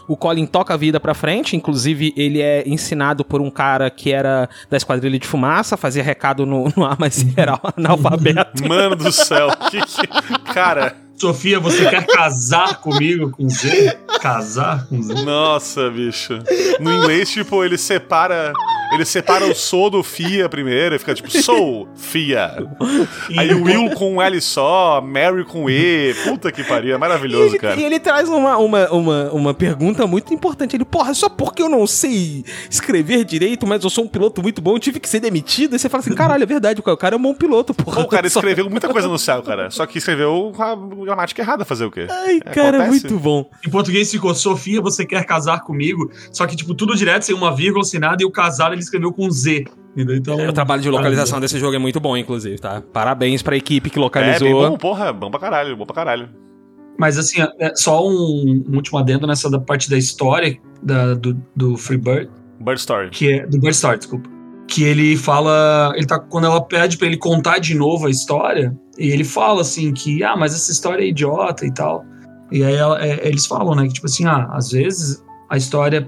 [0.07, 4.11] O Colin toca a vida pra frente, inclusive ele é ensinado por um cara que
[4.11, 8.67] era da esquadrilha de fumaça, fazia recado no, no ar, mas era analfabeto.
[8.67, 10.07] Mano do céu, que, que...
[10.53, 13.97] Cara, Sofia, você quer casar comigo com Z?
[14.19, 15.23] Casar com Z?
[15.23, 16.39] nossa, bicho.
[16.79, 18.51] No inglês, tipo, ele separa.
[18.93, 22.51] Ele separa o Sou do Fia primeiro, e fica tipo, Sou, Fia.
[23.37, 26.13] Aí o Will com um L só, Mary com E.
[26.23, 27.79] Puta que pariu, é E maravilhoso, ele, cara.
[27.79, 30.75] e ele traz uma, uma, uma, uma pergunta muito importante.
[30.75, 34.61] Ele, porra, só porque eu não sei escrever direito, mas eu sou um piloto muito
[34.61, 35.73] bom, eu tive que ser demitido.
[35.73, 37.97] Aí você fala assim, caralho, é verdade, o cara é um bom piloto, porra.
[37.97, 39.69] Pô, o cara escreveu muita coisa no céu, cara.
[39.71, 40.75] Só que escreveu com a
[41.05, 42.07] gramática errada fazer o quê?
[42.09, 42.89] Ai, É, cara, acontece.
[43.07, 43.49] muito bom.
[43.65, 46.11] Em português ficou Sofia, você quer casar comigo?
[46.31, 49.11] Só que, tipo, tudo direto, sem uma vírgula, sem nada, e o casar ele escreveu
[49.11, 49.65] com Z.
[49.95, 52.81] Então, O trabalho de localização desse jogo é muito bom, inclusive, tá?
[52.93, 54.47] Parabéns pra equipe que É, localizou.
[54.47, 56.29] bem bom, porra, bom pra caralho, bom pra caralho.
[56.97, 61.39] Mas assim, é só um, um último adendo nessa da parte da história da- do,
[61.55, 62.29] do Freebird,
[62.59, 63.09] Bird Story.
[63.09, 63.45] que é.
[63.47, 64.29] Do Bird Star, desculpa.
[64.67, 65.91] Que ele fala.
[65.95, 69.61] Ele tá, quando ela pede pra ele contar de novo a história, e ele fala
[69.61, 72.03] assim que, ah, mas essa história é idiota e tal.
[72.51, 76.07] E aí ela- é, eles falam, né, que tipo assim, ah, às vezes a história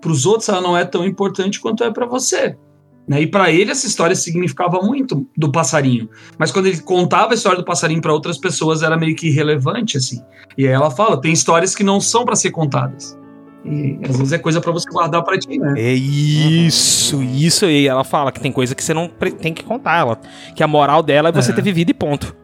[0.00, 2.56] pros outros ela não é tão importante quanto é pra você.
[3.06, 3.22] Né?
[3.22, 6.08] E pra ele essa história significava muito do passarinho.
[6.38, 9.96] Mas quando ele contava a história do passarinho pra outras pessoas era meio que irrelevante
[9.96, 10.20] assim.
[10.58, 13.16] E aí ela fala, tem histórias que não são pra ser contadas.
[13.64, 15.74] E às vezes é coisa pra você guardar pra ti, né?
[15.76, 17.86] É isso, isso aí.
[17.88, 19.98] Ela fala que tem coisa que você não tem que contar.
[20.00, 20.20] Ela,
[20.54, 21.54] que a moral dela é você É.
[21.54, 22.34] ter vivido e ponto.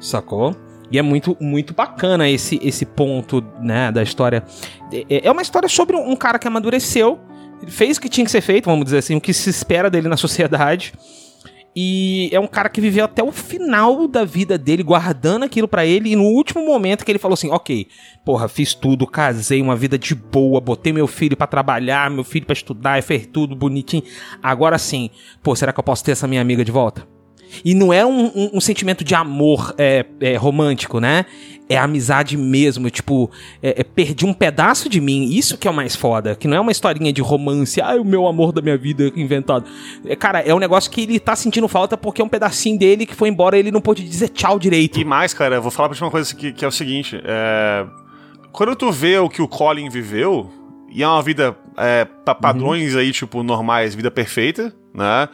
[0.00, 0.54] Sacou?
[0.92, 4.44] E é muito, muito bacana esse, esse ponto, né, da história.
[4.92, 7.18] É, é uma história sobre um cara que amadureceu,
[7.66, 10.06] fez o que tinha que ser feito, vamos dizer assim, o que se espera dele
[10.06, 10.92] na sociedade.
[11.74, 15.86] E é um cara que viveu até o final da vida dele, guardando aquilo pra
[15.86, 17.88] ele, e no último momento que ele falou assim: ok,
[18.26, 22.44] porra, fiz tudo, casei, uma vida de boa, botei meu filho pra trabalhar, meu filho
[22.44, 24.02] pra estudar, fez tudo bonitinho.
[24.42, 25.08] Agora sim,
[25.42, 27.08] pô, será que eu posso ter essa minha amiga de volta?
[27.64, 31.24] E não é um, um- um sentimento de amor é, é, romântico, né?
[31.68, 32.90] É amizade mesmo.
[32.90, 33.30] Tipo,
[33.62, 35.24] é, é, perdi um pedaço de mim.
[35.30, 36.34] Isso que é o mais foda.
[36.34, 37.80] Que não é uma historinha de romance.
[37.80, 39.64] Ah, o meu amor da minha vida inventado.
[40.04, 43.06] É, cara, é um negócio que ele tá sentindo falta porque é um pedacinho dele
[43.06, 45.00] que foi embora e ele não pôde dizer tchau direito.
[45.00, 47.18] E mais, cara, eu vou falar pra ti uma coisa que, que é o seguinte:
[47.24, 47.86] é,
[48.50, 50.50] quando tu vê o que o Colin viveu,
[50.90, 55.28] e é uma vida é, pra padrões aí, tipo, normais, vida perfeita, né?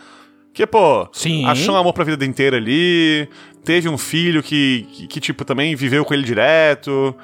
[0.59, 1.45] Que, pô, Sim.
[1.47, 3.29] achou um amor pra vida inteira ali,
[3.63, 7.15] teve um filho que, que, que, tipo, também viveu com ele direto.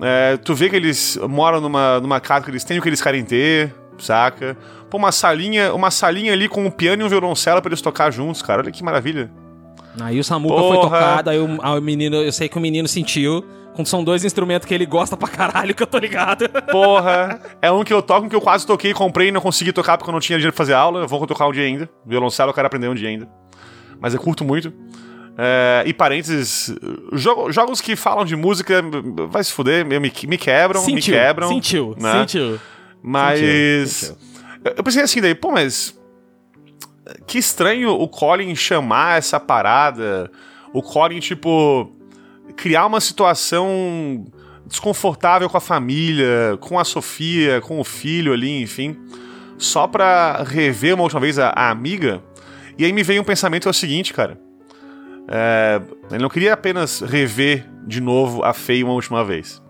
[0.00, 3.02] é, tu vê que eles moram numa, numa casa que eles têm o que eles
[3.02, 4.56] querem ter, saca?
[4.88, 8.12] Pô, uma salinha, uma salinha ali com um piano e um violoncelo pra eles tocar
[8.12, 8.62] juntos, cara.
[8.62, 9.28] Olha que maravilha.
[10.00, 10.98] Aí o Samuca foi Porra.
[10.98, 13.44] tocado, aí o, aí o menino, eu sei que o menino sentiu.
[13.84, 16.48] São dois instrumentos que ele gosta pra caralho, que eu tô ligado.
[16.70, 19.72] Porra, é um que eu toco, um que eu quase toquei, comprei e não consegui
[19.72, 21.00] tocar porque eu não tinha dinheiro pra fazer aula.
[21.00, 21.88] Eu vou tocar um dia ainda.
[22.04, 23.28] Violoncelo eu quero aprender um dia ainda.
[24.00, 24.72] Mas eu curto muito.
[25.40, 26.74] É, e parênteses,
[27.12, 28.82] jogo- jogos que falam de música,
[29.30, 31.48] vai se fuder, me, me me quebram, me sentiu, quebram.
[31.48, 32.20] sentiu, né?
[32.20, 32.58] sentiu.
[33.00, 33.38] Mas.
[33.90, 34.16] Sentiu,
[34.64, 35.96] Eu eu pensei assim daí, pô, mas.
[37.26, 40.30] Que estranho o Colin chamar essa parada.
[40.72, 41.92] O Colin, tipo.
[42.58, 44.26] Criar uma situação
[44.66, 48.96] desconfortável com a família, com a Sofia, com o filho ali, enfim.
[49.56, 52.22] Só pra rever uma última vez a, a amiga.
[52.76, 54.38] E aí me veio um pensamento que é o seguinte, cara.
[55.28, 55.80] É,
[56.10, 59.62] ele não queria apenas rever de novo a Faye uma última vez.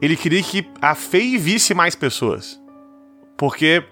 [0.00, 2.60] Ele queria que a Faye visse mais pessoas.
[3.36, 3.82] Porque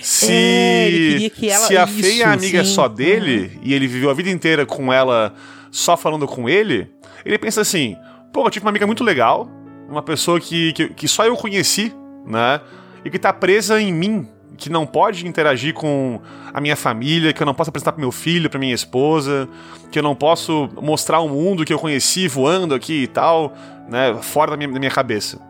[0.00, 2.70] se, É, ela- se a isso, Faye é amiga sim.
[2.74, 5.34] só dele e ele viveu a vida inteira com ela
[5.70, 6.90] só falando com ele,
[7.24, 7.96] ele pensa assim:
[8.32, 9.48] pô, eu tive uma amiga muito legal,
[9.88, 11.94] uma pessoa que, que, que só eu conheci,
[12.26, 12.60] né?
[13.04, 16.20] E que tá presa em mim, que não pode interagir com
[16.52, 19.48] a minha família, que eu não posso apresentar pro meu filho, pra minha esposa,
[19.90, 23.52] que eu não posso mostrar o mundo que eu conheci voando aqui e tal,
[23.88, 24.16] né?
[24.22, 25.40] Fora da minha, da minha cabeça.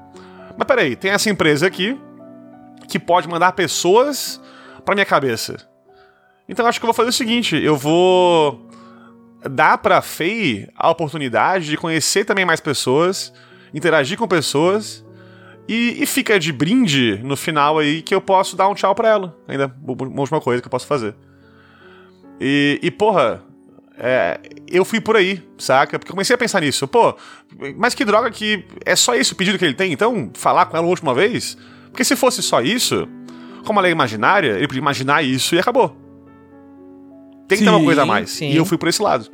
[0.56, 1.98] Mas peraí, tem essa empresa aqui
[2.88, 4.40] que pode mandar pessoas
[4.84, 5.56] pra minha cabeça.
[6.48, 8.68] Então acho que eu vou fazer o seguinte: eu vou
[9.48, 13.32] dar pra Faye a oportunidade de conhecer também mais pessoas,
[13.72, 15.04] interagir com pessoas.
[15.68, 19.08] E, e fica de brinde no final aí que eu posso dar um tchau pra
[19.08, 19.36] ela.
[19.46, 21.14] Ainda, uma última coisa que eu posso fazer.
[22.40, 23.42] E, e porra,
[23.96, 25.98] é, eu fui por aí, saca?
[25.98, 26.88] Porque eu comecei a pensar nisso.
[26.88, 27.16] Pô,
[27.76, 30.30] mas que droga que é só esse o pedido que ele tem, então?
[30.34, 31.56] Falar com ela a última vez?
[31.90, 33.06] Porque se fosse só isso,
[33.64, 36.01] como ela é imaginária, ele podia imaginar isso e acabou.
[37.56, 38.30] Tem que ter uma Sim, coisa a mais.
[38.30, 38.50] sim.
[38.50, 39.26] E eu fui por esse lado.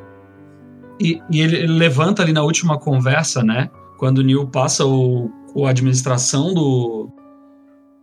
[1.00, 3.70] E, e ele, ele levanta ali na última conversa, né?
[3.98, 7.08] Quando o Neil passa o, o administração do,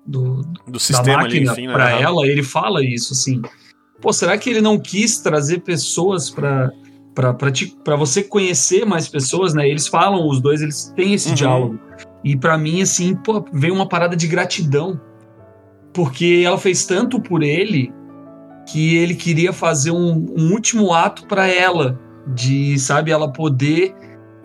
[0.06, 2.02] do, Do da sistema ali, máquina enfim, né?
[2.02, 3.42] ela, ele fala isso, assim.
[4.02, 6.70] Pô, será que ele não quis trazer pessoas pra,
[7.14, 9.68] pra, pra, te, pra você conhecer mais pessoas, né?
[9.68, 11.36] Eles falam, os dois, eles têm esse Uhum.
[11.36, 11.80] diálogo.
[12.24, 15.00] E pra mim, assim, pô, veio uma parada de gratidão.
[15.94, 17.90] porque ela fez tanto por ele
[18.66, 22.00] que ele queria fazer um, um último ato para ela,
[22.34, 23.94] de, sabe, ela poder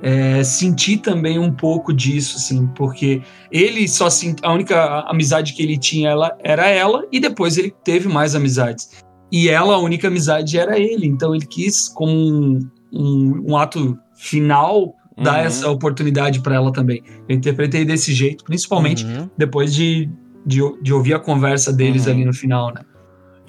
[0.02, 4.38] é, sentir também um pouco disso, assim, porque ele só sent...
[4.42, 8.90] a única amizade que ele tinha ela, era ela, e depois ele teve mais amizades.
[9.32, 12.59] E ela, a única amizade era ele, então ele quis, como um,
[12.92, 15.47] um, um ato final, dar Uhum.
[15.47, 17.02] essa oportunidade para ela também.
[17.28, 19.28] Eu interpretei desse jeito, principalmente Uhum.
[19.36, 20.09] depois de,
[20.47, 22.12] de, de ouvir a conversa deles Uhum.
[22.12, 22.80] ali no final, né?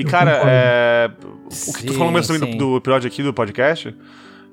[0.02, 1.12] E, cara, é,
[1.68, 3.96] o que tu falou mesmo também do, do episódio aqui do podcast,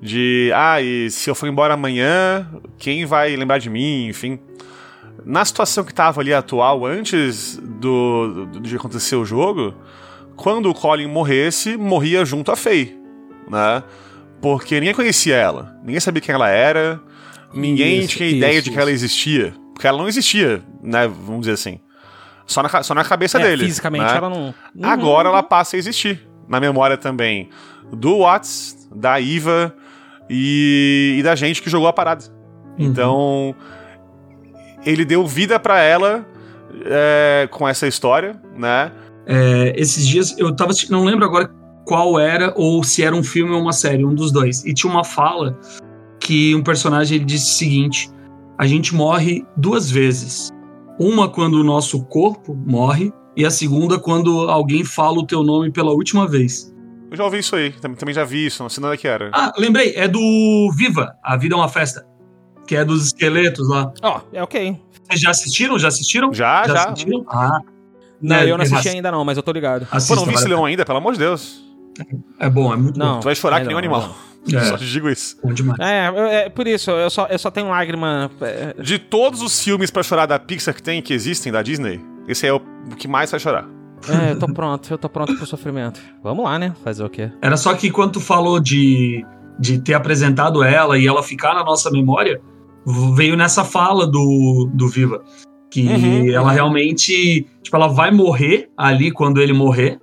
[0.01, 2.47] de, ah, e se eu for embora amanhã,
[2.77, 4.39] quem vai lembrar de mim, enfim.
[5.25, 9.73] Na situação que tava ali atual, antes do, do, de acontecer o jogo,
[10.35, 12.97] quando o Colin morresse, morria junto a Faye,
[13.49, 13.83] né?
[14.41, 17.01] Porque ninguém conhecia ela, ninguém sabia quem ela era,
[17.53, 19.53] ninguém Isso, tinha ideia isso, de que ela existia.
[19.73, 21.07] Porque ela não existia, né?
[21.07, 21.79] Vamos dizer assim.
[22.49, 23.65] Só na, só na cabeça É, dele.
[23.65, 24.17] Fisicamente né?
[24.17, 24.45] ela não.
[24.47, 24.83] Uhum.
[24.83, 26.27] Agora ela passa a existir.
[26.47, 27.49] Na memória também
[27.93, 29.73] do Watts, da Iva
[30.27, 32.25] e, e da gente que jogou a parada.
[32.77, 32.85] Uhum.
[32.85, 33.55] Então,
[34.83, 36.25] ele deu vida pra ela
[36.85, 38.91] é, com essa história, né?
[39.27, 41.51] É, esses dias eu tava não lembro agora
[41.85, 44.65] qual era ou se era um filme ou uma série, um dos dois.
[44.65, 45.55] E tinha uma fala
[46.19, 48.09] que um personagem ele disse o seguinte:
[48.57, 50.49] a gente morre duas vezes.
[50.99, 55.71] Uma quando o nosso corpo morre e a segunda quando alguém fala o teu nome
[55.71, 56.75] pela última vez.
[57.09, 59.31] Eu já ouvi isso aí, também, também já vi isso, não sei nada que era.
[59.33, 62.05] Ah, lembrei, é do Viva, A Vida é uma Festa,
[62.67, 63.91] que é dos esqueletos lá.
[64.03, 64.77] Ó, é ok.
[65.07, 65.79] Vocês já assistiram?
[65.79, 66.33] Já assistiram?
[66.33, 66.83] Já, já.
[66.89, 67.25] assistiram?
[67.29, 67.61] Ah.
[68.21, 69.85] Não, É, eu não assisti é, ainda não, mas eu tô ligado.
[69.85, 71.63] Pô, assista, não vi esse leão ainda, pelo amor de Deus.
[72.37, 73.19] É bom, é muito Não.
[73.21, 74.13] Tu vai chorar que ainda nem um não, animal.
[74.13, 74.28] bom.
[74.53, 75.37] É, Só te digo isso.
[75.43, 75.79] bom demais.
[75.79, 78.31] É, eu- é por isso, eu só, eu só tenho lágrima.
[78.41, 81.99] é, De todos os filmes pra chorar da Pixar que tem, que existem, da Disney,
[82.27, 82.61] esse é o
[82.91, 83.67] o que mais vai chorar.
[84.07, 85.99] É, eu tô pronto, eu tô pronto pro sofrimento.
[86.23, 86.73] Vamos lá, né?
[86.83, 87.29] Fazer o quê?
[87.41, 89.23] Era só que quando tu falou de,
[89.59, 92.39] de ter apresentado ela e ela ficar na nossa memória,
[93.15, 95.21] veio nessa fala do, do Viva.
[95.69, 96.53] Que Uhum, ela uhum.
[96.53, 99.99] realmente, tipo, ela vai morrer ali quando ele morrer,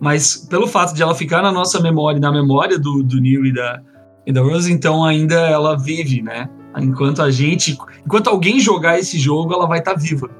[0.00, 3.52] mas pelo fato de ela ficar na nossa memória, na memória do, do Neil e
[3.52, 3.80] da,
[4.26, 6.48] e da Rose, então ainda ela vive, né?
[6.76, 7.76] Enquanto a gente,
[8.06, 10.30] enquanto alguém jogar esse jogo, ela vai estar viva.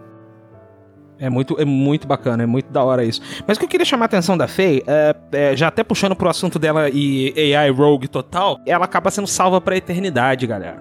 [1.19, 3.21] É muito, é muito bacana, é muito da hora isso.
[3.47, 6.15] Mas o que eu queria chamar a atenção da Faye, é, é, já até puxando
[6.15, 10.81] pro assunto dela e AI Rogue total, ela acaba sendo salva pra eternidade, galera.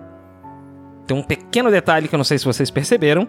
[1.08, 3.28] Tem um pequeno detalhe que eu não sei se vocês perceberam,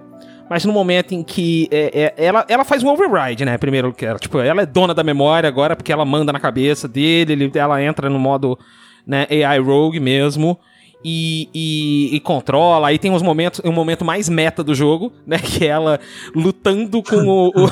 [0.48, 3.56] mas no momento em que é, é, ela, ela faz um override, né?
[3.58, 6.86] Primeiro que ela, tipo, ela é dona da memória agora porque ela manda na cabeça
[6.88, 8.58] dele, ele- ela entra no modo
[9.06, 10.58] né, AI Rogue mesmo.
[11.04, 12.88] E, e- e controla.
[12.88, 15.38] Aí tem uns momentos, um momento mais meta do jogo, né?
[15.42, 16.00] Que é ela
[16.34, 17.48] lutando com o.
[17.50, 17.70] o-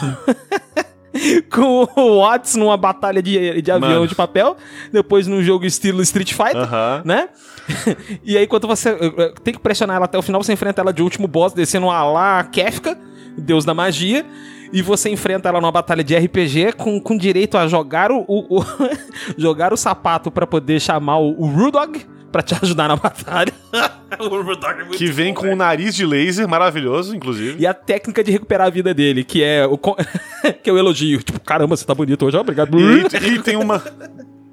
[1.51, 4.07] com o Watts numa batalha de, de avião Mano.
[4.07, 4.57] de papel.
[4.93, 7.03] Depois num jogo estilo Street Fighter Aham.
[7.05, 7.28] né?
[8.24, 10.80] e aí, quando você eh, eh, tem que pressionar ela até o final, você enfrenta
[10.80, 12.98] ela de último boss, descendo a lá Kefka,
[13.36, 14.24] deus da magia.
[14.72, 18.59] E você enfrenta ela numa batalha de RPG com, com direito a jogar o, o-
[18.60, 18.64] o-
[19.38, 23.52] jogar o sapato pra poder chamar o, o Rudog pra te ajudar na batalha.
[24.18, 27.62] o Rudog é muito Que vem bom, com um nariz de laser, maravilhoso, inclusive.
[27.62, 29.78] e a técnica de recuperar a vida dele, que é o,
[30.62, 31.22] que o elogio.
[31.22, 32.76] Tipo, caramba, você tá bonito hoje, obrigado.
[32.76, 33.80] E e tem uma.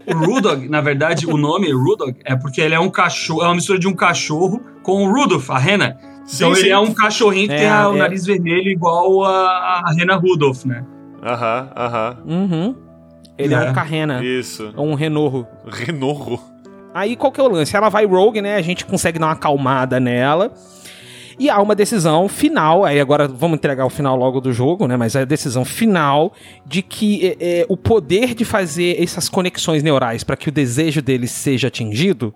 [0.05, 3.55] O Rudog, na verdade, o nome Rudog é porque ele é um cachorro, é uma
[3.55, 5.97] mistura de um cachorro com o Rudolph, a rena.
[6.25, 6.61] Sim, então sim.
[6.61, 7.99] ele é um cachorrinho que É, tem a- o é.
[7.99, 10.83] nariz vermelho igual a, a rena Rudolph, né?
[11.23, 12.17] Aham, aham.
[12.25, 12.75] Uhum.
[13.37, 13.69] Ele é, É.
[13.69, 14.73] um Carrena, Isso.
[14.75, 15.47] é um Renorro.
[15.67, 16.39] Renorro.
[16.93, 17.75] Aí qual que é o lance?
[17.75, 18.55] Ela vai rogue, né?
[18.55, 20.53] A gente consegue dar uma acalmada nela.
[21.39, 24.97] E há uma decisão final, aí agora vamos entregar o final logo do jogo, né?
[24.97, 26.33] Mas é a decisão final
[26.65, 31.01] de que é, é, o poder de fazer essas conexões neurais para que o desejo
[31.01, 32.33] dele seja atingido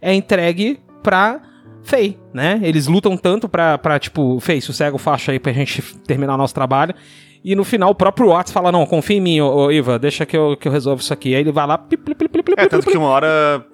[0.00, 1.42] é entregue pra
[1.82, 2.60] Fei, né?
[2.62, 6.38] Eles lutam tanto pra, pra tipo, Fei, sossega o facho aí pra gente terminar o
[6.38, 6.94] nosso trabalho.
[7.42, 10.26] E no final o próprio Watts fala: Não, confia em mim, ô, ô, Iva, deixa
[10.26, 11.34] que eu, que eu resolvo isso aqui.
[11.34, 13.64] Aí ele vai lá, pip, pip, pip, É, tanto que uma hora.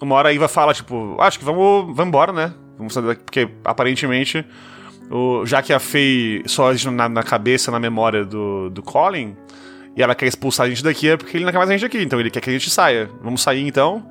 [0.00, 2.52] Uma hora a Iva fala, tipo, acho que vamos, vamos embora, né?
[2.76, 4.44] Vamos sair daqui, porque aparentemente,
[5.10, 9.36] o, já que a Faye só existe na, na cabeça, na memória do, do Colin,
[9.96, 11.86] e ela quer expulsar a gente daqui, é porque ele não quer mais a gente
[11.86, 13.08] aqui, então ele quer que a gente saia.
[13.22, 14.04] Vamos sair então.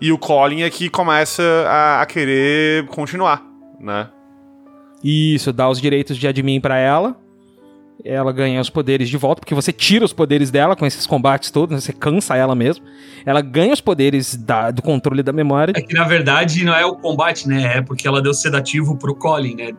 [0.00, 3.42] E o Colin é que começa a, a querer continuar,
[3.80, 4.08] né?
[5.02, 7.16] Isso, dá os direitos de admin pra ela.
[8.04, 11.50] Ela ganha os poderes de volta, porque você tira os poderes dela com esses combates
[11.50, 12.84] todos, você cansa ela mesmo.
[13.24, 15.72] Ela ganha os poderes da- do controle da memória.
[15.76, 17.78] É que na verdade não é o combate, né?
[17.78, 19.70] É porque ela deu sedativo pro Colin, né?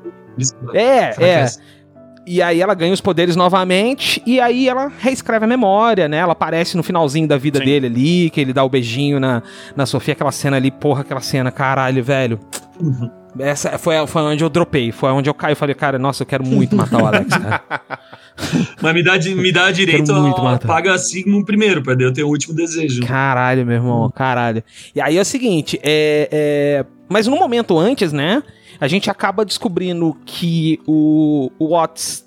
[0.73, 1.45] É, é.
[1.45, 6.17] que E aí ela ganha os poderes novamente, e aí ela reescreve a memória, né?
[6.17, 7.65] Ela aparece no finalzinho da vida Sim.
[7.65, 9.43] dele ali, que ele dá o beijinho na,
[9.75, 12.39] na Sofia, aquela cena ali, porra, aquela cena, caralho, velho.
[13.39, 16.27] Essa foi, foi onde eu dropei, foi onde eu caí e falei, cara, nossa, eu
[16.27, 17.61] quero muito matar o Alex, cara.
[18.81, 20.67] Mas me dá, me dá direito Quero muito a matar.
[20.67, 23.01] paga Sigmund primeiro, pra eu ter o último desejo.
[23.05, 24.63] Caralho, meu irmão, caralho.
[24.93, 26.85] E aí é o seguinte, é, é...
[27.07, 28.43] Mas no momento antes, né,
[28.79, 32.25] a gente acaba descobrindo que o, o Watts,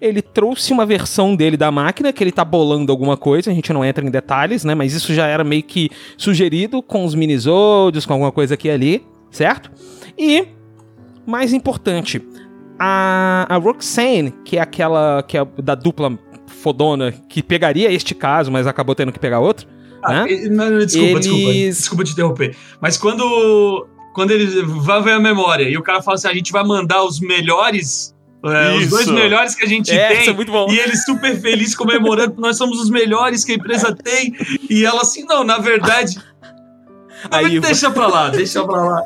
[0.00, 3.72] ele trouxe uma versão dele da máquina, que ele tá bolando alguma coisa, a gente
[3.72, 8.04] não entra em detalhes, né, mas isso já era meio que sugerido com os minisódios,
[8.04, 9.70] com alguma coisa aqui e ali, certo?
[10.18, 10.46] E,
[11.26, 12.20] mais importante,
[12.78, 18.50] a, a Roxane, que é aquela que é da dupla fodona, que pegaria este caso,
[18.50, 19.66] mas acabou tendo que pegar outro,
[20.02, 20.32] Ah, né?
[20.32, 21.50] e- não, desculpa, desculpa.
[21.50, 22.56] Eles- Desculpa te interromper.
[22.80, 26.50] Mas quando, quando ele vai ver a memória e o cara fala assim: a gente
[26.52, 28.14] vai mandar os melhores.
[28.44, 30.20] é, os dois melhores que a gente É, tem.
[30.20, 30.68] isso é muito bom.
[30.70, 34.32] E ele super feliz comemorando nós somos os melhores que a empresa tem.
[34.70, 36.16] E ela assim, não, na verdade.
[37.30, 39.02] Aí- deixa pra lá, deixa pra lá.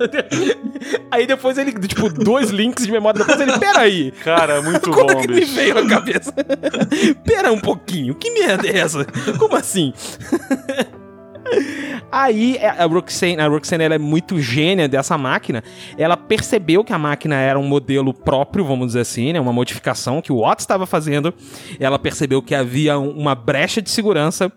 [1.10, 5.20] Aí depois ele, tipo, dois links de memória depois ele, peraí, Cara, muito como bom,
[5.22, 5.54] que me bicho.
[5.54, 6.32] veio na cabeça?
[7.24, 9.04] Pera um pouquinho, que merda é essa?
[9.38, 9.92] Como assim?
[12.12, 15.62] Aí é, a Roxane, a Roxane ela é muito gênia dessa máquina.
[15.96, 19.40] Ela percebeu que a máquina era um modelo próprio, vamos dizer assim, né?
[19.40, 21.32] Uma modificação que o Watts estava fazendo.
[21.78, 24.50] Ela percebeu que havia um- uma brecha de segurança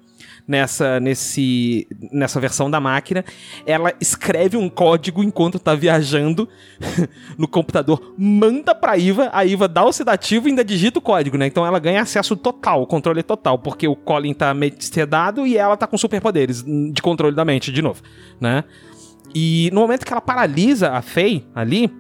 [0.48, 3.24] nessa, nesse, nessa versão da máquina.
[3.66, 6.48] Ela escreve um código enquanto tá viajando
[7.38, 11.38] no computador, manda pra Iva, a Iva dá o sedativo e ainda digita o código,
[11.38, 11.48] né?
[11.48, 15.78] Então ela ganha acesso total, controle total, porque o Colin tá meio sedado e ela
[15.78, 18.02] tá com superpoderes de controle da mente, de novo,
[18.40, 18.64] né?
[19.36, 21.92] E no momento que ela paralisa a Faye ali,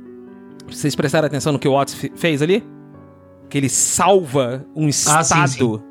[0.68, 2.64] vocês prestaram atenção no que o Watts fe- fez ali?
[3.49, 5.84] Que ele salva um Ah, sim, estado.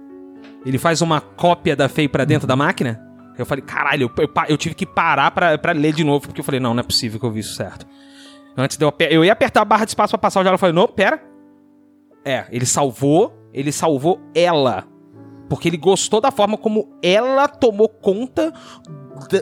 [0.64, 3.00] Ele faz uma cópia da Faye pra dentro da máquina.
[3.38, 6.40] Eu falei, caralho, eu, eu eu tive que parar pra, pra ler de novo, porque
[6.40, 7.86] eu falei, não, não é possível que eu vi isso certo.
[8.56, 10.58] Antes de eu, eu ia apertar a barra de espaço pra passar o diálogo, eu
[10.60, 11.22] falei, não, pera.
[12.24, 14.84] É, ele salvou, ele salvou ela.
[15.48, 18.52] Porque ele gostou da forma como ela tomou conta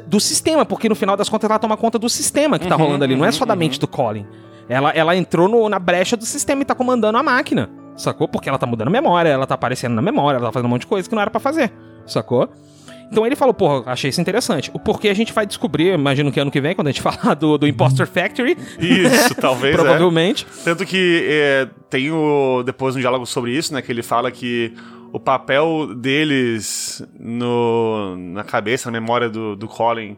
[0.06, 2.82] do sistema, porque no final das contas ela toma conta do sistema que tá Uhum,
[2.84, 4.26] rolando ali, não é uhum, só da mente do Colin.
[4.68, 7.68] Ela, ela entrou no- na brecha do sistema e tá comandando a máquina,
[8.00, 8.26] sacou?
[8.28, 10.82] Porque ela tá mudando memória, ela tá aparecendo na memória, ela tá fazendo um monte
[10.82, 11.72] de coisa que não era pra fazer,
[12.06, 12.48] sacou?
[13.10, 14.70] Então ele falou, porra, achei isso interessante.
[14.72, 17.34] O porquê a gente vai descobrir, imagino que ano que vem, quando a gente falar
[17.34, 19.74] do, do Imposter Factory, Isso, talvez.
[19.74, 19.76] é.
[19.76, 20.46] provavelmente.
[20.64, 23.82] Tanto que é, tem o, depois um diálogo sobre isso, né?
[23.82, 24.72] Que ele fala que
[25.12, 30.16] o papel deles no, na cabeça, na memória do, do Colin,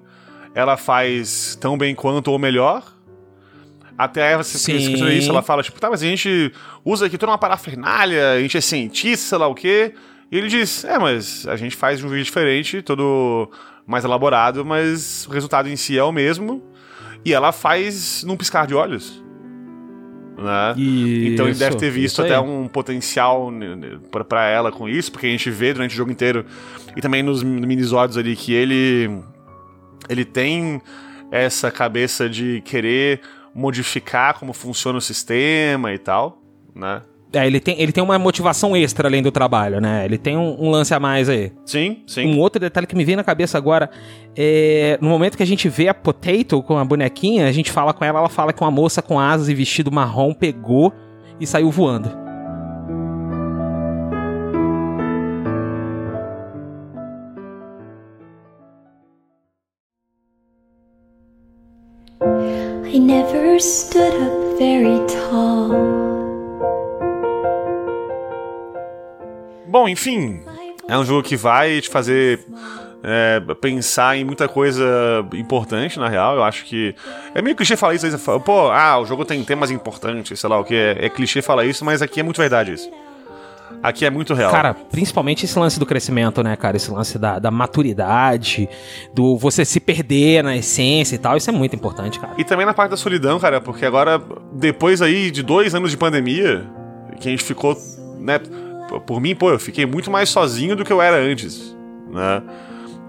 [0.54, 2.82] ela faz tão bem quanto ou melhor.
[3.96, 6.52] Até a Eva se esqueceu isso, ela fala, tipo, tá, mas a gente
[6.84, 9.94] usa aqui toda uma parafernália, a gente é cientista, sei lá o quê.
[10.30, 13.50] E ele diz, é, mas a gente faz um jeito diferente, todo
[13.86, 16.62] mais elaborado, mas o resultado em si é o mesmo.
[17.24, 19.22] E ela faz num piscar de olhos.
[20.36, 20.74] Né?
[21.26, 23.98] Então ele deve ter visto até um potencial né, né,
[24.28, 26.44] pra ela com isso, porque a gente vê durante o jogo inteiro
[26.96, 29.10] e também nos minisódios ali que ele
[30.08, 30.80] ele tem
[31.30, 33.20] essa cabeça de querer
[33.54, 36.38] modificar como funciona o sistema e tal,
[36.74, 37.02] né?
[37.34, 40.04] É, ele tem, ele tem uma motivação extra além do trabalho, né?
[40.04, 41.50] Ele tem um, um lance a mais aí.
[41.64, 42.26] Sim, sim.
[42.26, 43.90] Um outro detalhe que me vem na cabeça agora
[44.36, 44.98] é.
[45.00, 48.04] No momento que a gente vê a Potato com a bonequinha, a gente fala com
[48.04, 50.92] ela, ela fala que uma moça com asas e vestido marrom pegou
[51.40, 52.21] e saiu voando.
[62.94, 65.70] I never stood up very tall.
[69.66, 70.42] Bom, enfim,
[70.86, 72.40] é um jogo que vai te fazer
[73.02, 74.84] é, pensar em muita coisa
[75.32, 76.36] importante, na real.
[76.36, 76.94] Eu acho que.
[77.34, 80.64] É meio clichê falar isso Pô, ah, o jogo tem temas importantes, sei lá o
[80.64, 80.74] que.
[80.74, 82.90] É, é clichê falar isso, mas aqui é muito verdade isso.
[83.82, 84.50] Aqui é muito real.
[84.50, 86.76] Cara, principalmente esse lance do crescimento, né, cara?
[86.76, 88.68] Esse lance da, da maturidade,
[89.14, 92.34] do você se perder na essência e tal, isso é muito importante, cara.
[92.38, 94.22] E também na parte da solidão, cara, porque agora,
[94.52, 96.64] depois aí de dois anos de pandemia,
[97.20, 97.76] que a gente ficou,
[98.18, 98.40] né?
[99.06, 101.74] Por mim, pô, eu fiquei muito mais sozinho do que eu era antes,
[102.10, 102.42] né?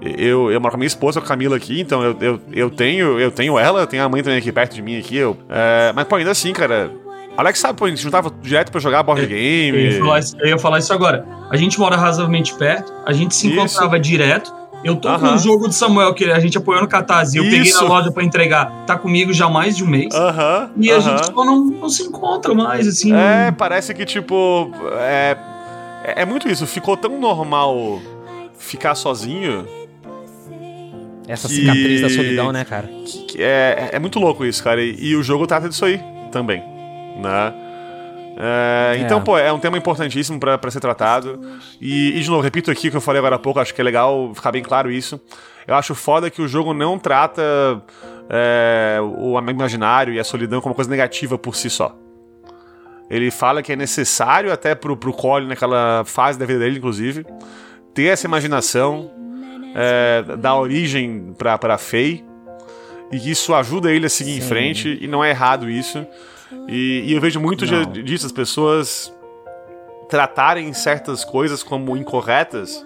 [0.02, 2.69] Eu, eu moro com a minha esposa, com a Camila aqui, então eu, eu, eu
[2.69, 5.38] tenho eu tenho ela, eu tenho a mãe também aqui perto de mim aqui, eu,
[5.49, 6.91] é, mas pô, ainda assim, cara,
[7.35, 9.77] Alex sabe, pô, a gente juntava direto pra jogar board Eu game.
[9.77, 11.26] ia, falar isso, eu ia falar isso agora.
[11.49, 13.55] A gente mora razoavelmente perto, a gente se Isso.
[13.55, 14.53] encontrava direto,
[14.85, 15.35] Eu tô com Aham.
[15.35, 17.38] o jogo do Samuel, que a gente apoiou no Catarse.
[17.38, 17.85] Eu peguei na Isso.
[17.88, 18.84] loja pra entregar.
[18.85, 20.14] Tá comigo já há mais de um mês.
[20.14, 20.72] Aham.
[20.76, 23.14] E a gente só não, não se encontra mais, assim.
[23.15, 24.69] É, parece que, tipo.
[24.99, 25.38] É,
[26.03, 26.68] é é muito isso.
[26.68, 28.01] Ficou tão normal
[28.57, 29.65] ficar sozinho
[31.30, 32.89] Essa Que- cicatriz da solidão, né, cara?
[33.30, 34.84] que é, é muito louco isso, cara.
[34.84, 35.97] E, e o jogo trata disso aí
[36.30, 36.61] também,
[37.18, 37.53] né?
[38.35, 39.22] É, então, É.
[39.22, 41.40] pô, é um tema importantíssimo pra ser tratado.
[41.80, 43.81] E, e, de novo, repito aqui o que eu falei agora há pouco, acho que
[43.81, 45.22] é legal ficar bem claro isso.
[45.68, 47.41] Eu acho foda que o jogo não trata
[48.30, 51.95] é, o imaginário e a solidão como uma coisa negativa por si só.
[53.10, 57.26] Ele fala que é necessário até pro, pro Colin, naquela fase da vida dele, inclusive,
[57.94, 59.11] ter essa imaginação,
[59.76, 62.26] é, dar origem pra, pra Faye,
[63.11, 66.06] e que isso ajuda ele a seguir em frente, e não é errado isso.
[66.67, 67.91] E, e eu vejo muito Não.
[67.91, 69.13] disso, as pessoas
[70.09, 72.85] tratarem certas coisas como incorretas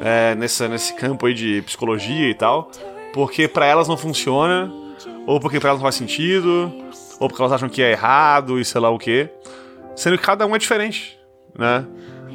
[0.00, 2.70] é, nessa, nesse campo aí de psicologia e tal,
[3.12, 4.72] porque pra elas não funciona,
[5.26, 6.72] ou porque pra elas não faz sentido,
[7.18, 9.28] ou porque elas acham que é errado e sei lá o quê.
[9.94, 11.18] Sendo que cada um é diferente,
[11.58, 11.86] né?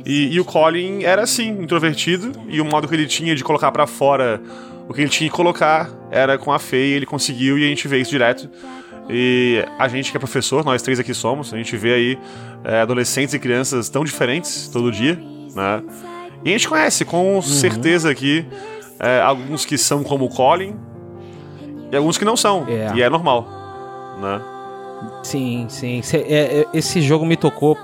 [0.06, 3.72] E, e o Colin era assim, introvertido, e o modo que ele tinha de colocar
[3.72, 4.42] pra fora
[4.88, 7.88] o que ele tinha que colocar era com a Fei, ele conseguiu e a gente
[7.88, 8.50] vê isso direto.
[9.10, 12.20] E a gente que é professor, nós três aqui somos, a gente vê aí
[12.64, 15.20] é, adolescentes e crianças tão diferentes todo dia,
[15.56, 15.84] né?
[16.44, 18.46] E a gente conhece com certeza aqui
[19.00, 20.76] é, alguns que são como o Colin
[21.92, 22.66] e alguns que não são.
[22.68, 22.92] É.
[22.96, 23.48] E é normal,
[24.20, 24.42] né?
[25.24, 26.02] Sim, sim.
[26.14, 27.78] É- é- esse jogo me tocou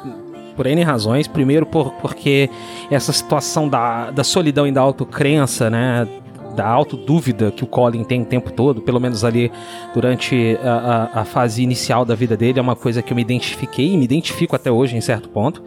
[0.56, 1.28] por N razões.
[1.28, 2.50] Primeiro, por, porque
[2.90, 6.08] essa situação da, da solidão e da autocrença, né?
[6.56, 9.52] Da autodúvida que o Colin tem o tempo todo, pelo menos ali
[9.94, 13.22] durante a, a- a fase inicial da vida dele, é uma coisa que eu me
[13.22, 15.64] identifiquei e me identifico até hoje em certo ponto,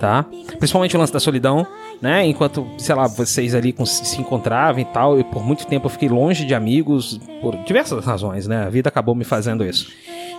[0.00, 0.24] tá?
[0.58, 1.66] Principalmente o lance da solidão,
[2.02, 2.26] né?
[2.26, 6.08] Enquanto, sei lá, vocês ali se encontravam e tal, e por muito tempo eu fiquei
[6.08, 8.64] longe de amigos por diversas razões, né?
[8.64, 9.88] A vida acabou me fazendo isso.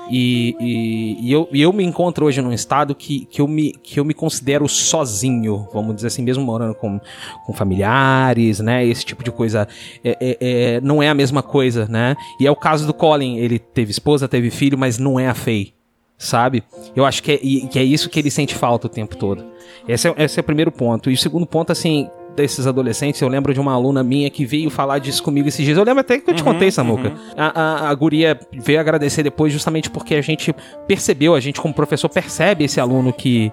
[0.10, 3.72] E, e- e eu, e eu me encontro hoje num estado que, que, eu me,
[3.72, 7.00] que eu me considero sozinho, vamos dizer assim, mesmo morando com,
[7.46, 8.86] com familiares, né?
[8.86, 9.68] Esse tipo de coisa
[10.04, 10.38] é, é-
[10.76, 12.16] é- não é a mesma coisa, né?
[12.40, 15.34] E é o caso do Colin, ele teve esposa, teve filho, mas não é a
[15.34, 15.74] Faye,
[16.18, 16.64] sabe?
[16.96, 17.38] Eu acho que é,
[17.68, 19.44] que é isso que ele sente falta o tempo todo.
[19.88, 21.10] Esse é, esse é o primeiro ponto.
[21.10, 24.70] E o segundo ponto, assim, desses adolescentes, eu lembro de uma aluna minha que veio
[24.70, 25.78] falar disso comigo esses dias.
[25.78, 27.14] Eu lembro até que eu te contei, Samuca.
[27.38, 30.54] A, a, a guria veio agradecer depois justamente porque a gente
[30.88, 33.52] percebeu, a gente como professor percebe esse aluno que,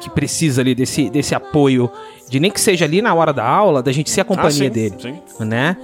[0.00, 1.90] que precisa ali desse, desse apoio,
[2.28, 4.52] de nem que seja ali na hora da aula, da gente ser a companhia Ah,
[4.52, 5.44] sim, dele sim.
[5.44, 5.76] né?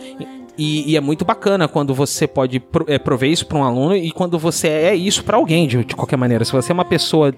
[0.59, 3.95] E, e é muito bacana quando você pode pro- é, prover isso para um aluno
[3.95, 6.47] e quando você é isso para alguém, de, de qualquer maneira.
[6.47, 7.31] Se você é uma pessoa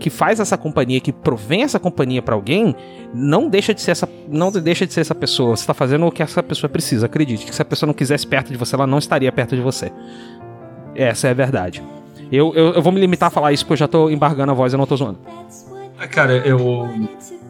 [0.00, 2.74] que faz essa companhia, que provém essa companhia para alguém,
[3.14, 5.56] não deixa de ser essa, não deixa de ser essa pessoa.
[5.56, 7.06] Você tá fazendo o que essa pessoa precisa.
[7.06, 9.62] Acredite que se a pessoa não quisesse perto de você, ela não estaria perto de
[9.62, 9.92] você.
[10.94, 11.80] Essa é a verdade.
[12.32, 14.54] Eu, eu, eu vou me limitar a falar isso porque eu já tô embargando a
[14.56, 15.18] voz, eu não tô zoando.
[15.98, 16.88] Ah, Cara, eu,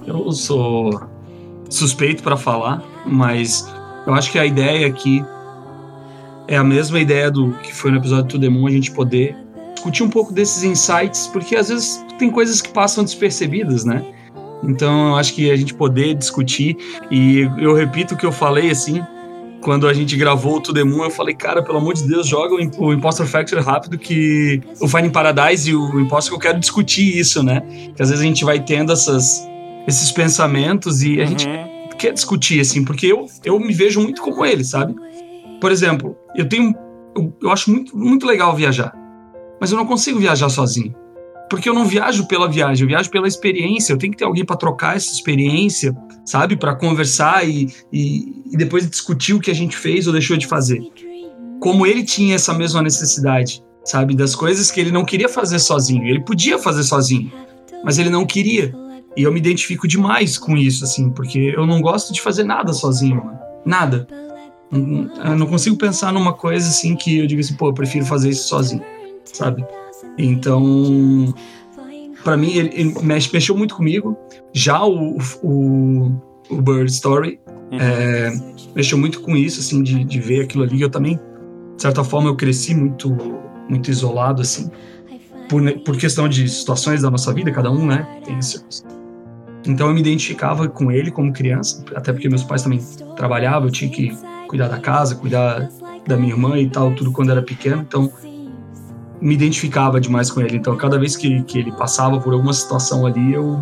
[0.06, 1.00] eu sou
[1.70, 3.66] suspeito pra falar, mas
[4.06, 5.24] eu acho que a ideia aqui
[6.48, 9.36] é a mesma ideia do que foi no episódio do Demon, a gente poder
[9.74, 14.04] discutir um pouco desses insights, porque às vezes tem coisas que passam despercebidas, né?
[14.62, 16.76] Então eu acho que a gente poder discutir,
[17.10, 19.02] e eu repito o que eu falei assim,
[19.60, 22.26] quando a gente gravou o To The Moon, eu falei, cara, pelo amor de Deus,
[22.28, 26.36] joga o, Im- o Impostor Factory rápido que o Finding Paradise e o Impostor que
[26.36, 27.60] eu quero discutir isso, né?
[27.94, 29.46] Que às vezes a gente vai tendo essas,
[29.86, 31.65] esses pensamentos e a gente Uhum.
[31.98, 34.94] Quer discutir, assim, porque eu, eu me vejo muito como ele, sabe?
[35.60, 36.74] Por exemplo, eu tenho.
[37.16, 38.92] Eu, eu acho muito, muito legal viajar,
[39.60, 40.94] mas eu não consigo viajar sozinho.
[41.48, 43.92] Porque eu não viajo pela viagem, eu viajo pela experiência.
[43.92, 46.56] Eu tenho que ter alguém para trocar essa experiência, sabe?
[46.56, 50.46] Para conversar e, e, e depois discutir o que a gente fez ou deixou de
[50.46, 50.80] fazer.
[51.60, 54.16] Como ele tinha essa mesma necessidade, sabe?
[54.16, 56.04] Das coisas que ele não queria fazer sozinho.
[56.04, 57.32] Ele podia fazer sozinho,
[57.84, 58.74] mas ele não queria.
[59.16, 62.72] E eu me identifico demais com isso, assim, porque eu não gosto de fazer nada
[62.72, 63.38] sozinho, mano.
[63.64, 64.06] Nada.
[64.70, 68.04] Não- Eu não consigo pensar numa coisa assim que eu digo assim, pô, eu prefiro
[68.04, 68.82] fazer isso sozinho,
[69.24, 69.64] sabe?
[70.18, 71.34] Então,
[72.24, 74.16] pra mim, ele, ele mexe- mexeu muito comigo.
[74.52, 76.12] Já o, o,
[76.50, 77.40] o Bird Story
[77.72, 77.78] Uhum.
[77.80, 78.32] é,
[78.76, 80.80] mexeu muito com isso, assim, de, de ver aquilo ali.
[80.80, 81.16] Eu também,
[81.74, 83.10] de certa forma, eu cresci muito,
[83.68, 84.70] muito isolado, assim,
[85.48, 88.84] por, por questão de situações da nossa vida, cada um, né, tem seus.
[89.66, 92.80] Então eu me identificava com ele como criança, até porque meus pais também
[93.16, 94.16] trabalhavam, eu tinha que
[94.48, 95.68] cuidar da casa, cuidar
[96.06, 98.12] da minha irmã e tal, tudo quando era pequeno, então
[99.20, 100.56] me identificava demais com ele.
[100.56, 103.60] Então cada vez que, que ele passava por alguma situação ali, eu,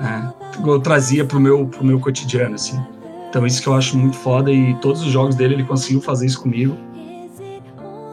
[0.00, 2.80] é, eu trazia pro meu, pro meu cotidiano, assim.
[3.28, 6.26] Então isso que eu acho muito foda e todos os jogos dele ele conseguiu fazer
[6.26, 6.76] isso comigo.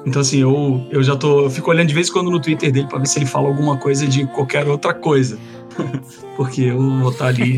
[0.05, 1.41] Então assim, eu, eu já tô.
[1.41, 3.47] Eu fico olhando de vez em quando no Twitter dele pra ver se ele fala
[3.47, 5.37] alguma coisa de qualquer outra coisa.
[6.35, 7.57] Porque eu vou estar ali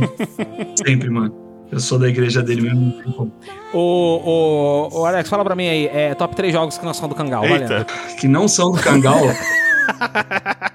[0.85, 1.34] sempre, mano.
[1.72, 3.31] Eu sou da igreja dele mesmo, não tem como.
[3.73, 7.07] Ô, ô, ô, Alex, fala pra mim aí, é, top 3 jogos que não são
[7.07, 7.45] do Kangal.
[7.45, 7.85] Eita.
[8.19, 9.22] Que não são do Kangal.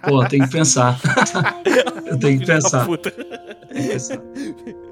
[0.02, 0.98] Pô, tem que pensar.
[2.06, 2.86] eu tenho que pensar.
[2.86, 3.10] Puta.
[3.10, 4.18] Tem que pensar.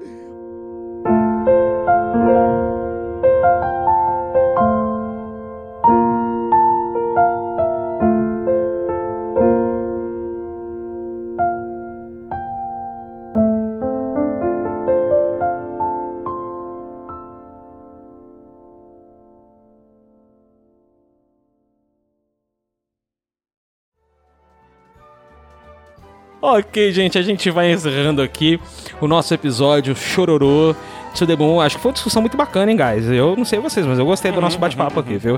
[26.57, 28.57] Ok, gente, a gente vai encerrando aqui
[29.01, 30.73] o nosso episódio Chororô
[31.13, 31.59] to the Moon.
[31.59, 33.09] Acho que foi uma discussão muito bacana, hein, guys?
[33.09, 35.37] Eu não sei vocês, mas eu gostei do nosso bate-papo aqui, viu?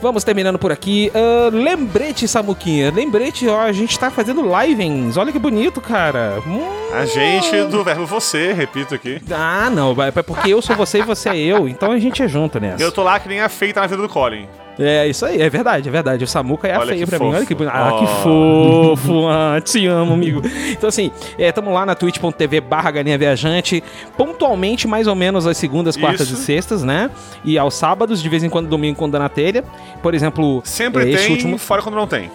[0.00, 1.12] Vamos terminando por aqui.
[1.14, 2.90] Ah, lembrete, Samuquinha.
[2.90, 5.18] Lembrete, ó, a gente tá fazendo livens.
[5.18, 6.42] Olha que bonito, cara.
[6.46, 6.66] Hum.
[6.94, 9.20] A gente do verbo você, repito aqui.
[9.30, 12.28] Ah, não, é porque eu sou você e você é eu, então a gente é
[12.28, 12.82] junto nessa.
[12.82, 14.48] Eu tô lá que nem a feita na vida do Colin.
[14.78, 16.22] É, isso aí, é verdade, é verdade.
[16.22, 17.26] O Samuca é a Olha feia pra mim.
[17.34, 17.56] Olha que fofo.
[17.56, 17.74] bonito.
[17.74, 17.98] Ah, Oh.
[17.98, 19.28] que fofo.
[19.28, 20.40] Ah, te amo, amigo.
[20.70, 23.82] Então, assim, é, tamo lá na twitch.tv barra galinha viajante,
[24.16, 26.40] pontualmente, mais ou menos, às segundas, quartas Isso.
[26.40, 27.10] e sextas, né?
[27.44, 29.64] E aos sábados, de vez em quando, domingo, quando dá na telha.
[30.02, 31.58] Por exemplo, Sempre é, esse tem, último...
[31.58, 32.30] fora quando não tem.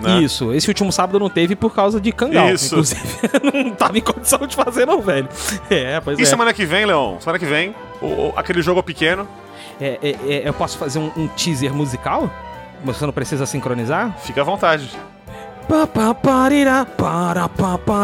[0.00, 0.20] né?
[0.22, 2.48] Isso, esse último sábado não teve por causa de Kangal.
[2.54, 2.74] Isso.
[2.74, 3.00] Inclusive,
[3.64, 5.28] não tava em condição de fazer, não, velho.
[5.70, 6.24] É, pois E é.
[6.24, 7.20] semana que vem, Leon?
[7.20, 9.28] Semana que vem, o- o- aquele jogo pequeno,
[9.80, 12.30] É, é, é, Eu posso fazer um, um teaser musical?
[12.84, 14.16] Você não precisa sincronizar?
[14.18, 14.90] fica à vontade.
[15.68, 16.14] Para,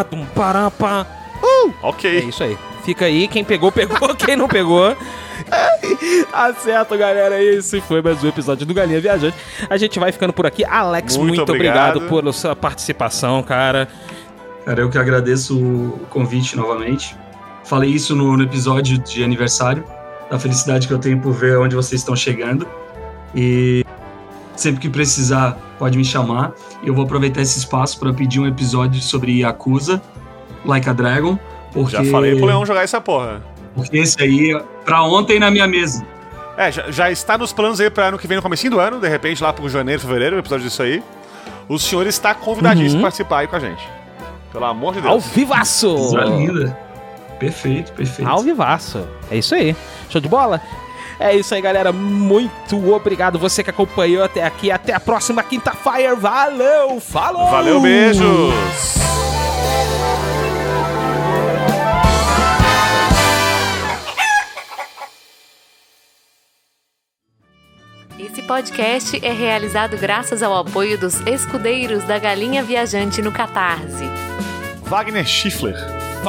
[0.05, 1.07] tum, para, pá.
[1.43, 2.19] É Ok.
[2.21, 2.57] isso aí.
[2.85, 4.97] Fica aí, quem pegou, pegou, quem não pegou.
[6.31, 7.43] Tá certo, galera.
[7.43, 9.37] Esse foi mais um episódio do Galinha Viajante.
[9.71, 10.65] A gente vai ficando por aqui.
[10.65, 11.97] Alex, Muito muito, obrigado.
[11.97, 12.21] obrigado.
[12.21, 13.89] pela sua participação, cara.
[14.65, 17.17] Cara, eu que agradeço o convite novamente.
[17.65, 19.85] Falei isso no, no episódio de aniversário,
[20.31, 22.67] da felicidade que eu tenho por ver onde vocês estão chegando.
[23.35, 23.85] E
[24.57, 26.53] sempre que precisar, pode me chamar.
[26.83, 30.01] Eu vou aproveitar esse espaço para pedir um episódio sobre Yakuza,
[30.65, 31.39] Like a Dragon.
[31.73, 33.43] Porque, Já falei pro Leão jogar essa porra.
[33.75, 36.05] Porque esse aí é pra ontem na minha mesa.
[36.57, 38.99] É, já, já está nos planos aí pra ano que vem, no comecinho do ano,
[38.99, 41.03] de repente lá pro janeiro, fevereiro, o episódio disso aí.
[41.69, 42.99] O senhor está convidadíssimo Uhum.
[43.01, 43.87] pra participar aí com a gente.
[44.51, 45.27] Pelo amor de Ao Deus.
[45.29, 45.95] vivaço!
[45.95, 46.77] Coisa linda.
[47.39, 48.29] Perfeito, perfeito.
[48.29, 49.07] Ao vivaço.
[49.31, 49.77] É isso aí.
[50.11, 50.61] Show de bola?
[51.21, 51.93] É isso aí, galera.
[51.93, 54.71] Muito obrigado você que acompanhou até aqui.
[54.71, 56.15] Até a próxima quinta-feira.
[56.15, 57.01] Valeu!
[57.01, 57.51] Falou!
[57.51, 58.55] Valeu, beijos!
[68.19, 74.05] Esse podcast é realizado graças ao apoio dos escudeiros da Galinha Viajante no Catarse.
[74.83, 75.77] Wagner Schiffler,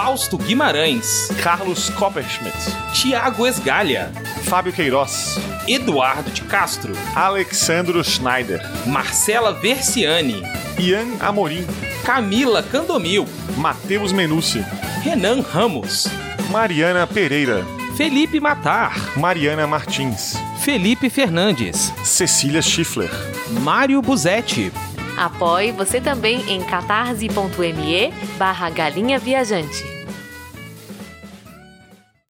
[0.01, 2.55] Fausto Guimarães, Carlos Copperschmidt,
[2.93, 4.09] Tiago Esgalha,
[4.45, 10.41] Fábio Queiroz, Eduardo de Castro, Alexandro Schneider, Marcela Versiani,
[10.79, 11.67] Ian Amorim,
[12.05, 13.25] Camila Candomil,
[13.57, 14.63] Matheus Menucci,
[15.03, 16.07] Renan Ramos,
[16.49, 17.65] Mariana Pereira,
[17.97, 23.11] Felipe Matar, Mariana Martins, Felipe Fernandes, Cecília Schiffler,
[23.49, 24.71] Mário Buzetti,
[25.19, 29.98] Apoie você também em catarse.me barra galinha viajante.